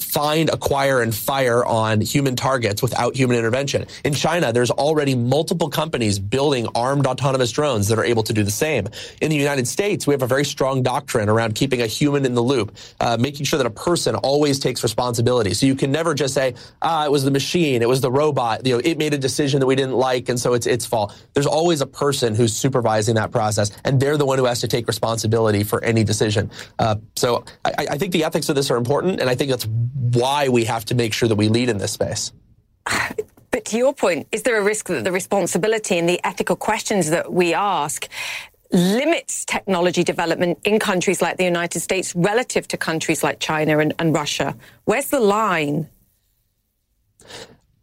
find, 0.00 0.48
acquire, 0.50 1.02
and 1.02 1.14
fire 1.14 1.64
on 1.64 2.00
human 2.00 2.36
targets 2.36 2.82
without 2.82 3.16
human 3.16 3.36
intervention. 3.36 3.86
In 4.04 4.14
China, 4.14 4.52
there's 4.52 4.70
already 4.70 5.14
multiple 5.14 5.68
companies 5.68 6.18
building 6.18 6.68
armed 6.74 7.06
autonomous 7.06 7.50
drones 7.50 7.88
that 7.88 7.98
are 7.98 8.04
able 8.04 8.22
to 8.24 8.32
do 8.32 8.42
the 8.42 8.50
same. 8.50 8.88
In 9.20 9.30
the 9.30 9.36
United 9.36 9.68
States, 9.68 10.06
we 10.06 10.14
have 10.14 10.22
a 10.22 10.26
very 10.26 10.44
strong 10.44 10.82
doctrine 10.82 11.28
around 11.28 11.54
keeping 11.54 11.82
a 11.82 11.86
human 11.86 12.24
in 12.24 12.34
the 12.34 12.42
loop, 12.42 12.76
uh, 13.00 13.16
making 13.18 13.46
sure 13.46 13.58
that 13.58 13.66
a 13.66 13.70
person 13.70 14.14
always 14.16 14.58
takes 14.58 14.82
responsibility. 14.82 15.54
So 15.54 15.66
you 15.66 15.74
can 15.74 15.92
never 15.92 16.14
just 16.14 16.34
say, 16.34 16.54
ah, 16.80 17.04
it 17.04 17.10
was 17.10 17.24
the 17.24 17.30
machine, 17.30 17.82
it 17.82 17.88
was 17.88 18.00
the 18.00 18.10
robot, 18.10 18.66
you 18.66 18.74
know, 18.74 18.82
it 18.84 18.98
made 18.98 19.14
a 19.14 19.18
decision 19.18 19.60
that 19.60 19.66
we 19.66 19.76
didn't 19.76 19.94
like, 19.94 20.28
and 20.28 20.38
so 20.38 20.54
it's 20.54 20.66
its 20.66 20.86
fault. 20.86 21.14
There's 21.34 21.46
always 21.46 21.80
a 21.80 21.86
person 21.86 22.34
who's 22.34 22.54
supervising 22.56 23.14
that 23.16 23.30
process, 23.30 23.70
and 23.84 24.00
they're 24.00 24.16
the 24.16 24.26
one 24.26 24.38
who 24.38 24.44
has 24.44 24.60
to 24.60 24.68
take 24.68 24.86
responsibility 24.86 25.64
for 25.64 25.82
any 25.84 26.04
decision. 26.04 26.50
Uh, 26.78 26.96
so 27.16 27.44
I, 27.64 27.86
I 27.92 27.98
think 27.98 28.12
the 28.12 28.24
ethics 28.24 28.48
of 28.48 28.56
this 28.56 28.70
are 28.70 28.76
important, 28.76 29.20
and 29.20 29.28
I 29.28 29.34
think 29.34 29.50
that's 29.50 29.66
why 29.94 30.48
we 30.48 30.64
have 30.64 30.84
to 30.86 30.94
make 30.94 31.12
sure 31.12 31.28
that 31.28 31.36
we 31.36 31.48
lead 31.48 31.68
in 31.68 31.78
this 31.78 31.92
space. 31.92 32.32
But 33.50 33.66
to 33.66 33.76
your 33.76 33.92
point, 33.92 34.28
is 34.32 34.42
there 34.42 34.58
a 34.58 34.64
risk 34.64 34.86
that 34.88 35.04
the 35.04 35.12
responsibility 35.12 35.98
and 35.98 36.08
the 36.08 36.20
ethical 36.24 36.56
questions 36.56 37.10
that 37.10 37.32
we 37.32 37.52
ask 37.52 38.08
limits 38.72 39.44
technology 39.44 40.02
development 40.02 40.58
in 40.64 40.78
countries 40.78 41.20
like 41.20 41.36
the 41.36 41.44
United 41.44 41.80
States 41.80 42.16
relative 42.16 42.66
to 42.68 42.76
countries 42.78 43.22
like 43.22 43.38
China 43.38 43.78
and, 43.78 43.92
and 43.98 44.14
Russia? 44.14 44.56
Where's 44.84 45.10
the 45.10 45.20
line? 45.20 45.88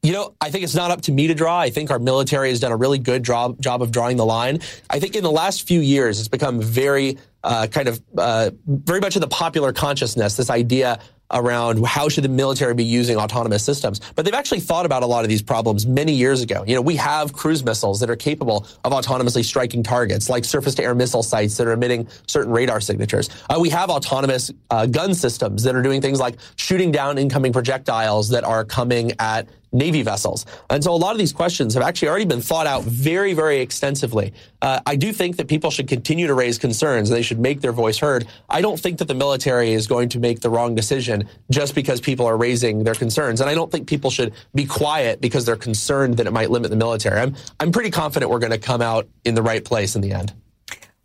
You 0.01 0.13
know, 0.13 0.33
I 0.41 0.49
think 0.49 0.63
it's 0.63 0.75
not 0.75 0.91
up 0.91 1.01
to 1.01 1.11
me 1.11 1.27
to 1.27 1.35
draw. 1.35 1.59
I 1.59 1.69
think 1.69 1.91
our 1.91 1.99
military 1.99 2.49
has 2.49 2.59
done 2.59 2.71
a 2.71 2.77
really 2.77 2.97
good 2.97 3.21
job, 3.21 3.61
job 3.61 3.81
of 3.81 3.91
drawing 3.91 4.17
the 4.17 4.25
line. 4.25 4.59
I 4.89 4.99
think 4.99 5.15
in 5.15 5.23
the 5.23 5.31
last 5.31 5.67
few 5.67 5.81
years, 5.81 6.19
it's 6.19 6.29
become 6.29 6.61
very 6.61 7.17
uh, 7.43 7.67
kind 7.67 7.87
of 7.87 8.01
uh, 8.17 8.51
very 8.65 9.01
much 9.01 9.15
in 9.15 9.21
the 9.21 9.27
popular 9.27 9.73
consciousness, 9.73 10.35
this 10.35 10.49
idea 10.49 10.99
around 11.31 11.85
how 11.85 12.09
should 12.09 12.23
the 12.23 12.29
military 12.29 12.73
be 12.73 12.83
using 12.83 13.17
autonomous 13.17 13.63
systems. 13.63 14.01
But 14.15 14.25
they've 14.25 14.33
actually 14.33 14.59
thought 14.59 14.85
about 14.85 15.03
a 15.03 15.05
lot 15.05 15.23
of 15.23 15.29
these 15.29 15.41
problems 15.41 15.85
many 15.85 16.13
years 16.13 16.41
ago. 16.41 16.63
You 16.65 16.75
know, 16.75 16.81
we 16.81 16.95
have 16.95 17.33
cruise 17.33 17.63
missiles 17.63 17.99
that 17.99 18.09
are 18.09 18.15
capable 18.15 18.67
of 18.83 18.91
autonomously 18.91 19.43
striking 19.43 19.83
targets, 19.83 20.29
like 20.29 20.45
surface-to-air 20.45 20.95
missile 20.95 21.23
sites 21.23 21.57
that 21.57 21.67
are 21.67 21.73
emitting 21.73 22.07
certain 22.27 22.51
radar 22.51 22.81
signatures. 22.81 23.29
Uh, 23.49 23.57
we 23.59 23.69
have 23.69 23.89
autonomous 23.89 24.51
uh, 24.71 24.85
gun 24.85 25.13
systems 25.13 25.63
that 25.63 25.75
are 25.75 25.81
doing 25.81 26.01
things 26.01 26.19
like 26.19 26.35
shooting 26.55 26.91
down 26.91 27.17
incoming 27.17 27.53
projectiles 27.53 28.29
that 28.29 28.43
are 28.43 28.65
coming 28.65 29.11
at 29.19 29.47
Navy 29.71 30.01
vessels. 30.01 30.45
And 30.69 30.83
so 30.83 30.93
a 30.93 30.97
lot 30.97 31.11
of 31.11 31.17
these 31.17 31.33
questions 31.33 31.73
have 31.73 31.83
actually 31.83 32.09
already 32.09 32.25
been 32.25 32.41
thought 32.41 32.67
out 32.67 32.83
very, 32.83 33.33
very 33.33 33.59
extensively. 33.59 34.33
Uh, 34.61 34.79
I 34.85 34.95
do 34.95 35.13
think 35.13 35.37
that 35.37 35.47
people 35.47 35.71
should 35.71 35.87
continue 35.87 36.27
to 36.27 36.33
raise 36.33 36.57
concerns 36.57 37.09
they 37.09 37.21
should 37.21 37.39
make 37.39 37.61
their 37.61 37.71
voice 37.71 37.97
heard. 37.97 38.27
I 38.49 38.61
don't 38.61 38.79
think 38.79 38.97
that 38.99 39.07
the 39.07 39.15
military 39.15 39.73
is 39.73 39.87
going 39.87 40.09
to 40.09 40.19
make 40.19 40.39
the 40.39 40.49
wrong 40.49 40.75
decision 40.75 41.27
just 41.51 41.75
because 41.75 42.01
people 42.01 42.25
are 42.25 42.37
raising 42.37 42.83
their 42.83 42.95
concerns. 42.95 43.41
And 43.41 43.49
I 43.49 43.55
don't 43.55 43.71
think 43.71 43.87
people 43.87 44.09
should 44.09 44.33
be 44.55 44.65
quiet 44.65 45.21
because 45.21 45.45
they're 45.45 45.55
concerned 45.55 46.17
that 46.17 46.27
it 46.27 46.33
might 46.33 46.49
limit 46.49 46.71
the 46.71 46.77
military. 46.77 47.19
I'm, 47.19 47.35
I'm 47.59 47.71
pretty 47.71 47.91
confident 47.91 48.31
we're 48.31 48.39
going 48.39 48.51
to 48.51 48.57
come 48.57 48.81
out 48.81 49.07
in 49.25 49.35
the 49.35 49.41
right 49.41 49.63
place 49.63 49.95
in 49.95 50.01
the 50.01 50.11
end. 50.11 50.33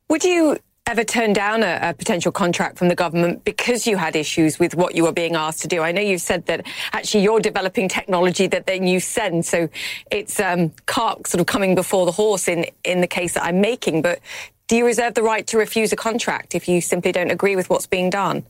Would 0.09 0.25
you 0.25 0.59
ever 0.87 1.03
turned 1.03 1.35
down 1.35 1.63
a, 1.63 1.79
a, 1.81 1.95
potential 1.95 2.31
contract 2.31 2.77
from 2.77 2.89
the 2.89 2.95
government 2.95 3.43
because 3.45 3.87
you 3.87 3.97
had 3.97 4.15
issues 4.15 4.59
with 4.59 4.75
what 4.75 4.95
you 4.95 5.03
were 5.03 5.13
being 5.13 5.35
asked 5.35 5.63
to 5.63 5.69
do? 5.69 5.81
I 5.81 5.93
know 5.93 6.03
you've 6.03 6.21
said 6.21 6.45
that 6.47 6.67
actually 6.93 7.23
you're 7.23 7.41
developing 7.41 7.89
technology 7.89 8.47
that 8.49 8.67
then 8.67 8.87
you 8.87 9.01
send, 9.01 9.47
so 9.47 9.69
it's 10.11 10.39
um, 10.41 10.73
cart 10.87 11.27
sort 11.27 11.41
of 11.41 11.47
coming 11.47 11.75
before 11.75 12.05
the 12.05 12.13
horse 12.13 12.49
in 12.49 12.67
in 12.85 13.01
the 13.01 13.07
case 13.07 13.35
that 13.35 13.45
I'm 13.45 13.61
making. 13.61 14.03
But 14.03 14.21
do 14.69 14.77
you 14.77 14.85
reserve 14.85 15.15
the 15.15 15.23
right 15.23 15.47
to 15.47 15.57
refuse 15.57 15.93
a 15.93 15.97
contract 15.97 16.55
if 16.55 16.69
you 16.69 16.81
simply 16.83 17.13
don't 17.13 17.31
agree 17.31 17.57
with 17.57 17.71
what's 17.71 17.87
being 17.87 18.11
done? 18.11 18.45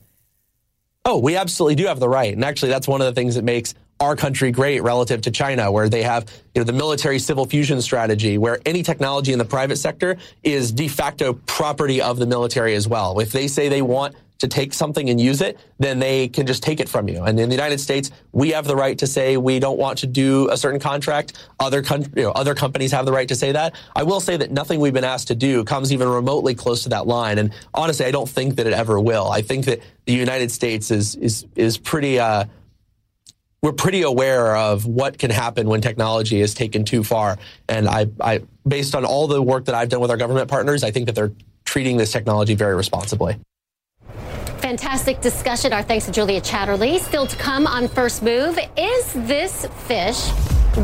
Oh, 1.05 1.19
we 1.19 1.37
absolutely 1.37 1.75
do 1.75 1.85
have 1.85 1.99
the 1.99 2.09
right, 2.09 2.33
and 2.33 2.43
actually, 2.43 2.69
that's 2.69 2.87
one 2.87 2.99
of 2.99 3.05
the 3.05 3.13
things 3.13 3.35
that 3.35 3.43
makes 3.43 3.75
our 3.99 4.15
country 4.15 4.51
great 4.51 4.83
relative 4.83 5.21
to 5.21 5.31
China, 5.31 5.71
where 5.71 5.87
they 5.87 6.03
have 6.03 6.29
you 6.53 6.59
know, 6.59 6.63
the 6.63 6.73
military 6.73 7.19
civil 7.19 7.45
fusion 7.45 7.81
strategy, 7.81 8.37
where 8.37 8.59
any 8.65 8.83
technology 8.83 9.31
in 9.31 9.39
the 9.39 9.45
private 9.45 9.77
sector 9.77 10.17
is 10.43 10.71
de 10.71 10.87
facto 10.87 11.33
property 11.45 12.01
of 12.01 12.17
the 12.17 12.25
military 12.25 12.75
as 12.75 12.87
well. 12.87 13.19
If 13.19 13.31
they 13.31 13.47
say 13.47 13.69
they 13.69 13.81
want 13.81 14.15
to 14.39 14.47
take 14.47 14.73
something 14.73 15.09
and 15.09 15.19
use 15.19 15.41
it, 15.41 15.57
then 15.79 15.99
they 15.99 16.27
can 16.27 16.45
just 16.45 16.61
take 16.61 16.79
it 16.79 16.89
from 16.89 17.07
you. 17.07 17.23
And 17.23 17.39
in 17.39 17.47
the 17.49 17.55
United 17.55 17.79
States, 17.79 18.11
we 18.33 18.49
have 18.49 18.65
the 18.65 18.75
right 18.75 18.97
to 18.97 19.07
say 19.07 19.37
we 19.37 19.59
don't 19.59 19.79
want 19.79 19.99
to 19.99 20.07
do 20.07 20.49
a 20.51 20.57
certain 20.57 20.79
contract. 20.79 21.47
Other 21.59 21.81
you 22.15 22.23
know, 22.23 22.31
other 22.31 22.53
companies 22.53 22.91
have 22.91 23.05
the 23.05 23.13
right 23.13 23.27
to 23.29 23.35
say 23.35 23.53
that. 23.53 23.75
I 23.95 24.03
will 24.03 24.19
say 24.19 24.35
that 24.37 24.51
nothing 24.51 24.81
we've 24.81 24.93
been 24.93 25.05
asked 25.05 25.29
to 25.29 25.35
do 25.35 25.63
comes 25.63 25.93
even 25.93 26.09
remotely 26.09 26.53
close 26.53 26.83
to 26.83 26.89
that 26.89 27.07
line. 27.07 27.37
And 27.37 27.53
honestly, 27.73 28.05
I 28.05 28.11
don't 28.11 28.29
think 28.29 28.55
that 28.57 28.67
it 28.67 28.73
ever 28.73 28.99
will. 28.99 29.31
I 29.31 29.41
think 29.41 29.65
that 29.65 29.79
the 30.05 30.13
United 30.13 30.51
States 30.51 30.91
is 30.91 31.15
is 31.15 31.45
is 31.55 31.77
pretty. 31.77 32.19
Uh, 32.19 32.45
we're 33.65 33.73
pretty 33.73 34.03
aware 34.03 34.55
of 34.55 34.85
what 34.85 35.17
can 35.17 35.31
happen 35.31 35.67
when 35.67 35.81
technology 35.81 36.39
is 36.39 36.53
taken 36.53 36.85
too 36.85 37.03
far. 37.03 37.39
And 37.67 37.89
I, 37.89 38.05
I, 38.21 38.43
based 38.67 38.93
on 38.93 39.05
all 39.05 39.25
the 39.25 39.41
work 39.41 39.65
that 39.65 39.73
I've 39.73 39.89
done 39.89 40.01
with 40.01 40.11
our 40.11 40.17
government 40.17 40.47
partners, 40.47 40.83
I 40.83 40.91
think 40.91 41.07
that 41.07 41.15
they're 41.15 41.31
treating 41.63 41.97
this 41.97 42.11
technology 42.11 42.53
very 42.53 42.75
responsibly. 42.75 43.39
Fantastic 44.59 45.19
discussion. 45.19 45.73
Our 45.73 45.81
thanks 45.81 46.05
to 46.05 46.11
Julia 46.11 46.41
Chatterley. 46.41 46.99
Still 46.99 47.25
to 47.25 47.35
come 47.37 47.65
on 47.65 47.87
First 47.87 48.21
Move. 48.21 48.59
Is 48.77 49.13
this 49.13 49.65
fish 49.87 50.29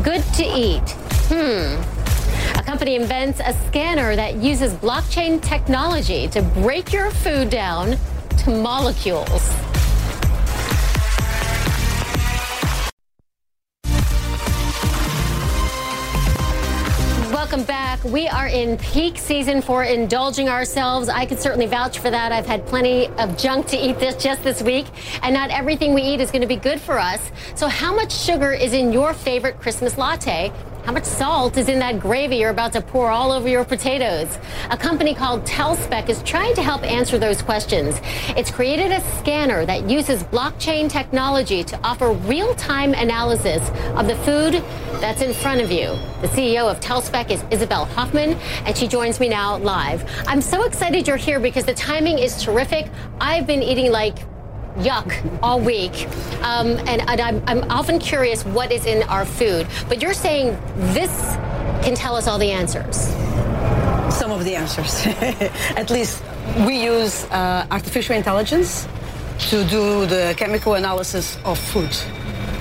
good 0.02 0.24
to 0.34 0.42
eat? 0.42 0.82
Hmm. 1.30 2.58
A 2.58 2.64
company 2.64 2.96
invents 2.96 3.38
a 3.38 3.52
scanner 3.68 4.16
that 4.16 4.38
uses 4.38 4.72
blockchain 4.74 5.40
technology 5.40 6.26
to 6.26 6.42
break 6.42 6.92
your 6.92 7.12
food 7.12 7.48
down 7.48 7.96
to 8.38 8.50
molecules. 8.50 9.71
Welcome 17.52 17.66
back. 17.66 18.02
We 18.04 18.28
are 18.28 18.46
in 18.46 18.78
peak 18.78 19.18
season 19.18 19.60
for 19.60 19.84
indulging 19.84 20.48
ourselves. 20.48 21.10
I 21.10 21.26
could 21.26 21.38
certainly 21.38 21.66
vouch 21.66 21.98
for 21.98 22.08
that. 22.08 22.32
I've 22.32 22.46
had 22.46 22.64
plenty 22.64 23.08
of 23.18 23.36
junk 23.36 23.66
to 23.66 23.76
eat 23.76 23.98
this 23.98 24.14
just 24.14 24.42
this 24.42 24.62
week, 24.62 24.86
and 25.20 25.34
not 25.34 25.50
everything 25.50 25.92
we 25.92 26.00
eat 26.00 26.22
is 26.22 26.30
going 26.30 26.40
to 26.40 26.48
be 26.48 26.56
good 26.56 26.80
for 26.80 26.98
us. 26.98 27.30
So, 27.54 27.68
how 27.68 27.94
much 27.94 28.10
sugar 28.10 28.54
is 28.54 28.72
in 28.72 28.90
your 28.90 29.12
favorite 29.12 29.60
Christmas 29.60 29.98
latte? 29.98 30.50
How 30.84 30.90
much 30.90 31.04
salt 31.04 31.56
is 31.58 31.68
in 31.68 31.78
that 31.78 32.00
gravy 32.00 32.38
you're 32.38 32.50
about 32.50 32.72
to 32.72 32.80
pour 32.80 33.08
all 33.08 33.30
over 33.30 33.48
your 33.48 33.64
potatoes? 33.64 34.36
A 34.68 34.76
company 34.76 35.14
called 35.14 35.44
TellSpec 35.44 36.08
is 36.08 36.20
trying 36.24 36.56
to 36.56 36.62
help 36.62 36.82
answer 36.82 37.20
those 37.20 37.40
questions. 37.40 38.00
It's 38.36 38.50
created 38.50 38.90
a 38.90 39.00
scanner 39.18 39.64
that 39.64 39.88
uses 39.88 40.24
blockchain 40.24 40.90
technology 40.90 41.62
to 41.62 41.78
offer 41.84 42.10
real 42.10 42.52
time 42.56 42.94
analysis 42.94 43.70
of 43.94 44.08
the 44.08 44.16
food 44.24 44.54
that's 45.00 45.22
in 45.22 45.32
front 45.32 45.60
of 45.60 45.70
you. 45.70 45.86
The 46.20 46.28
CEO 46.28 46.68
of 46.68 46.80
TellSpec 46.80 47.30
is 47.30 47.44
Isabel 47.52 47.84
Hoffman, 47.84 48.32
and 48.66 48.76
she 48.76 48.88
joins 48.88 49.20
me 49.20 49.28
now 49.28 49.58
live. 49.58 50.04
I'm 50.26 50.40
so 50.40 50.64
excited 50.64 51.06
you're 51.06 51.16
here 51.16 51.38
because 51.38 51.64
the 51.64 51.74
timing 51.74 52.18
is 52.18 52.42
terrific. 52.42 52.90
I've 53.20 53.46
been 53.46 53.62
eating 53.62 53.92
like 53.92 54.18
yuck 54.78 55.38
all 55.42 55.60
week. 55.60 56.08
Um, 56.42 56.78
and, 56.88 57.02
and 57.08 57.20
I'm, 57.20 57.42
I'm 57.46 57.70
often 57.70 57.98
curious 57.98 58.44
what 58.44 58.72
is 58.72 58.86
in 58.86 59.02
our 59.04 59.24
food. 59.24 59.66
But 59.88 60.02
you're 60.02 60.14
saying 60.14 60.58
this 60.94 61.36
can 61.84 61.94
tell 61.94 62.16
us 62.16 62.26
all 62.26 62.38
the 62.38 62.50
answers. 62.50 62.96
Some 64.14 64.30
of 64.30 64.44
the 64.44 64.54
answers. 64.54 65.06
At 65.76 65.90
least 65.90 66.22
we 66.66 66.82
use 66.82 67.24
uh, 67.24 67.66
artificial 67.70 68.16
intelligence 68.16 68.86
to 69.50 69.64
do 69.64 70.06
the 70.06 70.34
chemical 70.36 70.74
analysis 70.74 71.38
of 71.44 71.58
food. 71.58 71.94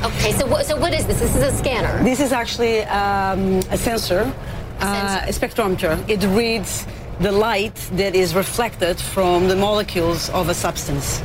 Okay, 0.03 0.31
so, 0.31 0.47
what, 0.47 0.65
so 0.65 0.75
what 0.77 0.93
is 0.93 1.05
this? 1.05 1.19
This 1.19 1.35
is 1.35 1.43
a 1.43 1.51
scanner. 1.51 2.03
This 2.03 2.19
is 2.19 2.31
actually 2.31 2.81
um, 2.85 3.59
a 3.69 3.77
sensor, 3.77 4.33
uh, 4.79 5.25
a 5.27 5.31
spectrometer. 5.31 5.97
It 6.09 6.23
reads 6.35 6.87
the 7.19 7.31
light 7.31 7.75
that 7.93 8.15
is 8.15 8.33
reflected 8.33 8.99
from 8.99 9.47
the 9.47 9.55
molecules 9.55 10.29
of 10.31 10.49
a 10.49 10.55
substance. 10.55 11.21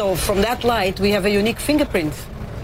So 0.00 0.16
from 0.16 0.40
that 0.40 0.64
light, 0.64 0.98
we 0.98 1.10
have 1.10 1.26
a 1.26 1.30
unique 1.30 1.60
fingerprint 1.60 2.14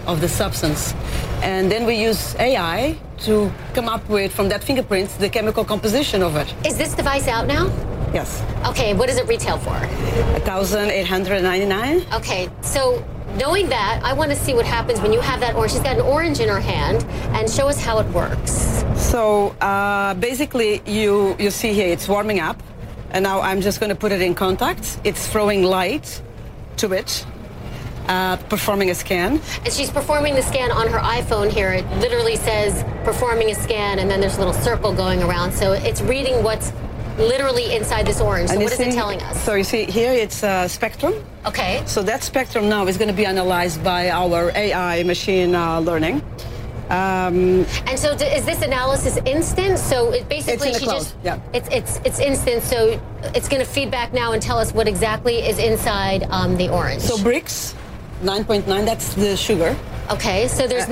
of 0.07 0.21
the 0.21 0.27
substance. 0.27 0.95
And 1.43 1.71
then 1.71 1.85
we 1.85 1.93
use 1.93 2.35
AI 2.39 2.97
to 3.25 3.53
come 3.75 3.87
up 3.87 4.09
with, 4.09 4.33
from 4.33 4.49
that 4.49 4.63
fingerprint, 4.63 5.11
the 5.19 5.29
chemical 5.29 5.63
composition 5.63 6.23
of 6.23 6.35
it. 6.35 6.51
Is 6.65 6.79
this 6.79 6.95
device 6.95 7.27
out 7.27 7.45
now? 7.45 7.67
Yes. 8.11 8.41
Okay, 8.65 8.95
what 8.95 9.07
does 9.07 9.17
it 9.17 9.27
retail 9.27 9.59
for? 9.59 9.69
1899 9.69 12.07
Okay, 12.11 12.49
so 12.61 13.05
knowing 13.35 13.69
that, 13.69 14.01
I 14.03 14.13
want 14.13 14.31
to 14.31 14.35
see 14.35 14.55
what 14.55 14.65
happens 14.65 14.99
when 14.99 15.13
you 15.13 15.19
have 15.19 15.39
that 15.41 15.53
orange. 15.53 15.73
She's 15.73 15.81
got 15.81 15.97
an 15.97 16.01
orange 16.01 16.39
in 16.39 16.49
her 16.49 16.59
hand, 16.59 17.05
and 17.35 17.47
show 17.47 17.67
us 17.67 17.79
how 17.79 17.99
it 17.99 18.07
works. 18.13 18.83
So 18.95 19.49
uh, 19.61 20.15
basically, 20.15 20.81
you, 20.87 21.35
you 21.37 21.51
see 21.51 21.71
here, 21.71 21.89
it's 21.89 22.07
warming 22.07 22.39
up. 22.39 22.63
And 23.11 23.21
now 23.21 23.41
I'm 23.41 23.61
just 23.61 23.79
going 23.79 23.91
to 23.91 23.95
put 23.95 24.11
it 24.11 24.23
in 24.23 24.33
contact. 24.33 24.99
It's 25.03 25.27
throwing 25.27 25.61
light 25.61 26.23
to 26.77 26.93
it, 26.93 27.25
uh, 28.07 28.37
performing 28.49 28.89
a 28.89 28.95
scan. 28.95 29.41
And 29.65 29.73
she's 29.73 29.89
performing 29.89 30.35
the 30.35 30.41
scan 30.41 30.71
on 30.71 30.87
her 30.87 30.99
iPhone 30.99 31.51
here. 31.51 31.71
It 31.73 31.85
literally 31.97 32.35
says 32.35 32.83
performing 33.03 33.51
a 33.51 33.55
scan, 33.55 33.99
and 33.99 34.09
then 34.09 34.21
there's 34.21 34.37
a 34.37 34.39
little 34.39 34.53
circle 34.53 34.93
going 34.93 35.21
around. 35.23 35.51
So 35.51 35.73
it's 35.73 36.01
reading 36.01 36.43
what's 36.43 36.71
literally 37.17 37.75
inside 37.75 38.05
this 38.05 38.21
orange. 38.21 38.49
So 38.49 38.55
And 38.55 38.63
what 38.63 38.73
is 38.73 38.79
it 38.79 38.93
telling 38.93 39.21
us? 39.21 39.43
So 39.43 39.55
you 39.55 39.63
see 39.63 39.85
here 39.85 40.13
it's 40.13 40.43
uh, 40.43 40.67
spectrum. 40.67 41.13
Okay. 41.45 41.81
So 41.85 42.03
that 42.03 42.23
spectrum 42.23 42.69
now 42.69 42.85
is 42.87 42.97
going 42.97 43.09
to 43.09 43.13
be 43.13 43.25
analyzed 43.25 43.83
by 43.83 44.09
our 44.09 44.51
AI 44.55 45.03
machine 45.03 45.55
uh, 45.55 45.79
learning. 45.79 46.21
Um, 46.89 47.65
And 47.85 47.97
so 47.99 48.15
d- 48.15 48.25
is 48.25 48.45
this 48.45 48.61
analysis 48.61 49.17
instant? 49.25 49.77
So 49.79 50.11
it 50.11 50.27
basically 50.29 50.69
It's 50.69 50.79
in 50.79 50.85
the 50.85 50.91
she 50.91 50.97
just 50.99 51.15
yeah. 51.23 51.39
it's 51.53 51.69
it's 51.69 51.99
it's 52.05 52.19
instant. 52.19 52.63
So 52.63 52.99
it's 53.35 53.47
going 53.49 53.61
to 53.63 53.67
feed 53.69 53.91
back 53.91 54.13
now 54.13 54.31
and 54.33 54.41
tell 54.41 54.57
us 54.57 54.73
what 54.73 54.87
exactly 54.87 55.35
is 55.47 55.59
inside 55.59 56.23
um, 56.29 56.55
the 56.57 56.69
orange. 56.69 57.01
so 57.01 57.17
Brix, 57.17 57.73
9.9, 58.23 58.85
that's 58.85 59.13
the 59.15 59.35
sugar. 59.35 59.75
okay, 60.09 60.47
so 60.47 60.65
there's 60.67 60.87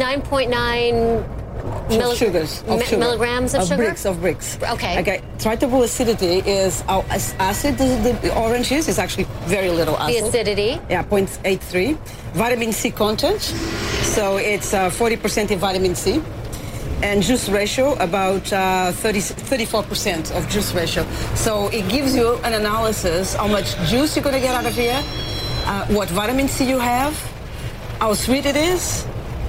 9.9 1.65 2.11
Of 2.11 2.17
sugars. 2.17 2.63
Of 2.67 2.79
mi- 2.79 2.85
sugar. 2.85 2.97
milligrams 2.99 3.53
of, 3.53 3.67
sugar. 3.67 3.83
Brix, 3.83 4.05
of 4.09 4.17
Brix. 4.17 4.71
Okay. 4.73 4.99
Okay. 5.01 5.21
Tritable 5.37 5.83
acidity 5.83 6.39
is 6.49 6.81
how 6.81 7.05
as 7.09 7.33
acid 7.39 7.77
the, 7.77 8.17
the 8.21 8.35
orange 8.35 8.71
is. 8.71 8.87
It's 8.87 8.99
actually 8.99 9.25
very 9.45 9.69
little 9.69 9.97
acid. 9.97 10.23
The 10.23 10.27
acidity. 10.27 10.79
Yeah, 10.89 11.03
0.83. 11.03 11.97
Vitamin 12.33 12.71
C 12.73 12.91
content. 12.91 13.41
So 13.41 14.37
it's 14.37 14.73
uh, 14.73 14.89
40% 14.89 15.51
in 15.51 15.59
vitamin 15.59 15.95
C. 15.95 16.21
And 17.03 17.21
juice 17.21 17.49
ratio, 17.49 17.93
about 17.95 18.51
uh, 18.53 18.91
30, 18.93 19.19
34% 19.19 20.31
of 20.35 20.47
juice 20.49 20.73
ratio. 20.73 21.05
So 21.35 21.67
it 21.67 21.87
gives 21.89 22.15
you 22.15 22.35
an 22.37 22.53
analysis 22.53 23.35
how 23.35 23.47
much 23.47 23.75
juice 23.89 24.15
you're 24.15 24.23
going 24.23 24.35
to 24.35 24.41
get 24.41 24.55
out 24.55 24.65
of 24.65 24.73
here, 24.75 25.03
uh, 25.65 25.85
what 25.87 26.07
vitamin 26.09 26.47
C 26.47 26.67
you 26.67 26.79
have, 26.79 27.13
how 27.99 28.13
sweet 28.13 28.45
it 28.45 28.55
is, 28.55 29.05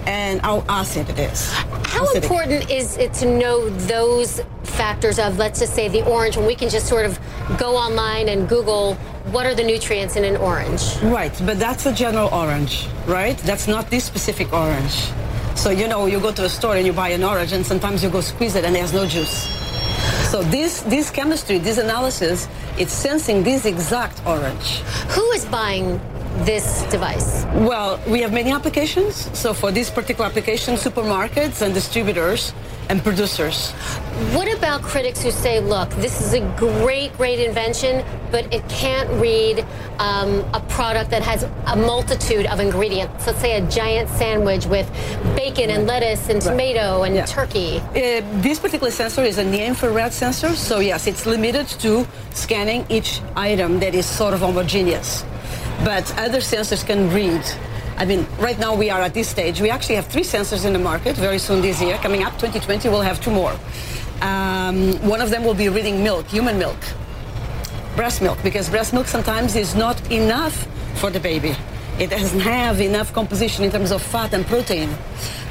and 0.07 0.41
how 0.41 0.65
acid 0.69 1.09
it 1.11 1.19
is. 1.19 1.53
How 1.53 2.11
important 2.13 2.71
is 2.71 2.97
it 2.97 3.13
to 3.15 3.27
know 3.27 3.69
those 3.71 4.41
factors 4.63 5.19
of, 5.19 5.39
let's 5.39 5.61
just 5.61 5.75
say, 5.75 5.89
the 5.89 6.05
orange, 6.07 6.37
when 6.37 6.47
we 6.47 6.55
can 6.55 6.69
just 6.69 6.87
sort 6.87 7.07
of 7.07 7.19
go 7.59 7.77
online 7.77 8.29
and 8.29 8.49
Google 8.49 8.97
what 9.33 9.45
are 9.45 9.55
the 9.57 9.65
nutrients 9.65 10.15
in 10.15 10.25
an 10.25 10.37
orange? 10.37 10.97
Right, 11.03 11.33
but 11.45 11.59
that's 11.59 11.85
a 11.87 11.93
general 11.93 12.29
orange, 12.33 12.87
right? 13.07 13.37
That's 13.39 13.67
not 13.67 13.91
this 13.91 14.05
specific 14.05 14.53
orange. 14.53 15.11
So, 15.57 15.71
you 15.71 15.89
know, 15.89 16.07
you 16.07 16.21
go 16.21 16.31
to 16.33 16.45
a 16.45 16.49
store 16.49 16.77
and 16.77 16.87
you 16.87 16.93
buy 16.93 17.09
an 17.09 17.25
orange 17.25 17.53
and 17.53 17.67
sometimes 17.67 18.05
you 18.05 18.11
go 18.11 18.21
squeeze 18.21 18.55
it 18.55 18.65
and 18.65 18.75
there's 18.75 18.93
no 18.93 19.05
juice. 19.05 19.49
So 20.31 20.43
this, 20.45 20.83
this 20.83 21.11
chemistry, 21.11 21.59
this 21.59 21.79
analysis, 21.79 22.47
it's 22.79 22.93
sensing 22.93 23.43
this 23.43 23.65
exact 23.65 24.25
orange. 24.27 24.79
Who 25.11 25.29
is 25.33 25.45
buying 25.47 26.01
this 26.45 26.83
device? 26.91 27.45
Well, 27.55 28.01
we 28.07 28.21
have 28.21 28.33
many 28.33 28.53
applications. 28.53 29.31
So 29.39 29.55
for 29.55 29.71
this 29.71 29.91
particular 29.91 30.29
application, 30.29 30.75
supermarkets 30.75 31.63
and 31.63 31.73
distributors 31.73 32.53
and 32.89 33.03
producers. 33.03 33.73
What 34.33 34.53
about 34.57 34.83
critics 34.83 35.23
who 35.23 35.31
say, 35.31 35.61
look, 35.61 35.91
this 35.97 36.21
is 36.21 36.35
a 36.35 36.41
great, 36.57 37.13
great 37.17 37.41
invention, 37.41 38.05
but 38.31 38.53
it 38.55 38.67
can't 38.69 39.09
read 39.21 39.67
um, 39.99 40.45
a 40.55 40.61
product 40.69 41.11
that 41.11 41.23
has 41.23 41.43
a 41.67 41.77
multitude 41.77 42.47
of 42.47 42.61
ingredients? 42.61 43.27
Let's 43.27 43.41
say 43.41 43.57
a 43.59 43.69
giant 43.69 44.09
sandwich 44.11 44.67
with 44.67 44.89
bacon 45.35 45.71
and 45.71 45.87
lettuce 45.87 46.29
and 46.29 46.41
tomato 46.41 47.03
and 47.03 47.27
turkey. 47.27 47.79
Uh, 47.79 48.23
this 48.41 48.59
particular 48.59 48.93
sensor 48.93 49.23
is 49.23 49.39
a 49.39 49.45
near-infrared 49.45 50.13
sensor, 50.13 50.55
so 50.55 50.79
yes, 50.79 51.07
it's 51.07 51.27
limited 51.27 51.67
to 51.67 52.07
scanning 52.33 52.87
each 52.89 53.21
item 53.35 53.81
that 53.81 53.95
is 53.95 54.07
sort 54.07 54.33
of 54.33 54.41
homogeneous. 54.41 55.25
But 55.85 56.13
other 56.19 56.39
sensors 56.39 56.85
can 56.85 57.11
read. 57.13 57.43
I 57.97 58.05
mean, 58.05 58.27
right 58.39 58.59
now 58.59 58.75
we 58.75 58.91
are 58.91 59.01
at 59.01 59.15
this 59.15 59.29
stage. 59.29 59.61
We 59.61 59.71
actually 59.71 59.95
have 59.97 60.07
three 60.07 60.23
sensors 60.23 60.65
in 60.65 60.73
the 60.73 60.79
market. 60.79 61.17
Very 61.17 61.39
soon 61.39 61.63
this 61.63 61.81
year, 61.81 61.97
coming 61.99 62.23
up 62.23 62.33
2020, 62.35 62.89
we'll 62.89 63.01
have 63.01 63.21
two 63.21 63.31
more. 63.31 63.57
Um, 64.21 64.93
one 65.09 65.21
of 65.21 65.31
them 65.31 65.45
will 65.45 65.55
be 65.55 65.69
reading 65.69 66.03
milk, 66.03 66.27
human 66.27 66.59
milk, 66.59 66.79
breast 67.95 68.23
milk, 68.23 68.39
because 68.43 68.69
breast 68.69 68.93
milk 68.93 69.07
sometimes 69.07 69.57
is 69.57 69.75
not 69.75 69.97
enough 70.11 70.67
for 70.99 71.11
the 71.11 71.21
baby. 71.21 71.55
It 71.99 72.11
doesn't 72.11 72.41
have 72.41 72.81
enough 72.81 73.13
composition 73.13 73.65
in 73.65 73.71
terms 73.71 73.91
of 73.91 74.03
fat 74.03 74.35
and 74.35 74.47
protein. 74.47 74.91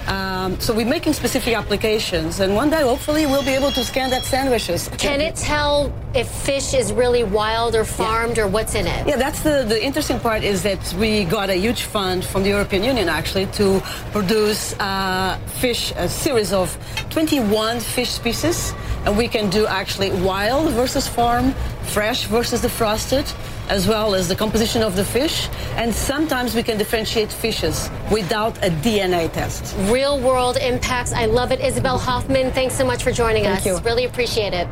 Um, 0.08 0.60
so 0.60 0.74
we're 0.74 0.86
making 0.86 1.14
specific 1.14 1.56
applications, 1.56 2.40
and 2.40 2.54
one 2.56 2.70
day 2.70 2.82
hopefully 2.82 3.26
we'll 3.26 3.44
be 3.44 3.56
able 3.56 3.72
to 3.72 3.84
scan 3.84 4.10
that 4.12 4.24
sandwiches. 4.24 4.88
Can 4.98 5.20
it 5.20 5.36
tell 5.36 5.92
if 6.14 6.30
fish 6.30 6.74
is 6.74 6.94
really 6.94 7.24
wild 7.24 7.76
or 7.76 7.84
farmed 7.84 8.38
or 8.38 8.48
what's 8.48 8.76
in 8.76 8.86
it? 8.86 9.08
Yeah, 9.08 9.16
that's 9.16 9.42
the, 9.42 9.66
the 9.68 9.84
interesting 9.84 10.20
part 10.20 10.44
is 10.44 10.62
that 10.64 10.94
we 11.00 11.24
got 11.26 11.50
a 11.50 11.56
huge 11.56 11.84
fund 11.84 12.24
from 12.24 12.44
the 12.44 12.50
European 12.50 12.84
Union 12.84 13.10
actually 13.10 13.48
to 13.48 13.82
produce 14.12 14.76
uh, 14.80 15.40
fish, 15.60 15.92
a 15.96 16.08
series 16.08 16.54
of 16.54 16.78
21 17.10 17.80
fish 17.80 18.10
species. 18.10 18.74
And 19.06 19.18
we 19.18 19.28
can 19.28 19.50
do 19.50 19.68
actually 19.68 20.12
wild 20.24 20.72
versus 20.74 21.08
farm, 21.08 21.54
fresh 21.84 22.26
versus 22.26 22.62
defrosted, 22.62 23.32
as 23.70 23.88
well 23.88 24.16
as 24.16 24.28
the 24.28 24.36
composition 24.36 24.82
of 24.84 24.96
the 24.96 25.04
fish. 25.06 25.48
And 25.76 25.94
sometimes 25.94 26.56
we 26.56 26.64
can 26.64 26.78
differentiate 26.78 27.32
fishes 27.32 27.90
without 28.12 28.58
a 28.60 28.70
DNA 28.70 29.32
test. 29.32 29.76
Real 29.92 30.20
world 30.20 30.58
impacts. 30.58 31.12
I 31.14 31.26
love 31.26 31.52
it. 31.52 31.60
Isabel 31.60 31.98
Hoffman, 31.98 32.52
thanks 32.52 32.76
so 32.76 32.86
much 32.86 33.04
for 33.04 33.12
joining 33.12 33.44
Thank 33.44 33.60
us. 33.60 33.66
you. 33.66 33.78
Really 33.80 34.06
appreciate 34.06 34.54
it. 34.54 34.68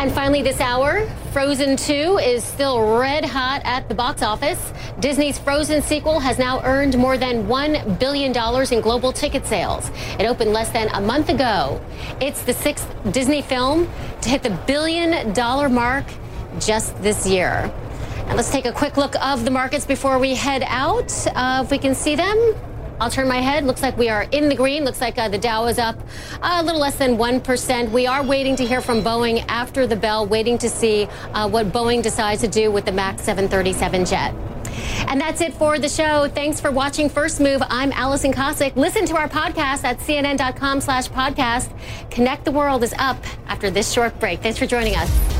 And 0.00 0.10
finally, 0.12 0.40
this 0.40 0.60
hour, 0.60 1.06
Frozen 1.32 1.76
2 1.76 2.18
is 2.22 2.42
still 2.42 2.98
red 2.98 3.22
hot 3.22 3.60
at 3.64 3.86
the 3.88 3.94
box 3.94 4.22
office. 4.22 4.72
Disney's 4.98 5.38
Frozen 5.38 5.82
sequel 5.82 6.20
has 6.20 6.38
now 6.38 6.62
earned 6.64 6.96
more 6.96 7.18
than 7.18 7.46
$1 7.46 7.98
billion 7.98 8.32
in 8.72 8.80
global 8.80 9.12
ticket 9.12 9.46
sales. 9.46 9.90
It 10.18 10.24
opened 10.24 10.52
less 10.54 10.70
than 10.70 10.88
a 10.94 11.00
month 11.02 11.28
ago. 11.28 11.80
It's 12.18 12.42
the 12.42 12.54
sixth 12.54 12.88
Disney 13.12 13.42
film 13.42 13.90
to 14.22 14.28
hit 14.30 14.42
the 14.42 14.58
billion 14.66 15.34
dollar 15.34 15.68
mark 15.68 16.06
just 16.58 17.00
this 17.02 17.26
year. 17.28 17.70
Let's 18.34 18.50
take 18.50 18.64
a 18.64 18.72
quick 18.72 18.96
look 18.96 19.14
of 19.24 19.44
the 19.44 19.50
markets 19.50 19.84
before 19.84 20.18
we 20.18 20.34
head 20.34 20.62
out. 20.66 21.12
Uh, 21.34 21.62
if 21.64 21.70
we 21.70 21.78
can 21.78 21.94
see 21.94 22.14
them. 22.14 22.54
I'll 23.00 23.10
turn 23.10 23.28
my 23.28 23.40
head. 23.40 23.64
Looks 23.64 23.82
like 23.82 23.96
we 23.96 24.08
are 24.10 24.24
in 24.30 24.48
the 24.48 24.54
green. 24.54 24.84
Looks 24.84 25.00
like 25.00 25.18
uh, 25.18 25.28
the 25.28 25.38
Dow 25.38 25.66
is 25.66 25.78
up 25.78 25.98
a 26.42 26.62
little 26.62 26.80
less 26.80 26.96
than 26.96 27.16
1%. 27.16 27.90
We 27.90 28.06
are 28.06 28.22
waiting 28.22 28.56
to 28.56 28.64
hear 28.66 28.82
from 28.82 29.02
Boeing 29.02 29.44
after 29.48 29.86
the 29.86 29.96
bell, 29.96 30.26
waiting 30.26 30.58
to 30.58 30.68
see 30.68 31.08
uh, 31.32 31.48
what 31.48 31.72
Boeing 31.72 32.02
decides 32.02 32.42
to 32.42 32.48
do 32.48 32.70
with 32.70 32.84
the 32.84 32.92
MAX 32.92 33.22
737 33.22 34.04
jet. 34.04 34.34
And 35.08 35.20
that's 35.20 35.40
it 35.40 35.54
for 35.54 35.78
the 35.78 35.88
show. 35.88 36.28
Thanks 36.28 36.60
for 36.60 36.70
watching 36.70 37.08
First 37.08 37.40
Move. 37.40 37.62
I'm 37.68 37.90
Alison 37.92 38.32
Kosik. 38.32 38.76
Listen 38.76 39.06
to 39.06 39.16
our 39.16 39.28
podcast 39.28 39.84
at 39.84 39.98
cnn.com 39.98 40.80
slash 40.82 41.08
podcast. 41.08 41.70
Connect 42.10 42.44
the 42.44 42.52
World 42.52 42.84
is 42.84 42.94
up 42.98 43.22
after 43.46 43.70
this 43.70 43.90
short 43.90 44.18
break. 44.20 44.40
Thanks 44.40 44.58
for 44.58 44.66
joining 44.66 44.94
us. 44.94 45.39